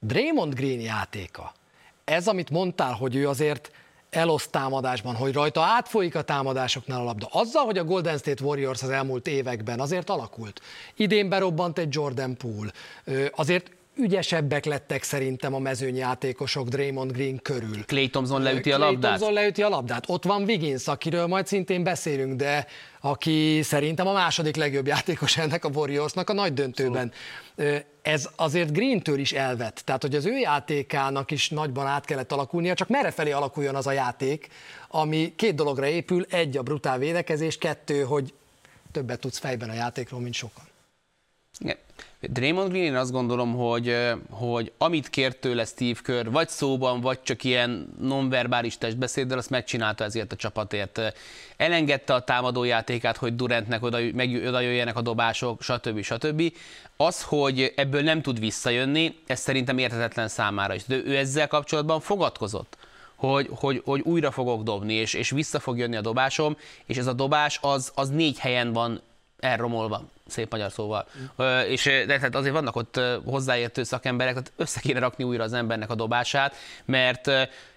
Draymond 0.00 0.54
Green 0.54 0.80
játéka, 0.80 1.52
ez, 2.04 2.28
amit 2.28 2.50
mondtál, 2.50 2.92
hogy 2.92 3.16
ő 3.16 3.28
azért 3.28 3.70
eloszt 4.10 4.50
támadásban, 4.50 5.14
hogy 5.14 5.32
rajta 5.32 5.62
átfolyik 5.62 6.14
a 6.14 6.22
támadásoknál 6.22 7.00
a 7.00 7.04
labda. 7.04 7.28
Azzal, 7.30 7.64
hogy 7.64 7.78
a 7.78 7.84
Golden 7.84 8.18
State 8.18 8.44
Warriors 8.44 8.82
az 8.82 8.90
elmúlt 8.90 9.26
években 9.26 9.80
azért 9.80 10.10
alakult. 10.10 10.60
Idén 10.96 11.28
berobbant 11.28 11.78
egy 11.78 11.94
Jordan 11.94 12.36
Poole. 12.36 12.72
Azért 13.34 13.70
ügyesebbek 13.98 14.64
lettek 14.64 15.02
szerintem 15.02 15.54
a 15.54 15.58
mezőnyjátékosok 15.58 16.68
Draymond 16.68 17.12
Green 17.12 17.42
körül. 17.42 17.84
Clay 17.84 18.08
Thompson 18.08 18.42
leüti 18.42 18.72
a 18.72 18.78
labdát? 18.78 19.00
Clay 19.00 19.10
Thompson 19.10 19.32
leüti 19.32 19.62
a 19.62 19.68
labdát. 19.68 20.04
Ott 20.08 20.24
van 20.24 20.42
Wiggins, 20.42 20.86
akiről 20.86 21.26
majd 21.26 21.46
szintén 21.46 21.82
beszélünk, 21.82 22.34
de 22.34 22.66
aki 23.00 23.60
szerintem 23.62 24.06
a 24.06 24.12
második 24.12 24.56
legjobb 24.56 24.86
játékos 24.86 25.36
ennek 25.36 25.64
a 25.64 25.68
Warriorsnak 25.68 26.30
a 26.30 26.32
nagy 26.32 26.52
döntőben. 26.52 27.12
Ez 28.02 28.28
azért 28.36 28.72
Green-től 28.72 29.18
is 29.18 29.32
elvett. 29.32 29.82
Tehát, 29.84 30.02
hogy 30.02 30.14
az 30.14 30.26
ő 30.26 30.38
játékának 30.38 31.30
is 31.30 31.48
nagyban 31.48 31.86
át 31.86 32.04
kellett 32.04 32.32
alakulnia, 32.32 32.74
csak 32.74 32.88
merre 32.88 33.10
felé 33.10 33.30
alakuljon 33.30 33.74
az 33.74 33.86
a 33.86 33.92
játék, 33.92 34.48
ami 34.88 35.32
két 35.36 35.54
dologra 35.54 35.86
épül, 35.86 36.26
egy 36.30 36.56
a 36.56 36.62
brutál 36.62 36.98
védekezés, 36.98 37.58
kettő, 37.58 38.02
hogy 38.02 38.32
többet 38.92 39.20
tudsz 39.20 39.38
fejben 39.38 39.70
a 39.70 39.74
játékról, 39.74 40.20
mint 40.20 40.34
sokan. 40.34 40.67
Draymond 42.20 42.68
Green, 42.68 42.84
én 42.84 42.94
azt 42.94 43.12
gondolom, 43.12 43.54
hogy, 43.54 43.96
hogy 44.30 44.72
amit 44.78 45.08
kért 45.08 45.36
tőle 45.36 45.64
Steve 45.64 45.98
Kerr, 46.02 46.30
vagy 46.30 46.48
szóban, 46.48 47.00
vagy 47.00 47.22
csak 47.22 47.44
ilyen 47.44 47.94
nonverbális 48.00 48.78
testbeszéddel, 48.78 49.38
azt 49.38 49.50
megcsinálta 49.50 50.04
ezért 50.04 50.32
a 50.32 50.36
csapatért. 50.36 51.00
Elengedte 51.56 52.14
a 52.14 52.24
támadójátékát, 52.24 53.16
hogy 53.16 53.36
Durantnek 53.36 53.82
oda, 53.82 53.98
meg, 54.12 54.42
oda 54.46 54.60
jöjjenek 54.60 54.96
a 54.96 55.00
dobások, 55.00 55.62
stb. 55.62 56.02
stb. 56.02 56.52
Az, 56.96 57.22
hogy 57.22 57.72
ebből 57.76 58.02
nem 58.02 58.22
tud 58.22 58.38
visszajönni, 58.38 59.18
ez 59.26 59.40
szerintem 59.40 59.78
érthetetlen 59.78 60.28
számára 60.28 60.74
is. 60.74 60.84
De 60.84 60.96
ő 60.96 61.16
ezzel 61.16 61.48
kapcsolatban 61.48 62.00
fogadkozott 62.00 62.76
hogy, 63.16 63.48
hogy, 63.50 63.82
hogy 63.84 64.00
újra 64.00 64.30
fogok 64.30 64.62
dobni, 64.62 64.92
és, 64.92 65.14
és 65.14 65.30
vissza 65.30 65.58
fog 65.58 65.78
jönni 65.78 65.96
a 65.96 66.00
dobásom, 66.00 66.56
és 66.86 66.96
ez 66.96 67.06
a 67.06 67.12
dobás 67.12 67.58
az, 67.62 67.92
az 67.94 68.08
négy 68.08 68.38
helyen 68.38 68.72
van 68.72 69.00
elromolva, 69.38 70.02
szép 70.28 70.50
magyar 70.50 70.72
szóval. 70.72 71.08
Mm. 71.42 71.58
És 71.68 71.84
de 71.84 72.06
tehát 72.06 72.34
azért 72.34 72.54
vannak 72.54 72.76
ott 72.76 73.00
hozzáértő 73.24 73.82
szakemberek, 73.82 74.32
tehát 74.32 74.52
össze 74.56 74.80
kéne 74.80 74.98
rakni 74.98 75.24
újra 75.24 75.42
az 75.42 75.52
embernek 75.52 75.90
a 75.90 75.94
dobását, 75.94 76.56
mert 76.84 77.28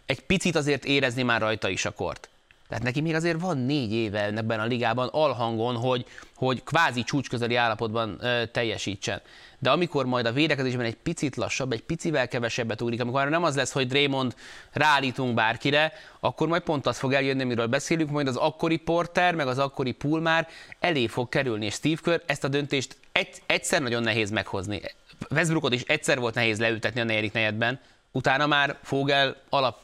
egy 0.05 0.21
picit 0.25 0.55
azért 0.55 0.85
érezni 0.85 1.23
már 1.23 1.41
rajta 1.41 1.69
is 1.69 1.85
a 1.85 1.91
kort. 1.91 2.29
Tehát 2.71 2.85
neki 2.85 3.01
még 3.01 3.13
azért 3.13 3.41
van 3.41 3.57
négy 3.57 3.93
éve 3.93 4.25
ebben 4.25 4.59
a 4.59 4.65
ligában 4.65 5.07
alhangon, 5.11 5.75
hogy, 5.75 6.05
hogy 6.35 6.63
kvázi 6.63 7.03
csúcsközeli 7.03 7.55
állapotban 7.55 8.17
ö, 8.21 8.45
teljesítsen. 8.45 9.21
De 9.59 9.69
amikor 9.69 10.05
majd 10.05 10.25
a 10.25 10.31
védekezésben 10.31 10.85
egy 10.85 10.95
picit 10.95 11.35
lassabb, 11.35 11.71
egy 11.71 11.83
picivel 11.83 12.27
kevesebbet 12.27 12.81
ugrik, 12.81 13.01
amikor 13.01 13.29
nem 13.29 13.43
az 13.43 13.55
lesz, 13.55 13.71
hogy 13.71 13.87
Draymond 13.87 14.35
ráállítunk 14.71 15.33
bárkire, 15.33 15.91
akkor 16.19 16.47
majd 16.47 16.61
pont 16.61 16.85
az 16.85 16.97
fog 16.97 17.13
eljönni, 17.13 17.41
amiről 17.41 17.67
beszélünk, 17.67 18.09
majd 18.09 18.27
az 18.27 18.35
akkori 18.35 18.77
Porter, 18.77 19.35
meg 19.35 19.47
az 19.47 19.57
akkori 19.57 19.91
Pool 19.91 20.21
már 20.21 20.47
elé 20.79 21.07
fog 21.07 21.29
kerülni, 21.29 21.65
és 21.65 21.73
Steve 21.73 22.01
Kerr 22.03 22.19
ezt 22.25 22.43
a 22.43 22.47
döntést 22.47 22.97
egy, 23.11 23.41
egyszer 23.45 23.81
nagyon 23.81 24.03
nehéz 24.03 24.29
meghozni. 24.29 24.81
Westbrookot 25.29 25.73
is 25.73 25.81
egyszer 25.81 26.19
volt 26.19 26.35
nehéz 26.35 26.59
leültetni 26.59 26.99
a 26.99 27.03
negyedik 27.03 27.33
negyedben, 27.33 27.79
utána 28.11 28.47
már 28.47 28.77
Fogel 28.83 29.35
alap 29.49 29.79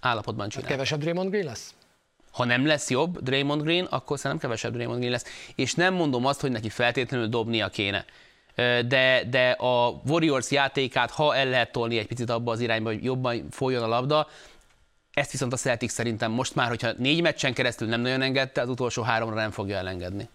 állapotban 0.00 0.48
csinál. 0.48 0.68
Kevesebb 0.68 1.00
Draymond 1.00 1.30
Green 1.30 1.44
lesz? 1.44 1.75
Ha 2.36 2.44
nem 2.44 2.66
lesz 2.66 2.90
jobb 2.90 3.22
Draymond 3.22 3.62
Green, 3.62 3.84
akkor 3.84 4.18
szerintem 4.18 4.48
kevesebb 4.48 4.72
Draymond 4.72 4.98
Green 4.98 5.12
lesz. 5.12 5.24
És 5.54 5.74
nem 5.74 5.94
mondom 5.94 6.26
azt, 6.26 6.40
hogy 6.40 6.50
neki 6.50 6.68
feltétlenül 6.68 7.26
dobnia 7.26 7.68
kéne. 7.68 8.04
De, 8.86 9.22
de 9.30 9.50
a 9.50 10.00
Warriors 10.06 10.50
játékát, 10.50 11.10
ha 11.10 11.36
el 11.36 11.48
lehet 11.48 11.72
tolni 11.72 11.98
egy 11.98 12.06
picit 12.06 12.30
abba 12.30 12.52
az 12.52 12.60
irányba, 12.60 12.88
hogy 12.88 13.04
jobban 13.04 13.46
folyjon 13.50 13.82
a 13.82 13.86
labda, 13.86 14.28
ezt 15.12 15.30
viszont 15.30 15.52
a 15.52 15.56
Celtics 15.56 15.90
szerintem 15.90 16.32
most 16.32 16.54
már, 16.54 16.68
hogyha 16.68 16.90
négy 16.96 17.22
meccsen 17.22 17.54
keresztül 17.54 17.88
nem 17.88 18.00
nagyon 18.00 18.22
engedte, 18.22 18.60
az 18.60 18.68
utolsó 18.68 19.02
háromra 19.02 19.34
nem 19.34 19.50
fogja 19.50 19.76
elengedni. 19.76 20.28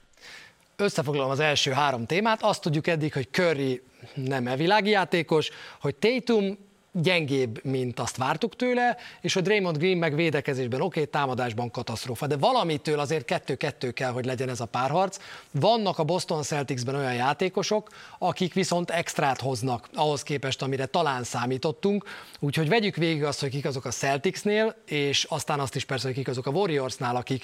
Összefoglalom 0.76 1.30
az 1.30 1.40
első 1.40 1.72
három 1.72 2.06
témát. 2.06 2.44
Azt 2.44 2.62
tudjuk 2.62 2.88
eddig, 2.88 3.14
hogy 3.14 3.28
Curry 3.32 3.82
nem 4.14 4.48
e 4.48 4.56
világi 4.56 4.90
játékos, 4.90 5.50
hogy 5.80 5.96
Tatum 5.96 6.58
gyengébb, 6.92 7.64
mint 7.64 8.00
azt 8.00 8.18
vártuk 8.18 8.56
tőle, 8.56 8.98
és 9.22 9.34
hogy 9.34 9.44
Draymond 9.44 9.78
Green 9.78 9.98
meg 9.98 10.16
védekezésben 10.16 10.82
oké, 10.82 11.00
okay, 11.00 11.12
támadásban 11.12 11.72
katasztrófa, 11.72 12.28
de 12.28 12.38
valamitől 12.38 13.00
azért 13.00 13.26
kettő-kettő 13.26 13.92
kell, 13.92 14.12
hogy 14.12 14.26
legyen 14.26 14.50
ez 14.50 14.60
a 14.60 14.66
párharc. 14.66 15.18
Vannak 15.52 16.00
a 16.00 16.04
Boston 16.04 16.44
Celticsben 16.44 16.96
olyan 16.96 17.14
játékosok, 17.14 17.90
akik 18.20 18.54
viszont 18.54 18.90
extrát 18.90 19.42
hoznak 19.42 19.90
ahhoz 19.94 20.24
képest, 20.24 20.62
amire 20.62 20.86
talán 20.86 21.24
számítottunk, 21.24 22.06
úgyhogy 22.40 22.70
vegyük 22.70 22.96
végig 22.96 23.24
azt, 23.24 23.40
hogy 23.40 23.50
kik 23.50 23.66
azok 23.66 23.86
a 23.86 23.92
Celticsnél, 23.92 24.76
és 24.86 25.24
aztán 25.24 25.60
azt 25.60 25.76
is 25.76 25.86
persze, 25.86 26.08
hogy 26.08 26.16
kik 26.16 26.28
azok 26.28 26.46
a 26.46 26.52
Warriorsnál, 26.52 27.16
akik 27.16 27.44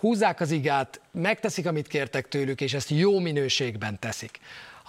húzzák 0.00 0.40
az 0.40 0.50
igát, 0.50 1.00
megteszik, 1.12 1.66
amit 1.66 1.86
kértek 1.86 2.28
tőlük, 2.28 2.60
és 2.60 2.74
ezt 2.74 2.90
jó 2.90 3.18
minőségben 3.18 3.98
teszik. 3.98 4.40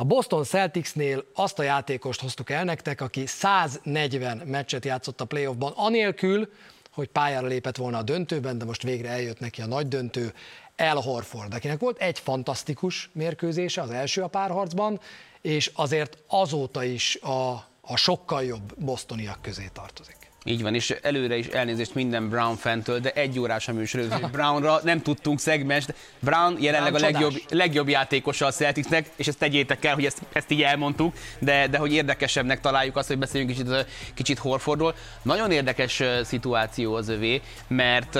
A 0.02 0.04
Boston 0.04 0.44
Celticsnél 0.44 1.26
azt 1.34 1.60
a 1.60 1.64
játékost 1.64 2.22
hoztuk 2.22 2.50
el 2.50 2.64
nektek, 2.64 3.02
aki 3.02 3.26
140 3.26 4.38
meccset 4.38 4.86
játszott 4.86 5.22
a 5.22 5.26
playoffban, 5.26 5.74
anélkül, 5.76 6.50
hogy 6.92 7.08
pályára 7.08 7.48
lépett 7.48 7.76
volna 7.76 7.98
a 7.98 8.04
döntőben, 8.04 8.58
de 8.58 8.66
most 8.66 8.84
végre 8.84 9.10
eljött 9.10 9.40
neki 9.40 9.62
a 9.62 9.66
nagy 9.66 9.88
döntő, 9.88 10.34
El 10.76 10.96
Horford, 10.96 11.54
akinek 11.54 11.80
volt 11.80 12.00
egy 12.00 12.20
fantasztikus 12.20 13.10
mérkőzése, 13.14 13.82
az 13.82 13.90
első 13.90 14.22
a 14.22 14.28
párharcban, 14.28 15.00
és 15.42 15.72
azért 15.74 16.18
azóta 16.28 16.84
is 16.84 17.16
a, 17.16 17.52
a 17.82 17.96
sokkal 17.96 18.44
jobb 18.44 18.74
bostoniak 18.78 19.42
közé 19.42 19.70
tartozik. 19.74 20.21
Így 20.46 20.62
van, 20.62 20.76
és 20.76 20.90
előre 21.02 21.38
is 21.38 21.48
elnézést 21.48 21.96
minden 21.96 22.30
Brown 22.30 22.56
fentől, 22.56 23.00
de 23.00 23.12
egy 23.12 23.40
órás 23.40 23.68
a 23.68 23.74
műsor, 23.74 24.02
Brownra 24.32 24.80
nem 24.84 25.02
tudtunk 25.02 25.40
szegmens, 25.40 25.86
de 25.86 25.94
Brown 26.20 26.58
jelenleg 26.60 26.92
Brown 26.92 27.06
a 27.06 27.12
legjobb, 27.12 27.42
legjobb 27.50 27.90
játékosa 27.90 28.46
a 28.46 28.52
Celticsnek, 28.52 29.10
és 29.16 29.28
ezt 29.28 29.38
tegyétek 29.38 29.86
el, 29.86 29.94
hogy 29.94 30.06
ezt, 30.06 30.22
ezt 30.34 30.52
így 30.52 30.62
elmondtuk, 30.62 31.14
de, 31.40 31.68
de 31.68 31.78
hogy 31.78 31.94
érdekesebbnek 31.94 32.62
találjuk 32.62 32.96
azt, 32.96 33.08
hogy 33.08 33.18
beszéljünk 33.18 33.52
kicsit, 33.52 33.86
kicsit 34.14 34.38
Horfordról. 34.38 34.96
Nagyon 35.22 35.52
érdekes 35.52 36.04
szituáció 36.24 36.94
az 36.94 37.10
övé, 37.10 37.42
mert, 37.68 38.20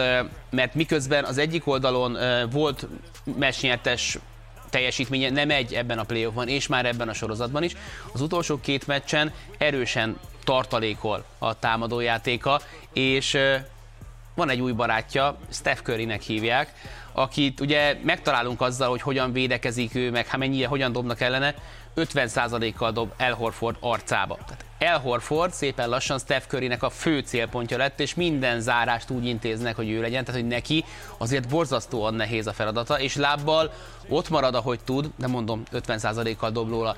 mert 0.50 0.76
miközben 0.76 1.24
az 1.24 1.38
egyik 1.38 1.68
oldalon 1.68 2.18
volt 2.52 2.88
mesnyertes 3.38 4.18
teljesítménye 4.70 5.30
nem 5.30 5.50
egy 5.50 5.74
ebben 5.74 6.00
a 6.00 6.04
playoffban, 6.04 6.48
és 6.48 6.68
már 6.68 6.86
ebben 6.86 7.10
a 7.10 7.14
sorozatban 7.14 7.64
is. 7.64 7.76
Az 8.14 8.22
utolsó 8.22 8.60
két 8.60 8.88
meccsen 8.88 9.34
erősen 9.58 10.18
tartalékol 10.44 11.26
a 11.38 11.60
támadójátéka, 11.60 12.62
és 12.94 13.38
van 14.36 14.50
egy 14.50 14.62
új 14.62 14.72
barátja, 14.72 15.38
Steph 15.50 15.82
Currynek 15.82 16.22
hívják, 16.22 16.74
akit 17.12 17.60
ugye 17.60 17.98
megtalálunk 18.04 18.62
azzal, 18.62 18.90
hogy 18.90 19.02
hogyan 19.02 19.32
védekezik 19.32 19.96
ő, 19.96 20.12
meg 20.12 20.28
hát 20.28 20.40
mennyire, 20.40 20.68
hogyan 20.68 20.92
dobnak 20.92 21.22
ellene, 21.22 21.56
50%-kal 21.96 22.92
dob 22.92 23.12
El 23.18 23.34
Horford 23.34 23.76
arcába. 23.80 24.38
Tehát 24.46 24.66
El 24.78 25.00
Horford 25.00 25.54
szépen 25.54 25.90
lassan 25.90 26.20
Steph 26.20 26.48
Currynek 26.48 26.84
a 26.84 26.90
fő 26.90 27.20
célpontja 27.20 27.78
lett, 27.78 28.00
és 28.00 28.16
minden 28.16 28.62
zárást 28.62 29.10
úgy 29.10 29.26
intéznek, 29.26 29.76
hogy 29.76 29.90
ő 29.90 30.02
legyen, 30.02 30.24
tehát 30.26 30.42
hogy 30.42 30.50
neki 30.50 30.86
azért 31.18 31.48
borzasztóan 31.48 32.14
nehéz 32.14 32.48
a 32.48 32.54
feladata, 32.54 33.00
és 33.00 33.16
lábbal 33.16 33.74
ott 34.08 34.30
marad, 34.30 34.56
ahogy 34.56 34.80
tud, 34.80 35.12
de 35.16 35.28
mondom, 35.28 35.64
50%-kal 35.74 36.52
dob 36.52 36.70
róla. 36.70 36.96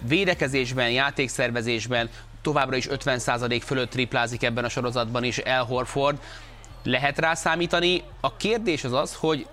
Védekezésben, 0.00 0.90
játékszervezésben, 0.90 2.10
továbbra 2.46 2.76
is 2.76 2.86
50% 2.90 3.60
fölött 3.64 3.90
triplázik 3.90 4.42
ebben 4.42 4.64
a 4.64 4.68
sorozatban 4.68 5.24
is 5.24 5.38
El 5.38 5.64
Horford. 5.64 6.18
Lehet 6.82 7.18
rá 7.18 7.34
számítani. 7.34 8.02
A 8.20 8.36
kérdés 8.36 8.84
az 8.84 8.92
az, 8.92 9.14
hogy 9.14 9.46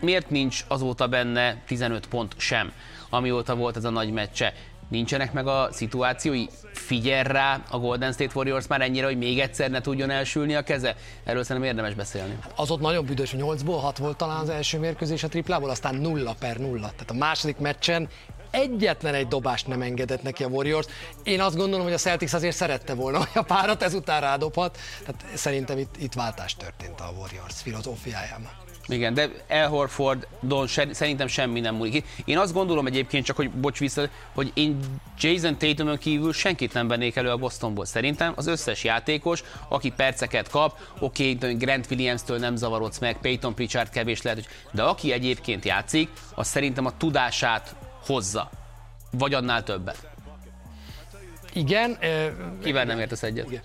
miért 0.00 0.30
nincs 0.30 0.64
azóta 0.68 1.06
benne 1.06 1.62
15 1.66 2.06
pont 2.06 2.34
sem, 2.36 2.72
amióta 3.10 3.54
volt 3.54 3.76
ez 3.76 3.84
a 3.84 3.90
nagy 3.90 4.10
meccse. 4.10 4.52
Nincsenek 4.88 5.32
meg 5.32 5.46
a 5.46 5.68
szituációi? 5.72 6.46
Figyel 6.72 7.24
rá 7.24 7.60
a 7.70 7.78
Golden 7.78 8.12
State 8.12 8.32
Warriors 8.34 8.66
már 8.66 8.80
ennyire, 8.80 9.06
hogy 9.06 9.18
még 9.18 9.38
egyszer 9.38 9.70
ne 9.70 9.80
tudjon 9.80 10.10
elsülni 10.10 10.54
a 10.54 10.62
keze? 10.62 10.96
Erről 11.24 11.42
szerintem 11.44 11.70
érdemes 11.70 11.94
beszélni. 11.94 12.38
Az 12.56 12.70
ott 12.70 12.80
nagyon 12.80 13.04
büdös, 13.04 13.34
8-ból 13.36 13.78
6 13.80 13.98
volt 13.98 14.16
talán 14.16 14.40
az 14.40 14.48
első 14.48 14.78
mérkőzés 14.78 15.22
a 15.22 15.28
triplából, 15.28 15.70
aztán 15.70 15.94
0 15.94 16.34
per 16.38 16.56
0. 16.56 16.78
Tehát 16.80 17.10
a 17.10 17.14
második 17.14 17.58
meccsen 17.58 18.08
egyetlen 18.52 19.14
egy 19.14 19.28
dobást 19.28 19.66
nem 19.66 19.82
engedett 19.82 20.22
neki 20.22 20.44
a 20.44 20.48
Warriors. 20.48 20.86
Én 21.22 21.40
azt 21.40 21.56
gondolom, 21.56 21.84
hogy 21.84 21.94
a 21.94 21.98
Celtics 21.98 22.32
azért 22.32 22.56
szerette 22.56 22.94
volna, 22.94 23.18
hogy 23.18 23.28
a 23.34 23.42
párat 23.42 23.82
ezután 23.82 24.20
rádobhat. 24.20 24.78
Tehát 25.04 25.24
szerintem 25.34 25.78
itt, 25.78 25.94
itt 25.98 26.12
váltás 26.12 26.56
történt 26.56 27.00
a 27.00 27.12
Warriors 27.18 27.54
filozófiájában. 27.62 28.50
Igen, 28.88 29.14
de 29.14 29.30
El 29.46 29.68
Horford, 29.68 30.26
Don 30.40 30.66
szerintem 30.92 31.26
semmi 31.26 31.60
nem 31.60 31.74
múlik. 31.74 32.06
Én 32.24 32.38
azt 32.38 32.52
gondolom 32.52 32.86
egyébként, 32.86 33.24
csak 33.24 33.36
hogy 33.36 33.50
bocs 33.50 33.78
vissza, 33.78 34.08
hogy 34.34 34.50
én 34.54 34.78
Jason 35.18 35.58
Tatumon 35.58 35.98
kívül 35.98 36.32
senkit 36.32 36.72
nem 36.72 36.88
vennék 36.88 37.16
elő 37.16 37.30
a 37.30 37.36
Bostonból. 37.36 37.84
Szerintem 37.84 38.32
az 38.36 38.46
összes 38.46 38.84
játékos, 38.84 39.42
aki 39.68 39.90
perceket 39.90 40.48
kap, 40.48 40.78
oké, 40.98 41.32
okay, 41.32 41.54
Grant 41.54 41.86
Williams-től 41.90 42.38
nem 42.38 42.56
zavarodsz 42.56 42.98
meg, 42.98 43.16
Peyton 43.20 43.54
Pritchard 43.54 43.88
kevés 43.88 44.22
lehet, 44.22 44.48
de 44.72 44.82
aki 44.82 45.12
egyébként 45.12 45.64
játszik, 45.64 46.08
az 46.34 46.48
szerintem 46.48 46.86
a 46.86 46.96
tudását 46.96 47.74
hozza. 48.06 48.50
Vagy 49.10 49.34
annál 49.34 49.62
többet. 49.62 50.08
Igen. 51.52 51.98
Kivel 52.62 52.84
nem 52.84 52.98
értesz 52.98 53.22
egyet? 53.22 53.46
Igen. 53.46 53.62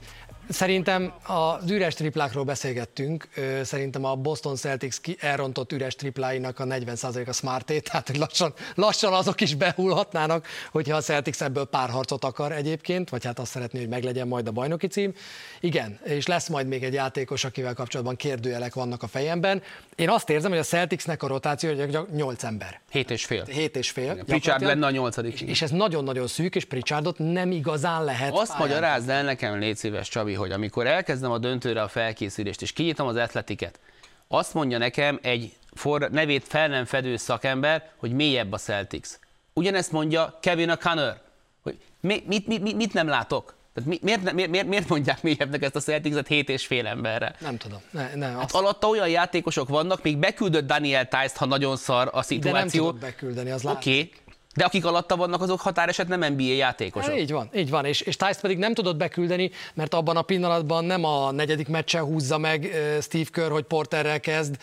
Szerintem 0.50 1.14
az 1.26 1.72
üres 1.72 1.94
triplákról 1.94 2.44
beszélgettünk, 2.44 3.28
szerintem 3.64 4.06
a 4.06 4.16
Boston 4.16 4.56
Celtics 4.56 4.98
elrontott 5.20 5.72
üres 5.72 5.96
tripláinak 5.96 6.60
a 6.60 6.64
40% 6.64 7.28
a 7.28 7.32
smarté, 7.32 7.80
tehát 7.90 8.08
hogy 8.08 8.18
lassan, 8.18 8.54
lassan 8.76 9.14
azok 9.14 9.42
is 9.42 9.56
behullhatnának, 9.56 10.48
hogyha 10.72 10.96
a 10.96 11.02
Celtics 11.02 11.42
ebből 11.42 11.66
pár 11.66 11.90
harcot 11.90 12.24
akar 12.24 12.52
egyébként, 12.52 13.10
vagy 13.10 13.26
hát 13.26 13.40
azt 13.40 13.52
szeretné, 13.52 13.80
hogy 13.80 13.90
meglegyen 13.90 14.28
majd 14.28 14.48
a 14.48 14.52
bajnoki 14.52 14.88
cím. 14.88 15.14
Igen, 15.60 16.00
és 16.04 16.26
lesz 16.26 16.48
majd 16.48 16.68
még 16.68 16.84
egy 16.84 16.94
játékos, 16.94 17.44
akivel 17.44 17.74
kapcsolatban 17.74 18.16
kérdőjelek 18.16 18.74
vannak 18.74 19.04
a 19.04 19.08
fejemben. 19.08 19.62
Én 19.96 20.10
azt 20.10 20.30
érzem, 20.30 20.50
hogy 20.50 20.60
a 20.60 20.64
Celticsnek 20.64 21.24
a 21.24 21.28
rotáció 21.28 21.76
hogy 21.76 22.00
8 22.16 22.44
ember. 22.44 22.80
7 22.90 23.12
és 23.12 23.26
fél. 23.26 23.44
7 23.44 23.76
és 23.76 23.90
fél. 23.90 24.24
Pritchard 24.24 24.62
lenne 24.62 24.86
a 24.86 24.92
nyolcadik. 24.92 25.34
És, 25.34 25.42
és 25.42 25.62
ez 25.62 25.72
nagyon-nagyon 25.72 26.28
szűk, 26.28 26.56
és 26.56 26.66
Pritchardot 26.66 27.18
nem 27.18 27.52
igazán 27.52 28.04
lehet. 28.04 28.34
Azt 28.34 28.58
magyarázd 28.58 29.10
el 29.10 29.24
nekem, 29.24 29.60
légy 29.60 29.78
szíves, 29.78 30.10
Csabi, 30.10 30.34
hogy 30.38 30.52
amikor 30.52 30.88
elkezdem 30.88 31.32
a 31.32 31.38
döntőre 31.38 31.82
a 31.82 31.88
felkészülést, 31.88 32.62
és 32.62 32.74
kinyitom 32.74 33.08
az 33.08 33.16
atletiket, 33.16 33.80
azt 34.28 34.54
mondja 34.54 34.78
nekem 34.78 35.20
egy 35.22 35.56
for, 35.74 36.10
nevét 36.12 36.44
fel 36.44 36.68
nem 36.68 36.86
fedő 36.86 37.18
szakember, 37.18 37.90
hogy 37.98 38.12
mélyebb 38.12 38.52
a 38.52 38.58
Celtics. 38.58 39.10
Ugyanezt 39.54 39.92
mondja 39.92 40.38
Kevin 40.42 40.70
a 40.70 40.78
Connor, 40.78 41.22
hogy 41.62 41.78
mit, 42.00 42.28
mit, 42.28 42.48
mit, 42.48 42.76
mit 42.76 42.94
nem 42.94 43.08
látok? 43.08 43.56
Tehát 43.74 44.02
miért, 44.02 44.34
miért, 44.34 44.50
miért, 44.50 44.68
miért 44.68 44.90
mondják 44.90 45.24
mélyebbnek 45.24 45.64
ezt 45.64 45.76
a 45.76 45.80
Celtics-et 45.80 46.28
7 46.28 46.50
és 46.50 46.66
fél 46.66 46.88
emberre? 46.88 47.36
Nem 47.40 47.58
tudom. 47.58 47.80
Ne, 47.92 48.16
ne, 48.16 48.28
hát 48.28 48.44
azt... 48.44 48.56
alatta 48.56 48.88
olyan 48.88 49.10
játékosok 49.10 49.70
vannak, 49.70 50.04
még 50.04 50.18
beküldött 50.18 50.68
Daniel 50.68 51.08
Tice-t, 51.08 51.38
ha 51.38 51.46
nagyon 51.46 51.76
szar 51.78 52.10
a 52.12 52.22
szituáció. 52.22 52.52
De 52.52 52.60
nem 52.60 52.68
tudod 52.68 53.00
beküldeni, 53.00 53.50
az 53.50 53.66
Oké, 53.66 53.90
okay. 53.90 54.12
De 54.58 54.64
akik 54.64 54.86
alatta 54.86 55.16
vannak, 55.16 55.42
azok 55.42 55.62
határeset 55.62 56.08
nem 56.08 56.34
NBA 56.34 56.44
játékosok. 56.44 57.10
Hát, 57.10 57.20
így 57.20 57.32
van, 57.32 57.50
így 57.56 57.70
van. 57.70 57.86
És, 57.86 58.02
és 58.02 58.16
Tice 58.16 58.40
pedig 58.42 58.58
nem 58.58 58.74
tudott 58.74 58.96
beküldeni, 58.96 59.52
mert 59.74 59.94
abban 59.94 60.18
a 60.18 60.22
pillanatban 60.22 60.86
nem 60.86 61.04
a 61.04 61.32
negyedik 61.32 61.68
meccsen 61.68 62.04
húzza 62.04 62.38
meg 62.38 62.70
Steve 63.02 63.30
Kerr, 63.32 63.52
hogy 63.52 63.64
Porterrel 63.64 64.20
kezd, 64.20 64.58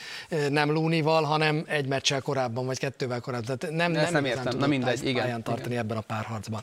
nem 0.48 0.72
Looney-val, 0.72 1.22
hanem 1.22 1.64
egy 1.66 1.86
meccsel 1.86 2.20
korábban, 2.20 2.66
vagy 2.66 2.78
kettővel 2.78 3.20
korábban. 3.20 3.58
Tehát 3.58 3.76
nem, 3.76 3.92
nem, 3.92 4.12
nem 4.12 4.24
értem, 4.24 4.58
na 4.58 4.66
mindegy, 4.66 5.06
igen. 5.06 5.42
tartani 5.42 5.66
igen. 5.66 5.82
ebben 5.84 5.96
a 5.96 6.00
párharcban. 6.00 6.62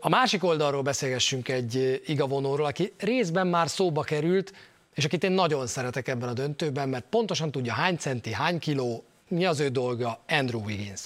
A 0.00 0.08
másik 0.08 0.44
oldalról 0.44 0.82
beszélgessünk 0.82 1.48
egy 1.48 2.02
igavonóról, 2.06 2.66
aki 2.66 2.92
részben 2.98 3.46
már 3.46 3.68
szóba 3.68 4.02
került, 4.02 4.52
és 4.94 5.04
akit 5.04 5.24
én 5.24 5.32
nagyon 5.32 5.66
szeretek 5.66 6.08
ebben 6.08 6.28
a 6.28 6.32
döntőben, 6.32 6.88
mert 6.88 7.04
pontosan 7.10 7.50
tudja 7.50 7.72
hány 7.72 7.96
centi, 7.96 8.32
hány 8.32 8.58
kiló, 8.58 9.04
mi 9.32 9.44
az 9.44 9.60
ő 9.60 9.68
dolga, 9.68 10.18
Andrew 10.28 10.60
Wiggins, 10.60 11.00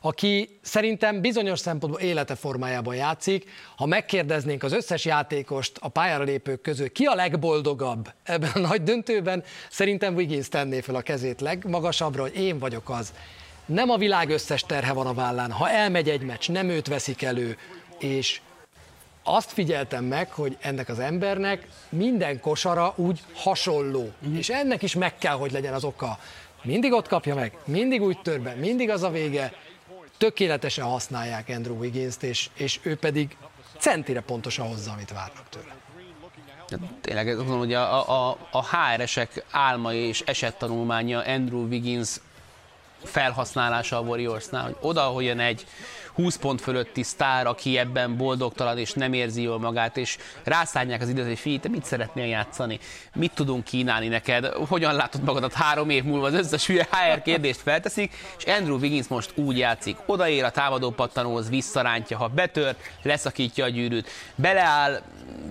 aki 0.00 0.58
szerintem 0.62 1.20
bizonyos 1.20 1.58
szempontból 1.58 2.02
élete 2.02 2.34
formájában 2.34 2.94
játszik. 2.94 3.50
Ha 3.76 3.86
megkérdeznénk 3.86 4.62
az 4.62 4.72
összes 4.72 5.04
játékost 5.04 5.78
a 5.80 5.88
pályára 5.88 6.24
lépők 6.24 6.60
közül, 6.60 6.92
ki 6.92 7.04
a 7.04 7.14
legboldogabb 7.14 8.12
ebben 8.22 8.50
a 8.54 8.58
nagy 8.68 8.82
döntőben, 8.82 9.44
szerintem 9.70 10.14
Wiggins 10.14 10.48
tenné 10.48 10.80
fel 10.80 10.94
a 10.94 11.00
kezét 11.00 11.40
legmagasabbra, 11.40 12.22
hogy 12.22 12.36
én 12.36 12.58
vagyok 12.58 12.90
az. 12.90 13.12
Nem 13.66 13.90
a 13.90 13.96
világ 13.96 14.30
összes 14.30 14.62
terhe 14.62 14.92
van 14.92 15.06
a 15.06 15.14
vállán. 15.14 15.50
Ha 15.50 15.70
elmegy 15.70 16.08
egy 16.08 16.22
meccs, 16.22 16.50
nem 16.50 16.68
őt 16.68 16.86
veszik 16.86 17.22
elő, 17.22 17.56
és 17.98 18.40
azt 19.22 19.52
figyeltem 19.52 20.04
meg, 20.04 20.30
hogy 20.30 20.56
ennek 20.60 20.88
az 20.88 20.98
embernek 20.98 21.68
minden 21.88 22.40
kosara 22.40 22.92
úgy 22.96 23.20
hasonló. 23.34 24.10
Mm. 24.26 24.36
És 24.36 24.48
ennek 24.48 24.82
is 24.82 24.94
meg 24.94 25.18
kell, 25.18 25.34
hogy 25.34 25.52
legyen 25.52 25.74
az 25.74 25.84
oka. 25.84 26.18
Mindig 26.62 26.92
ott 26.92 27.08
kapja 27.08 27.34
meg, 27.34 27.56
mindig 27.64 28.02
úgy 28.02 28.18
tör 28.22 28.40
be, 28.40 28.54
mindig 28.54 28.90
az 28.90 29.02
a 29.02 29.10
vége. 29.10 29.52
Tökéletesen 30.18 30.84
használják 30.84 31.48
Andrew 31.48 31.76
Wiggins-t, 31.76 32.22
és, 32.22 32.48
és 32.54 32.78
ő 32.82 32.96
pedig 32.96 33.36
centire 33.78 34.20
pontosan 34.20 34.66
hozza, 34.66 34.92
amit 34.92 35.12
várnak 35.12 35.48
tőle. 35.48 35.74
Tényleg, 37.00 37.34
tudom, 37.36 37.58
hogy 37.58 37.74
a, 37.74 38.28
a, 38.28 38.38
a 38.50 38.64
HR-esek 38.64 39.44
álma 39.50 39.92
és 39.92 40.20
esettanulmánya 40.20 41.20
Andrew 41.20 41.66
Wiggins 41.66 42.20
felhasználása 43.04 43.96
a 43.96 44.00
Warriorsnál, 44.00 44.62
hogy 44.62 44.76
oda, 44.80 45.02
hogy 45.02 45.24
jön 45.24 45.40
egy 45.40 45.66
20 46.14 46.36
pont 46.36 46.60
fölötti 46.60 47.02
sztár, 47.02 47.46
aki 47.46 47.78
ebben 47.78 48.16
boldogtalan 48.16 48.78
és 48.78 48.92
nem 48.92 49.12
érzi 49.12 49.42
jól 49.42 49.58
magát, 49.58 49.96
és 49.96 50.18
rászállják 50.44 51.00
az 51.00 51.08
időt, 51.08 51.26
hogy 51.26 51.38
figyelj, 51.38 51.60
te 51.60 51.68
mit 51.68 51.84
szeretnél 51.84 52.26
játszani? 52.26 52.78
Mit 53.14 53.32
tudunk 53.34 53.64
kínálni 53.64 54.08
neked? 54.08 54.46
Hogyan 54.46 54.94
látod 54.94 55.22
magadat 55.22 55.52
három 55.52 55.90
év 55.90 56.04
múlva? 56.04 56.26
Az 56.26 56.34
összes 56.34 56.66
hülye 56.66 56.88
HR 56.90 57.22
kérdést 57.22 57.60
felteszik, 57.60 58.12
és 58.38 58.44
Andrew 58.44 58.78
Wiggins 58.78 59.08
most 59.08 59.32
úgy 59.34 59.58
játszik. 59.58 59.96
Odaér 60.06 60.44
a 60.44 60.50
támadó 60.50 60.90
pattanóhoz, 60.90 61.48
visszarántja, 61.48 62.16
ha 62.16 62.28
betör, 62.28 62.76
leszakítja 63.02 63.64
a 63.64 63.68
gyűrűt, 63.68 64.08
beleáll 64.34 65.02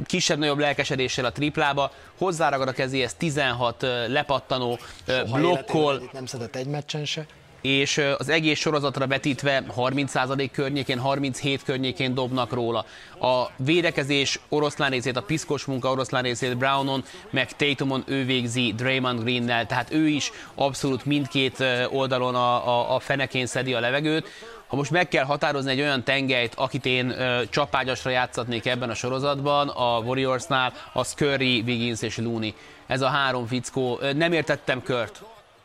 kisebb-nagyobb 0.05 0.59
lelkesedéssel 0.59 1.25
a 1.25 1.31
triplába, 1.31 1.91
hozzáragad 2.17 2.67
a 2.67 2.71
kezéhez 2.71 3.13
16 3.13 3.85
lepattanó 4.07 4.79
Soha 5.07 5.37
blokkol, 5.37 6.09
Nem 6.13 6.25
szedett 6.25 6.55
egy 6.55 6.67
meccsen 6.67 7.05
se. 7.05 7.25
És 7.61 8.01
az 8.17 8.29
egész 8.29 8.59
sorozatra 8.59 9.07
vetítve 9.07 9.63
30% 9.77 10.49
környékén, 10.51 10.99
37 10.99 11.63
környékén 11.63 12.13
dobnak 12.13 12.53
róla. 12.53 12.85
A 13.19 13.45
védekezés 13.55 14.39
oroszlán 14.49 14.89
részét, 14.89 15.17
a 15.17 15.21
piszkos 15.21 15.65
munka 15.65 15.91
oroszlán 15.91 16.23
részét 16.23 16.57
Brownon, 16.57 17.03
meg 17.29 17.55
Tatumon 17.55 18.03
ő 18.07 18.25
végzi 18.25 18.73
Draymond 18.75 19.19
Greennel, 19.23 19.65
tehát 19.65 19.93
ő 19.93 20.07
is 20.07 20.31
abszolút 20.55 21.05
mindkét 21.05 21.63
oldalon 21.89 22.35
a, 22.35 22.67
a, 22.67 22.95
a 22.95 22.99
fenekén 22.99 23.45
szedi 23.45 23.73
a 23.73 23.79
levegőt. 23.79 24.27
Ha 24.67 24.77
most 24.77 24.91
meg 24.91 25.07
kell 25.07 25.25
határozni 25.25 25.71
egy 25.71 25.79
olyan 25.79 26.03
tengelyt, 26.03 26.53
akit 26.55 26.85
én 26.85 27.09
ö, 27.09 27.41
csapágyasra 27.49 28.09
játszatnék 28.09 28.65
ebben 28.65 28.89
a 28.89 28.93
sorozatban, 28.93 29.69
a 29.69 29.99
Warriorsnál, 29.99 30.73
az 30.93 31.11
Curry, 31.13 31.63
Wiggins 31.65 32.01
és 32.01 32.17
Looney. 32.17 32.53
Ez 32.87 33.01
a 33.01 33.07
három 33.07 33.45
fickó. 33.45 33.99
Nem 34.15 34.33
értettem 34.33 34.81
Kört, 34.81 35.23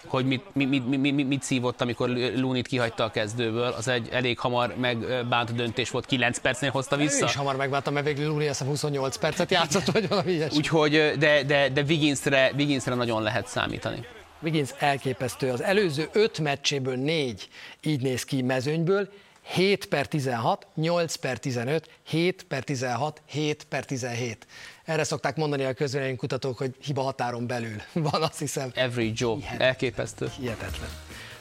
hogy 0.09 0.27
mit, 0.27 0.43
mit, 0.53 0.89
mit, 0.89 1.01
mit, 1.01 1.29
mit 1.29 1.43
szívott, 1.43 1.81
amikor 1.81 2.09
Looney-t 2.37 2.67
kihagyta 2.67 3.05
a 3.05 3.11
kezdőből. 3.11 3.75
Az 3.79 3.89
egy 3.89 4.09
elég 4.13 4.39
hamar 4.39 4.75
megbánt 4.77 5.55
döntés 5.55 5.91
volt, 5.91 6.07
9 6.07 6.39
percnél 6.39 6.71
hozta 6.71 6.97
Ő 6.97 6.99
vissza. 6.99 7.25
is 7.25 7.35
hamar 7.35 7.57
megváltam, 7.57 7.93
mert 7.93 8.07
végül 8.07 8.27
Looney 8.27 8.49
azt 8.49 8.59
hiszem 8.59 8.73
28 8.73 9.17
percet 9.17 9.51
játszott, 9.51 9.85
vagy 9.85 10.09
valami 10.09 10.33
ilyesmi. 10.33 10.57
Úgyhogy, 10.57 11.13
de, 11.19 11.43
de, 11.43 11.69
de 11.69 11.83
Wigginsre, 11.83 12.51
Wigginsre 12.57 12.95
nagyon 12.95 13.23
lehet 13.23 13.47
számítani. 13.47 14.07
Wiggins 14.43 14.71
elképesztő. 14.79 15.51
Az 15.51 15.63
előző 15.63 16.09
öt 16.13 16.39
meccséből 16.39 16.97
négy 16.97 17.49
így 17.83 18.03
néz 18.03 18.25
ki 18.25 18.43
mezőnyből, 18.43 19.09
7 19.47 19.87
per 19.87 20.07
16, 20.07 20.67
8 20.75 21.15
per 21.15 21.39
15, 21.39 21.89
7 22.03 22.43
per 22.49 22.65
16, 22.65 23.23
7 23.27 23.65
per 23.65 23.85
17. 23.85 24.47
Erre 24.85 25.05
szokták 25.05 25.37
mondani 25.37 25.65
a 25.65 25.75
kutatók, 26.17 26.59
hogy 26.59 26.75
hiba 26.81 27.03
határon 27.03 27.47
belül 27.47 27.83
van, 28.11 28.23
azt 28.23 28.39
hiszem. 28.39 28.71
Every 28.75 29.13
Joe, 29.15 29.39
elképesztő. 29.59 30.31
Hihetetlen. 30.39 30.89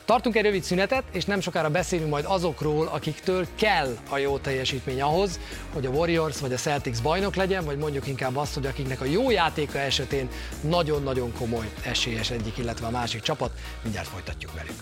Tartunk 0.06 0.36
egy 0.36 0.43
rövid 0.43 0.64
szünetet, 0.64 1.03
és 1.12 1.26
nem 1.26 1.39
sokára 1.39 1.70
beszélünk 1.70 2.10
majd 2.10 2.26
azokról, 2.28 2.88
akiktől 2.88 3.47
kell 3.56 3.97
a 4.10 4.18
jó 4.18 4.38
teljesítmény 4.38 5.01
ahhoz, 5.01 5.39
hogy 5.74 5.86
a 5.86 5.89
Warriors 5.89 6.39
vagy 6.39 6.53
a 6.53 6.58
Celtics 6.58 7.01
bajnok 7.01 7.36
legyen, 7.36 7.66
vagy 7.66 7.78
mondjuk 7.78 8.08
inkább 8.08 8.36
azt, 8.36 8.53
hogy 8.53 8.66
akiknek 8.66 9.01
a 9.01 9.06
jó 9.06 9.32
játéka 9.32 9.80
esetén 9.80 10.30
nagyon-nagyon 10.62 11.34
komoly 11.34 11.72
esélyes 11.84 12.30
egyik, 12.30 12.58
illetve 12.58 12.88
a 12.88 12.91
másik 12.91 13.22
csapat. 13.22 13.51
Mindjárt 13.84 14.08
folytatjuk 14.08 14.53
velük. 14.53 14.76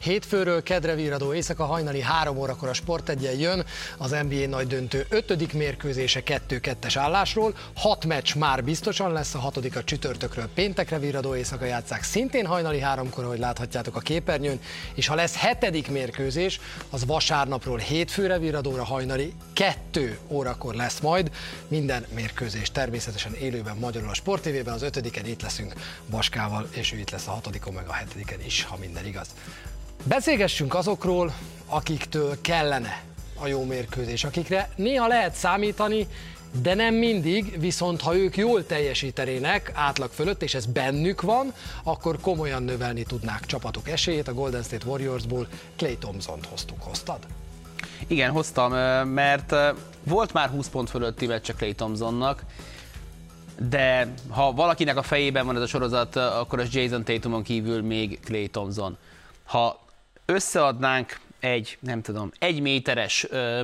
Hétfőről 0.00 0.62
kedre 0.62 0.94
virradó 0.94 1.34
éjszaka 1.34 1.64
hajnali 1.64 2.00
3 2.00 2.36
órakor 2.36 2.68
a 2.68 2.72
Sport 2.72 3.08
egyen 3.08 3.38
jön 3.38 3.64
az 3.98 4.10
NBA 4.10 4.46
nagy 4.48 4.66
döntő 4.66 5.06
5. 5.08 5.52
mérkőzése 5.52 6.22
2-2-es 6.26 6.94
állásról. 6.94 7.54
6 7.74 8.04
meccs 8.04 8.34
már 8.34 8.64
biztosan 8.64 9.12
lesz, 9.12 9.34
a 9.34 9.38
hatodik 9.38 9.76
a 9.76 9.84
csütörtökről 9.84 10.48
péntekre 10.54 10.98
virradó 10.98 11.34
éjszaka 11.34 11.64
játszák 11.64 12.02
szintén 12.02 12.46
hajnali 12.46 12.82
3-kor, 12.84 13.24
ahogy 13.24 13.38
láthatjátok 13.38 13.96
a 13.96 14.00
képernyőn, 14.00 14.60
és 14.94 15.06
ha 15.06 15.14
lesz 15.14 15.36
hetedik 15.36 15.90
mérkőzés, 15.90 16.60
az 16.90 17.06
vasárnapról 17.06 17.78
hétfőre 17.78 18.38
virradóra 18.38 18.84
hajnali 18.84 19.34
2 19.52 20.18
órakor 20.28 20.74
lesz 20.74 21.00
majd. 21.00 21.30
Minden 21.68 22.06
mérkőzés 22.14 22.70
természetesen 22.70 23.34
élőben 23.34 23.76
magyarul 23.76 24.08
a 24.08 24.14
Sport 24.14 24.42
TV-ben, 24.42 24.74
az 24.74 24.82
ötödiken 24.82 25.26
itt 25.26 25.42
leszünk 25.42 25.72
Baskával, 26.10 26.68
és 26.70 26.92
ő 26.92 26.98
itt 26.98 27.10
lesz 27.10 27.26
a 27.26 27.30
hatodikon, 27.30 27.74
meg 27.74 27.88
a 27.88 27.92
hetediken 27.92 28.44
is, 28.44 28.64
ha 28.64 28.76
minden 28.76 29.06
igaz. 29.06 29.28
Beszélgessünk 30.04 30.74
azokról, 30.74 31.32
akiktől 31.66 32.40
kellene 32.40 33.02
a 33.38 33.46
jó 33.46 33.64
mérkőzés, 33.64 34.24
akikre 34.24 34.70
néha 34.76 35.06
lehet 35.06 35.34
számítani, 35.34 36.06
de 36.62 36.74
nem 36.74 36.94
mindig, 36.94 37.60
viszont 37.60 38.00
ha 38.00 38.16
ők 38.16 38.36
jól 38.36 38.66
teljesítenének 38.66 39.72
átlag 39.74 40.10
fölött, 40.10 40.42
és 40.42 40.54
ez 40.54 40.66
bennük 40.66 41.20
van, 41.20 41.52
akkor 41.82 42.20
komolyan 42.20 42.62
növelni 42.62 43.02
tudnák 43.02 43.46
csapatok 43.46 43.88
esélyét. 43.88 44.28
A 44.28 44.34
Golden 44.34 44.62
State 44.62 44.86
Warriorsból 44.86 45.48
Clay 45.76 45.96
Thompson-t 45.96 46.46
hoztuk. 46.46 46.82
Hoztad? 46.82 47.18
Igen, 48.06 48.30
hoztam, 48.30 48.72
mert 49.08 49.54
volt 50.02 50.32
már 50.32 50.48
20 50.48 50.68
pont 50.68 50.90
fölötti 50.90 51.26
meccse 51.26 51.52
Clay 51.52 51.74
Thompsonnak, 51.74 52.44
de 53.68 54.14
ha 54.28 54.52
valakinek 54.52 54.96
a 54.96 55.02
fejében 55.02 55.46
van 55.46 55.56
ez 55.56 55.62
a 55.62 55.66
sorozat, 55.66 56.16
akkor 56.16 56.58
az 56.58 56.74
Jason 56.74 57.04
Tatumon 57.04 57.42
kívül 57.42 57.82
még 57.82 58.20
Clay 58.24 58.48
Thompson. 58.48 58.96
Ha 59.44 59.88
összeadnánk 60.30 61.20
egy, 61.40 61.78
nem 61.80 62.02
tudom, 62.02 62.32
egy 62.38 62.60
méteres 62.60 63.26
ö, 63.30 63.60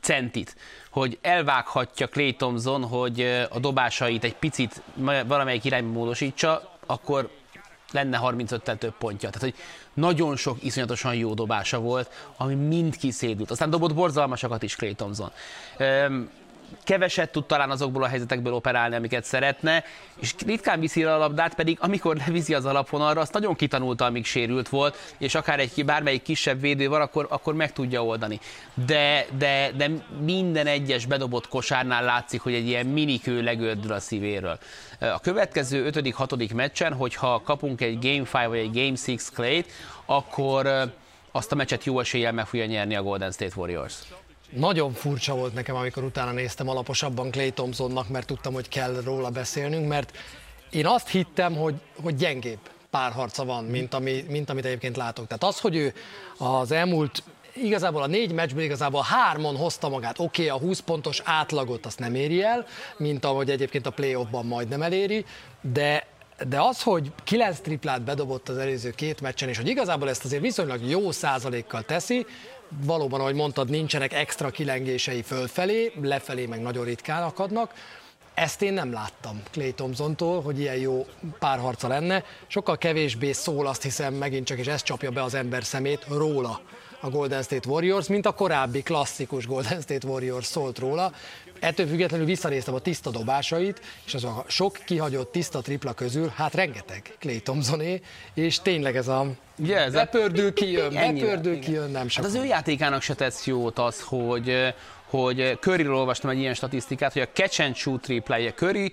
centit, 0.00 0.56
hogy 0.90 1.18
elvághatja 1.22 2.08
Clay 2.08 2.34
Thompson, 2.34 2.84
hogy 2.84 3.20
a 3.50 3.58
dobásait 3.58 4.24
egy 4.24 4.34
picit 4.34 4.82
valamelyik 5.26 5.64
irányba 5.64 5.92
módosítsa, 5.92 6.76
akkor 6.86 7.30
lenne 7.92 8.20
35-tel 8.22 8.78
több 8.78 8.94
pontja. 8.98 9.30
Tehát, 9.30 9.54
hogy 9.54 9.62
nagyon 9.94 10.36
sok 10.36 10.62
iszonyatosan 10.62 11.14
jó 11.14 11.34
dobása 11.34 11.80
volt, 11.80 12.10
ami 12.36 12.54
mind 12.54 12.96
kiszédült. 12.96 13.50
Aztán 13.50 13.70
dobott 13.70 13.94
borzalmasakat 13.94 14.62
is 14.62 14.76
Clay 14.76 14.94
Thompson. 14.94 15.30
Üm, 15.78 16.30
keveset 16.84 17.32
tud 17.32 17.44
talán 17.44 17.70
azokból 17.70 18.02
a 18.02 18.06
helyzetekből 18.06 18.54
operálni, 18.54 18.94
amiket 18.94 19.24
szeretne, 19.24 19.84
és 20.20 20.34
ritkán 20.46 20.80
viszi 20.80 21.04
a 21.04 21.16
labdát, 21.16 21.54
pedig 21.54 21.78
amikor 21.80 22.16
leviszi 22.16 22.54
az 22.54 22.64
alapvonalra, 22.64 23.20
azt 23.20 23.32
nagyon 23.32 23.54
kitanulta, 23.54 24.04
amíg 24.04 24.24
sérült 24.24 24.68
volt, 24.68 25.14
és 25.18 25.34
akár 25.34 25.58
egy 25.58 25.84
bármelyik 25.84 26.22
kisebb 26.22 26.60
védő 26.60 26.88
van, 26.88 27.00
akkor, 27.00 27.26
akkor 27.30 27.54
meg 27.54 27.72
tudja 27.72 28.04
oldani. 28.04 28.40
De, 28.86 29.26
de, 29.38 29.70
de 29.76 29.90
minden 30.24 30.66
egyes 30.66 31.06
bedobott 31.06 31.48
kosárnál 31.48 32.04
látszik, 32.04 32.40
hogy 32.40 32.54
egy 32.54 32.66
ilyen 32.66 32.86
minikő 32.86 33.42
legördül 33.42 33.92
a 33.92 34.00
szívéről. 34.00 34.58
A 35.00 35.20
következő 35.20 35.90
5.-6. 35.90 36.54
meccsen, 36.54 36.94
hogyha 36.94 37.42
kapunk 37.42 37.80
egy 37.80 37.98
Game 37.98 38.44
5 38.44 38.48
vagy 38.48 38.58
egy 38.58 38.72
Game 38.72 38.96
6 39.06 39.30
clay 39.34 39.64
akkor 40.04 40.92
azt 41.32 41.52
a 41.52 41.54
meccset 41.54 41.84
jó 41.84 42.00
eséllyel 42.00 42.32
meg 42.32 42.46
fogja 42.46 42.66
nyerni 42.66 42.94
a 42.94 43.02
Golden 43.02 43.32
State 43.32 43.52
Warriors. 43.56 43.94
Nagyon 44.56 44.92
furcsa 44.92 45.34
volt 45.34 45.54
nekem, 45.54 45.76
amikor 45.76 46.04
utána 46.04 46.32
néztem 46.32 46.68
alaposabban 46.68 47.30
Clay 47.30 47.50
Thompsonnak, 47.50 48.08
mert 48.08 48.26
tudtam, 48.26 48.52
hogy 48.52 48.68
kell 48.68 49.00
róla 49.04 49.30
beszélnünk, 49.30 49.88
mert 49.88 50.18
én 50.70 50.86
azt 50.86 51.08
hittem, 51.08 51.56
hogy, 51.56 51.74
hogy 52.02 52.14
gyengébb 52.14 52.58
párharca 52.90 53.44
van, 53.44 53.64
mint, 53.64 53.94
ami, 53.94 54.24
mint 54.28 54.50
amit 54.50 54.64
egyébként 54.64 54.96
látok. 54.96 55.26
Tehát 55.26 55.44
az, 55.44 55.60
hogy 55.60 55.76
ő 55.76 55.94
az 56.38 56.70
elmúlt 56.70 57.22
igazából 57.54 58.02
a 58.02 58.06
négy 58.06 58.32
meccsből 58.32 58.62
igazából 58.62 59.02
hármon 59.02 59.56
hozta 59.56 59.88
magát. 59.88 60.18
Oké, 60.18 60.44
okay, 60.44 60.58
a 60.58 60.66
20 60.66 60.80
pontos 60.80 61.20
átlagot 61.24 61.86
azt 61.86 61.98
nem 61.98 62.14
éri 62.14 62.42
el, 62.42 62.66
mint 62.96 63.24
ahogy 63.24 63.50
egyébként 63.50 63.86
a 63.86 63.90
playoffban 63.90 64.46
majdnem 64.46 64.82
eléri, 64.82 65.24
de 65.60 66.10
de 66.48 66.60
az, 66.60 66.82
hogy 66.82 67.12
9 67.24 67.60
triplát 67.60 68.02
bedobott 68.02 68.48
az 68.48 68.56
előző 68.56 68.90
két 68.90 69.20
meccsen, 69.20 69.48
és 69.48 69.56
hogy 69.56 69.68
igazából 69.68 70.08
ezt 70.08 70.24
azért 70.24 70.42
viszonylag 70.42 70.88
jó 70.88 71.10
százalékkal 71.10 71.82
teszi, 71.82 72.26
valóban, 72.80 73.20
ahogy 73.20 73.34
mondtad, 73.34 73.70
nincsenek 73.70 74.12
extra 74.12 74.50
kilengései 74.50 75.22
fölfelé, 75.22 75.92
lefelé 76.00 76.46
meg 76.46 76.60
nagyon 76.60 76.84
ritkán 76.84 77.22
akadnak. 77.22 77.72
Ezt 78.34 78.62
én 78.62 78.72
nem 78.72 78.92
láttam 78.92 79.42
Clay 79.50 79.72
Thompson-tól, 79.72 80.42
hogy 80.42 80.60
ilyen 80.60 80.76
jó 80.76 81.06
párharca 81.38 81.88
lenne. 81.88 82.24
Sokkal 82.46 82.78
kevésbé 82.78 83.32
szól, 83.32 83.66
azt 83.66 83.82
hiszem, 83.82 84.14
megint 84.14 84.46
csak, 84.46 84.58
és 84.58 84.66
ez 84.66 84.82
csapja 84.82 85.10
be 85.10 85.22
az 85.22 85.34
ember 85.34 85.64
szemét 85.64 86.06
róla 86.08 86.60
a 87.00 87.10
Golden 87.10 87.42
State 87.42 87.68
Warriors, 87.68 88.06
mint 88.06 88.26
a 88.26 88.32
korábbi 88.32 88.82
klasszikus 88.82 89.46
Golden 89.46 89.80
State 89.80 90.06
Warriors 90.06 90.46
szólt 90.46 90.78
róla. 90.78 91.12
Ettől 91.60 91.86
függetlenül 91.86 92.26
visszanéztem 92.26 92.74
a 92.74 92.78
tiszta 92.78 93.10
dobásait, 93.10 93.80
és 94.06 94.14
az 94.14 94.24
a 94.24 94.44
sok 94.48 94.78
kihagyott 94.84 95.32
tiszta 95.32 95.60
tripla 95.60 95.92
közül, 95.92 96.32
hát 96.36 96.54
rengeteg 96.54 97.16
Clay 97.18 97.40
Thompsoné, 97.40 98.00
és 98.34 98.60
tényleg 98.60 98.96
ez 98.96 99.08
a 99.08 99.26
Ugye, 99.58 99.76
ez 99.76 99.92
bepördül, 99.92 100.52
kijön, 100.52 100.94
bepördül, 100.94 101.58
kijön, 101.58 101.90
nem 101.90 102.08
sok. 102.08 102.24
Hát 102.24 102.32
az 102.34 102.38
ő 102.40 102.44
játékának 102.44 103.02
se 103.02 103.14
tesz 103.14 103.46
jót 103.46 103.78
az, 103.78 104.00
hogy, 104.00 104.74
hogy 105.12 105.58
Curryről 105.60 105.94
olvastam 105.94 106.30
egy 106.30 106.38
ilyen 106.38 106.54
statisztikát, 106.54 107.12
hogy 107.12 107.22
a 107.22 107.28
catch 107.32 107.60
and 107.60 107.74
shoot 107.74 108.00
triplája 108.00 108.52
Curry 108.52 108.92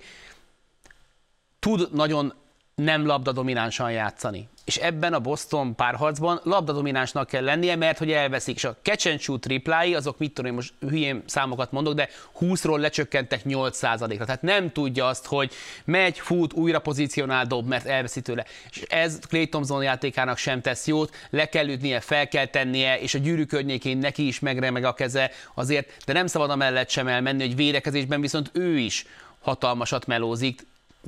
tud 1.58 1.92
nagyon 1.92 2.34
nem 2.74 3.06
labda 3.06 3.32
dominánsan 3.32 3.92
játszani. 3.92 4.48
És 4.70 4.76
ebben 4.76 5.12
a 5.12 5.20
Boston 5.20 5.74
párharcban 5.74 6.40
labdadominánsnak 6.42 7.26
kell 7.26 7.44
lennie, 7.44 7.76
mert 7.76 7.98
hogy 7.98 8.12
elveszik, 8.12 8.56
és 8.56 8.64
a 8.64 8.76
catch 8.82 9.08
and 9.08 9.20
shoot 9.20 9.40
triplái, 9.40 9.94
azok 9.94 10.18
mit 10.18 10.32
tudom 10.32 10.50
én 10.50 10.56
most 10.56 10.72
hülyén 10.88 11.22
számokat 11.26 11.72
mondok, 11.72 11.94
de 11.94 12.08
20-ról 12.40 12.78
lecsökkentek 12.78 13.40
8%-ra. 13.44 14.24
Tehát 14.24 14.42
nem 14.42 14.72
tudja 14.72 15.06
azt, 15.06 15.26
hogy 15.26 15.52
megy, 15.84 16.18
fut, 16.18 16.52
újra 16.52 16.78
pozícionál, 16.78 17.46
dob, 17.46 17.68
mert 17.68 17.86
elveszi 17.86 18.20
tőle. 18.20 18.44
És 18.70 18.82
ez 18.88 19.18
Clay 19.28 19.48
Thompson 19.48 19.82
játékának 19.82 20.36
sem 20.36 20.60
tesz 20.60 20.86
jót, 20.86 21.14
le 21.30 21.48
kell 21.48 21.68
ütnie, 21.68 22.00
fel 22.00 22.28
kell 22.28 22.46
tennie, 22.46 23.00
és 23.00 23.14
a 23.14 23.18
gyűrű 23.18 23.44
környékén 23.44 23.98
neki 23.98 24.26
is 24.26 24.38
megremeg 24.38 24.84
a 24.84 24.94
keze 24.94 25.30
azért, 25.54 26.04
de 26.04 26.12
nem 26.12 26.26
szabad 26.26 26.50
a 26.50 26.56
mellett 26.56 26.90
sem 26.90 27.08
elmenni, 27.08 27.46
hogy 27.46 27.56
védekezésben 27.56 28.20
viszont 28.20 28.50
ő 28.52 28.78
is 28.78 29.06
hatalmasat 29.40 30.06
melózik. 30.06 30.66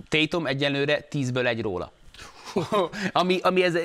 Tatum 0.08 0.46
egyenlőre 0.46 1.06
10-ből 1.10 1.46
egy 1.46 1.60
róla. 1.60 1.92
ami, 3.12 3.38
ami 3.42 3.62
ez 3.62 3.76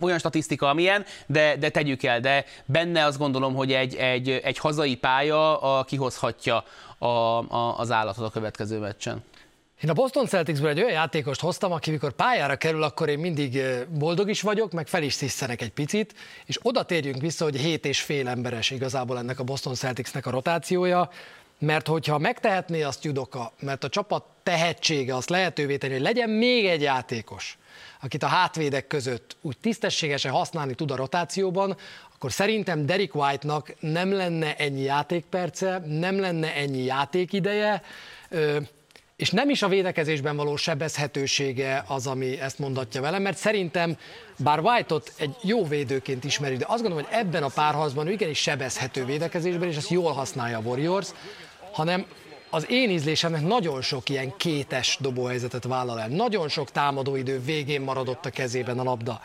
olyan 0.00 0.18
statisztika, 0.18 0.68
amilyen, 0.68 1.04
de, 1.26 1.56
de 1.56 1.68
tegyük 1.68 2.02
el, 2.02 2.20
de 2.20 2.44
benne 2.64 3.04
azt 3.04 3.18
gondolom, 3.18 3.54
hogy 3.54 3.72
egy, 3.72 3.94
egy, 3.94 4.30
egy 4.30 4.58
hazai 4.58 4.96
pálya 4.96 5.60
a, 5.60 5.84
kihozhatja 5.84 6.64
a, 6.98 7.06
a, 7.06 7.78
az 7.78 7.90
állatot 7.90 8.24
a 8.24 8.30
következő 8.30 8.78
meccsen. 8.78 9.24
Én 9.82 9.90
a 9.90 9.92
Boston 9.92 10.26
Celticsből 10.26 10.70
egy 10.70 10.78
olyan 10.78 10.90
játékost 10.90 11.40
hoztam, 11.40 11.72
aki 11.72 11.90
mikor 11.90 12.12
pályára 12.12 12.56
kerül, 12.56 12.82
akkor 12.82 13.08
én 13.08 13.18
mindig 13.18 13.62
boldog 13.88 14.28
is 14.28 14.42
vagyok, 14.42 14.72
meg 14.72 14.86
fel 14.86 15.02
is 15.02 15.12
sziszenek 15.12 15.62
egy 15.62 15.72
picit, 15.72 16.14
és 16.44 16.58
oda 16.62 16.82
térjünk 16.82 17.20
vissza, 17.20 17.44
hogy 17.44 17.56
hét 17.56 17.84
és 17.84 18.00
fél 18.00 18.28
emberes 18.28 18.70
igazából 18.70 19.18
ennek 19.18 19.38
a 19.38 19.44
Boston 19.44 19.74
Celticsnek 19.74 20.26
a 20.26 20.30
rotációja, 20.30 21.10
mert 21.58 21.86
hogyha 21.86 22.18
megtehetné 22.18 22.82
azt 22.82 23.04
Judoka, 23.04 23.52
mert 23.60 23.84
a 23.84 23.88
csapat 23.88 24.24
tehetsége 24.42 25.16
azt 25.16 25.30
lehetővé 25.30 25.76
tenni, 25.76 25.92
hogy 25.92 26.02
legyen 26.02 26.30
még 26.30 26.66
egy 26.66 26.82
játékos, 26.82 27.58
akit 28.00 28.22
a 28.22 28.26
hátvédek 28.26 28.86
között 28.86 29.36
úgy 29.40 29.58
tisztességesen 29.58 30.32
használni 30.32 30.74
tud 30.74 30.90
a 30.90 30.96
rotációban, 30.96 31.76
akkor 32.14 32.32
szerintem 32.32 32.86
Derek 32.86 33.14
White-nak 33.14 33.74
nem 33.80 34.12
lenne 34.12 34.56
ennyi 34.56 34.82
játékperce, 34.82 35.82
nem 35.86 36.20
lenne 36.20 36.54
ennyi 36.54 36.84
játékideje, 36.84 37.82
és 39.16 39.30
nem 39.30 39.50
is 39.50 39.62
a 39.62 39.68
védekezésben 39.68 40.36
való 40.36 40.56
sebezhetősége 40.56 41.84
az, 41.86 42.06
ami 42.06 42.40
ezt 42.40 42.58
mondatja 42.58 43.00
velem, 43.00 43.22
mert 43.22 43.36
szerintem, 43.36 43.98
bár 44.36 44.60
White-ot 44.60 45.12
egy 45.18 45.36
jó 45.42 45.66
védőként 45.66 46.24
ismeri, 46.24 46.56
de 46.56 46.64
azt 46.68 46.82
gondolom, 46.82 47.04
hogy 47.04 47.18
ebben 47.18 47.42
a 47.42 47.48
párharcban 47.48 48.06
ő 48.06 48.10
igenis 48.10 48.38
sebezhető 48.38 49.04
védekezésben, 49.04 49.68
és 49.68 49.76
ezt 49.76 49.90
jól 49.90 50.12
használja 50.12 50.58
a 50.58 50.60
Warriors, 50.60 51.08
hanem 51.76 52.06
az 52.50 52.70
én 52.70 52.90
ízlésemnek 52.90 53.42
nagyon 53.42 53.82
sok 53.82 54.08
ilyen 54.08 54.36
kétes 54.36 54.98
dobóhelyzetet 55.00 55.64
vállal 55.64 56.00
el. 56.00 56.08
Nagyon 56.08 56.48
sok 56.48 56.70
támadóidő 56.70 57.40
végén 57.40 57.80
maradott 57.80 58.26
a 58.26 58.30
kezében 58.30 58.78
a 58.78 58.82
labda. 58.82 59.20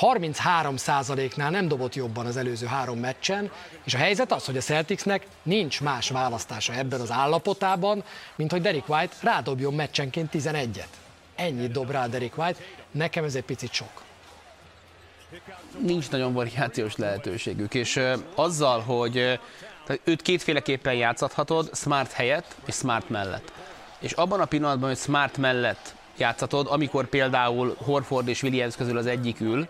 33%-nál 0.00 1.50
nem 1.50 1.68
dobott 1.68 1.94
jobban 1.94 2.26
az 2.26 2.36
előző 2.36 2.66
három 2.66 2.98
meccsen, 2.98 3.50
és 3.84 3.94
a 3.94 3.98
helyzet 3.98 4.32
az, 4.32 4.44
hogy 4.44 4.56
a 4.56 4.60
Celticsnek 4.60 5.26
nincs 5.42 5.80
más 5.80 6.08
választása 6.08 6.74
ebben 6.74 7.00
az 7.00 7.10
állapotában, 7.10 8.04
mint 8.36 8.50
hogy 8.50 8.60
Derek 8.60 8.88
White 8.88 9.14
rádobjon 9.20 9.74
meccsenként 9.74 10.30
11-et. 10.32 10.88
Ennyit 11.34 11.72
dob 11.72 11.90
rá 11.90 12.06
Derek 12.06 12.38
White, 12.38 12.60
nekem 12.90 13.24
ez 13.24 13.34
egy 13.34 13.44
picit 13.44 13.72
sok. 13.72 14.02
Nincs 15.78 16.10
nagyon 16.10 16.32
variációs 16.32 16.96
lehetőségük, 16.96 17.74
és 17.74 18.00
azzal, 18.34 18.80
hogy 18.80 19.38
tehát 19.86 20.02
őt 20.04 20.22
kétféleképpen 20.22 20.94
játszathatod, 20.94 21.70
Smart 21.74 22.12
helyett 22.12 22.56
és 22.66 22.74
Smart 22.74 23.08
mellett. 23.08 23.52
És 23.98 24.12
abban 24.12 24.40
a 24.40 24.44
pillanatban, 24.44 24.88
hogy 24.88 24.98
Smart 24.98 25.36
mellett 25.36 25.94
játszatod, 26.16 26.66
amikor 26.70 27.06
például 27.06 27.76
Horford 27.78 28.28
és 28.28 28.42
Williams 28.42 28.76
közül 28.76 28.98
az 28.98 29.06
egyik 29.06 29.40
ül, 29.40 29.68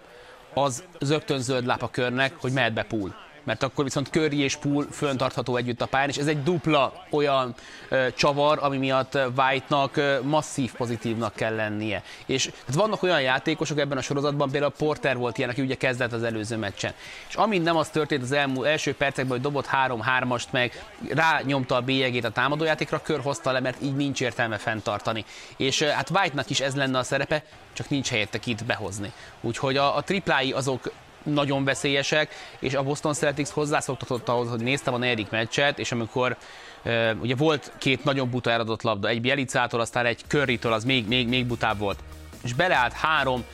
az 0.55 0.85
zögtön 1.01 1.41
zöld 1.41 1.67
láp 1.67 1.83
a 1.83 1.91
körnek, 1.91 2.33
hogy 2.41 2.53
mehet 2.53 2.73
be 2.73 2.83
pool 2.83 3.24
mert 3.45 3.63
akkor 3.63 3.85
viszont 3.85 4.09
Curry 4.09 4.41
és 4.41 4.57
Pool 4.57 4.87
föntartható 4.91 5.57
együtt 5.57 5.81
a 5.81 5.87
pályán, 5.87 6.09
és 6.09 6.17
ez 6.17 6.27
egy 6.27 6.43
dupla 6.43 7.05
olyan 7.11 7.55
ö, 7.89 8.07
csavar, 8.15 8.59
ami 8.63 8.77
miatt 8.77 9.19
White-nak 9.37 9.97
ö, 9.97 10.19
masszív 10.23 10.73
pozitívnak 10.73 11.35
kell 11.35 11.55
lennie. 11.55 12.03
És 12.27 12.51
hát 12.67 12.75
vannak 12.75 13.03
olyan 13.03 13.21
játékosok 13.21 13.79
ebben 13.79 13.99
a 13.99 14.03
sorozatban, 14.03 14.51
például 14.51 14.73
Porter 14.79 15.17
volt 15.17 15.39
ilyen, 15.39 15.51
aki 15.51 15.63
ugye 15.63 15.75
kezdett 15.75 16.13
az 16.13 16.23
előző 16.23 16.57
meccsen. 16.57 16.93
És 17.29 17.35
amint 17.35 17.65
nem 17.65 17.77
az 17.77 17.89
történt 17.89 18.23
az 18.23 18.33
elmúlt 18.33 18.67
első 18.67 18.95
percekben, 18.95 19.33
hogy 19.33 19.41
dobott 19.41 19.69
3-3-ast 19.73 20.51
meg, 20.51 20.85
rányomta 21.09 21.75
a 21.75 21.81
bélyegét 21.81 22.25
a 22.25 22.31
támadójátékra, 22.31 23.03
kör 23.03 23.21
hozta 23.21 23.53
le, 23.53 23.61
mert 23.61 23.83
így 23.83 23.97
nincs 23.97 24.21
értelme 24.21 24.57
fenntartani. 24.57 25.25
És 25.57 25.81
ö, 25.81 25.87
hát 25.87 26.11
White-nak 26.11 26.51
is 26.51 26.61
ez 26.61 26.75
lenne 26.75 26.99
a 26.99 27.03
szerepe, 27.03 27.45
csak 27.73 27.89
nincs 27.89 28.09
helyette 28.09 28.39
kit 28.39 28.65
behozni. 28.65 29.13
Úgyhogy 29.41 29.77
a, 29.77 29.97
a 29.97 30.03
triplái 30.03 30.53
azok 30.53 30.93
nagyon 31.25 31.65
veszélyesek, 31.65 32.35
és 32.59 32.75
a 32.75 32.83
Boston 32.83 33.15
Celtics 33.15 33.49
hozzászoktatott 33.49 34.29
ahhoz, 34.29 34.49
hogy 34.49 34.63
néztem 34.63 34.95
a 34.95 34.99
negyedik 34.99 35.31
meccset, 35.31 35.79
és 35.79 35.93
amikor 35.93 36.37
uh, 36.85 37.11
ugye 37.21 37.35
volt 37.35 37.73
két 37.79 38.05
nagyon 38.05 38.31
buta 38.31 38.51
eladott 38.51 38.83
labda, 38.83 39.09
egy 39.09 39.21
Bielicától, 39.21 39.81
aztán 39.81 40.07
egy 40.07 40.21
Currytől, 40.29 40.73
az 40.73 40.85
még, 40.85 41.07
még, 41.07 41.29
még 41.29 41.47
butább 41.47 41.79
volt. 41.79 41.99
És 42.43 42.53
beleállt 42.53 42.93
három, 42.93 43.45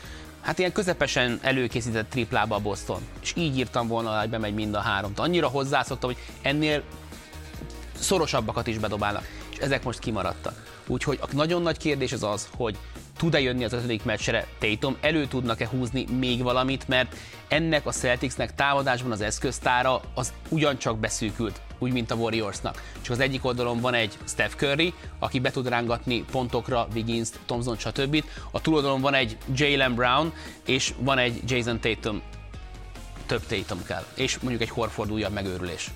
hát 0.41 0.59
ilyen 0.59 0.73
közepesen 0.73 1.39
előkészített 1.43 2.11
triplába 2.11 2.55
a 2.55 2.59
Boston. 2.59 3.01
És 3.23 3.33
így 3.37 3.59
írtam 3.59 3.89
volna, 3.89 4.19
hogy 4.19 4.29
bemegy 4.29 4.55
mind 4.55 4.75
a 4.75 4.81
három. 4.81 5.13
Annyira 5.17 5.49
hozzászoktam, 5.49 6.11
hogy 6.11 6.23
ennél 6.43 6.83
szorosabbakat 7.95 8.67
is 8.67 8.79
bedobálnak, 8.79 9.25
és 9.51 9.59
ezek 9.59 9.85
most 9.85 9.99
kimaradtak. 9.99 10.79
Úgyhogy 10.87 11.19
a 11.23 11.27
nagyon 11.33 11.63
nagy 11.63 11.77
kérdés 11.77 12.13
az 12.13 12.23
az, 12.23 12.49
hogy 12.57 12.79
tud-e 13.21 13.41
jönni 13.41 13.65
az 13.65 13.73
ötödik 13.73 14.05
meccsre 14.05 14.47
Tatum, 14.59 14.97
elő 15.01 15.27
tudnak-e 15.27 15.69
húzni 15.69 16.07
még 16.19 16.43
valamit, 16.43 16.89
mert 16.89 17.17
ennek 17.49 17.87
a 17.87 17.93
Celticsnek 17.93 18.55
támadásban 18.55 19.11
az 19.11 19.21
eszköztára 19.21 20.01
az 20.15 20.33
ugyancsak 20.49 20.99
beszűkült, 20.99 21.61
úgy, 21.79 21.93
mint 21.93 22.11
a 22.11 22.15
Warriorsnak. 22.15 22.83
Csak 23.01 23.13
az 23.13 23.21
egyik 23.21 23.45
oldalon 23.45 23.81
van 23.81 23.95
egy 23.95 24.19
Steph 24.25 24.55
Curry, 24.55 24.95
aki 25.19 25.41
be 25.41 25.51
tud 25.51 25.69
rángatni 25.69 26.25
pontokra 26.31 26.89
Wiggins, 26.95 27.29
Thompson, 27.47 27.77
stb. 27.77 28.25
A 28.51 28.61
túloldalon 28.61 29.01
van 29.01 29.15
egy 29.15 29.37
Jalen 29.55 29.95
Brown, 29.95 30.33
és 30.67 30.95
van 30.99 31.19
egy 31.19 31.41
Jason 31.51 31.81
Tatum. 31.81 32.23
Több 33.27 33.47
Tatum 33.47 33.85
kell. 33.85 34.05
És 34.15 34.39
mondjuk 34.39 34.63
egy 34.63 34.71
Horford 34.71 35.13
újabb 35.13 35.33
megőrülés. 35.33 35.91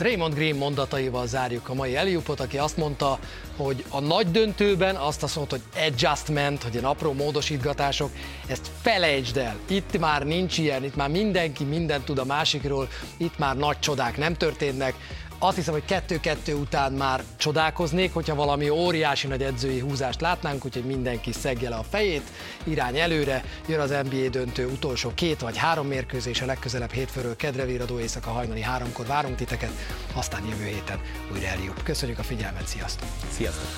Raymond 0.00 0.34
Green 0.34 0.56
mondataival 0.56 1.26
zárjuk 1.26 1.68
a 1.68 1.74
mai 1.74 1.96
Eliupot, 1.96 2.40
aki 2.40 2.58
azt 2.58 2.76
mondta, 2.76 3.18
hogy 3.56 3.84
a 3.88 4.00
nagy 4.00 4.30
döntőben 4.30 4.96
azt 4.96 5.22
azt 5.22 5.36
mondta, 5.36 5.56
hogy 5.56 5.82
adjustment, 5.86 6.62
hogy 6.62 6.72
ilyen 6.72 6.84
apró 6.84 7.12
módosítgatások, 7.12 8.10
ezt 8.46 8.70
felejtsd 8.82 9.36
el. 9.36 9.56
Itt 9.68 9.98
már 9.98 10.22
nincs 10.22 10.58
ilyen, 10.58 10.84
itt 10.84 10.96
már 10.96 11.08
mindenki 11.08 11.64
mindent 11.64 12.04
tud 12.04 12.18
a 12.18 12.24
másikról, 12.24 12.88
itt 13.16 13.38
már 13.38 13.56
nagy 13.56 13.78
csodák 13.78 14.16
nem 14.16 14.34
történnek 14.34 14.94
azt 15.42 15.56
hiszem, 15.56 15.72
hogy 15.72 15.84
kettő-kettő 15.84 16.54
után 16.54 16.92
már 16.92 17.22
csodálkoznék, 17.36 18.12
hogyha 18.14 18.34
valami 18.34 18.68
óriási 18.68 19.26
nagy 19.26 19.42
edzői 19.42 19.78
húzást 19.78 20.20
látnánk, 20.20 20.64
úgyhogy 20.64 20.84
mindenki 20.84 21.32
szegje 21.32 21.68
le 21.68 21.76
a 21.76 21.84
fejét, 21.90 22.30
irány 22.64 22.98
előre, 22.98 23.44
jön 23.66 23.80
az 23.80 23.90
NBA 23.90 24.28
döntő 24.30 24.66
utolsó 24.66 25.10
két 25.14 25.40
vagy 25.40 25.56
három 25.56 25.86
mérkőzés, 25.86 26.40
a 26.40 26.46
legközelebb 26.46 26.92
hétfőről 26.92 27.36
kedre 27.36 27.64
viradó 27.64 27.98
éjszaka 27.98 28.30
hajnali 28.30 28.62
háromkor 28.62 29.06
várunk 29.06 29.36
titeket, 29.36 29.72
aztán 30.14 30.46
jövő 30.48 30.64
héten 30.64 31.00
újra 31.32 31.46
eljövünk. 31.46 31.84
Köszönjük 31.84 32.18
a 32.18 32.22
figyelmet, 32.22 32.66
sziasztok! 32.66 33.08
Sziasztok! 33.30 33.68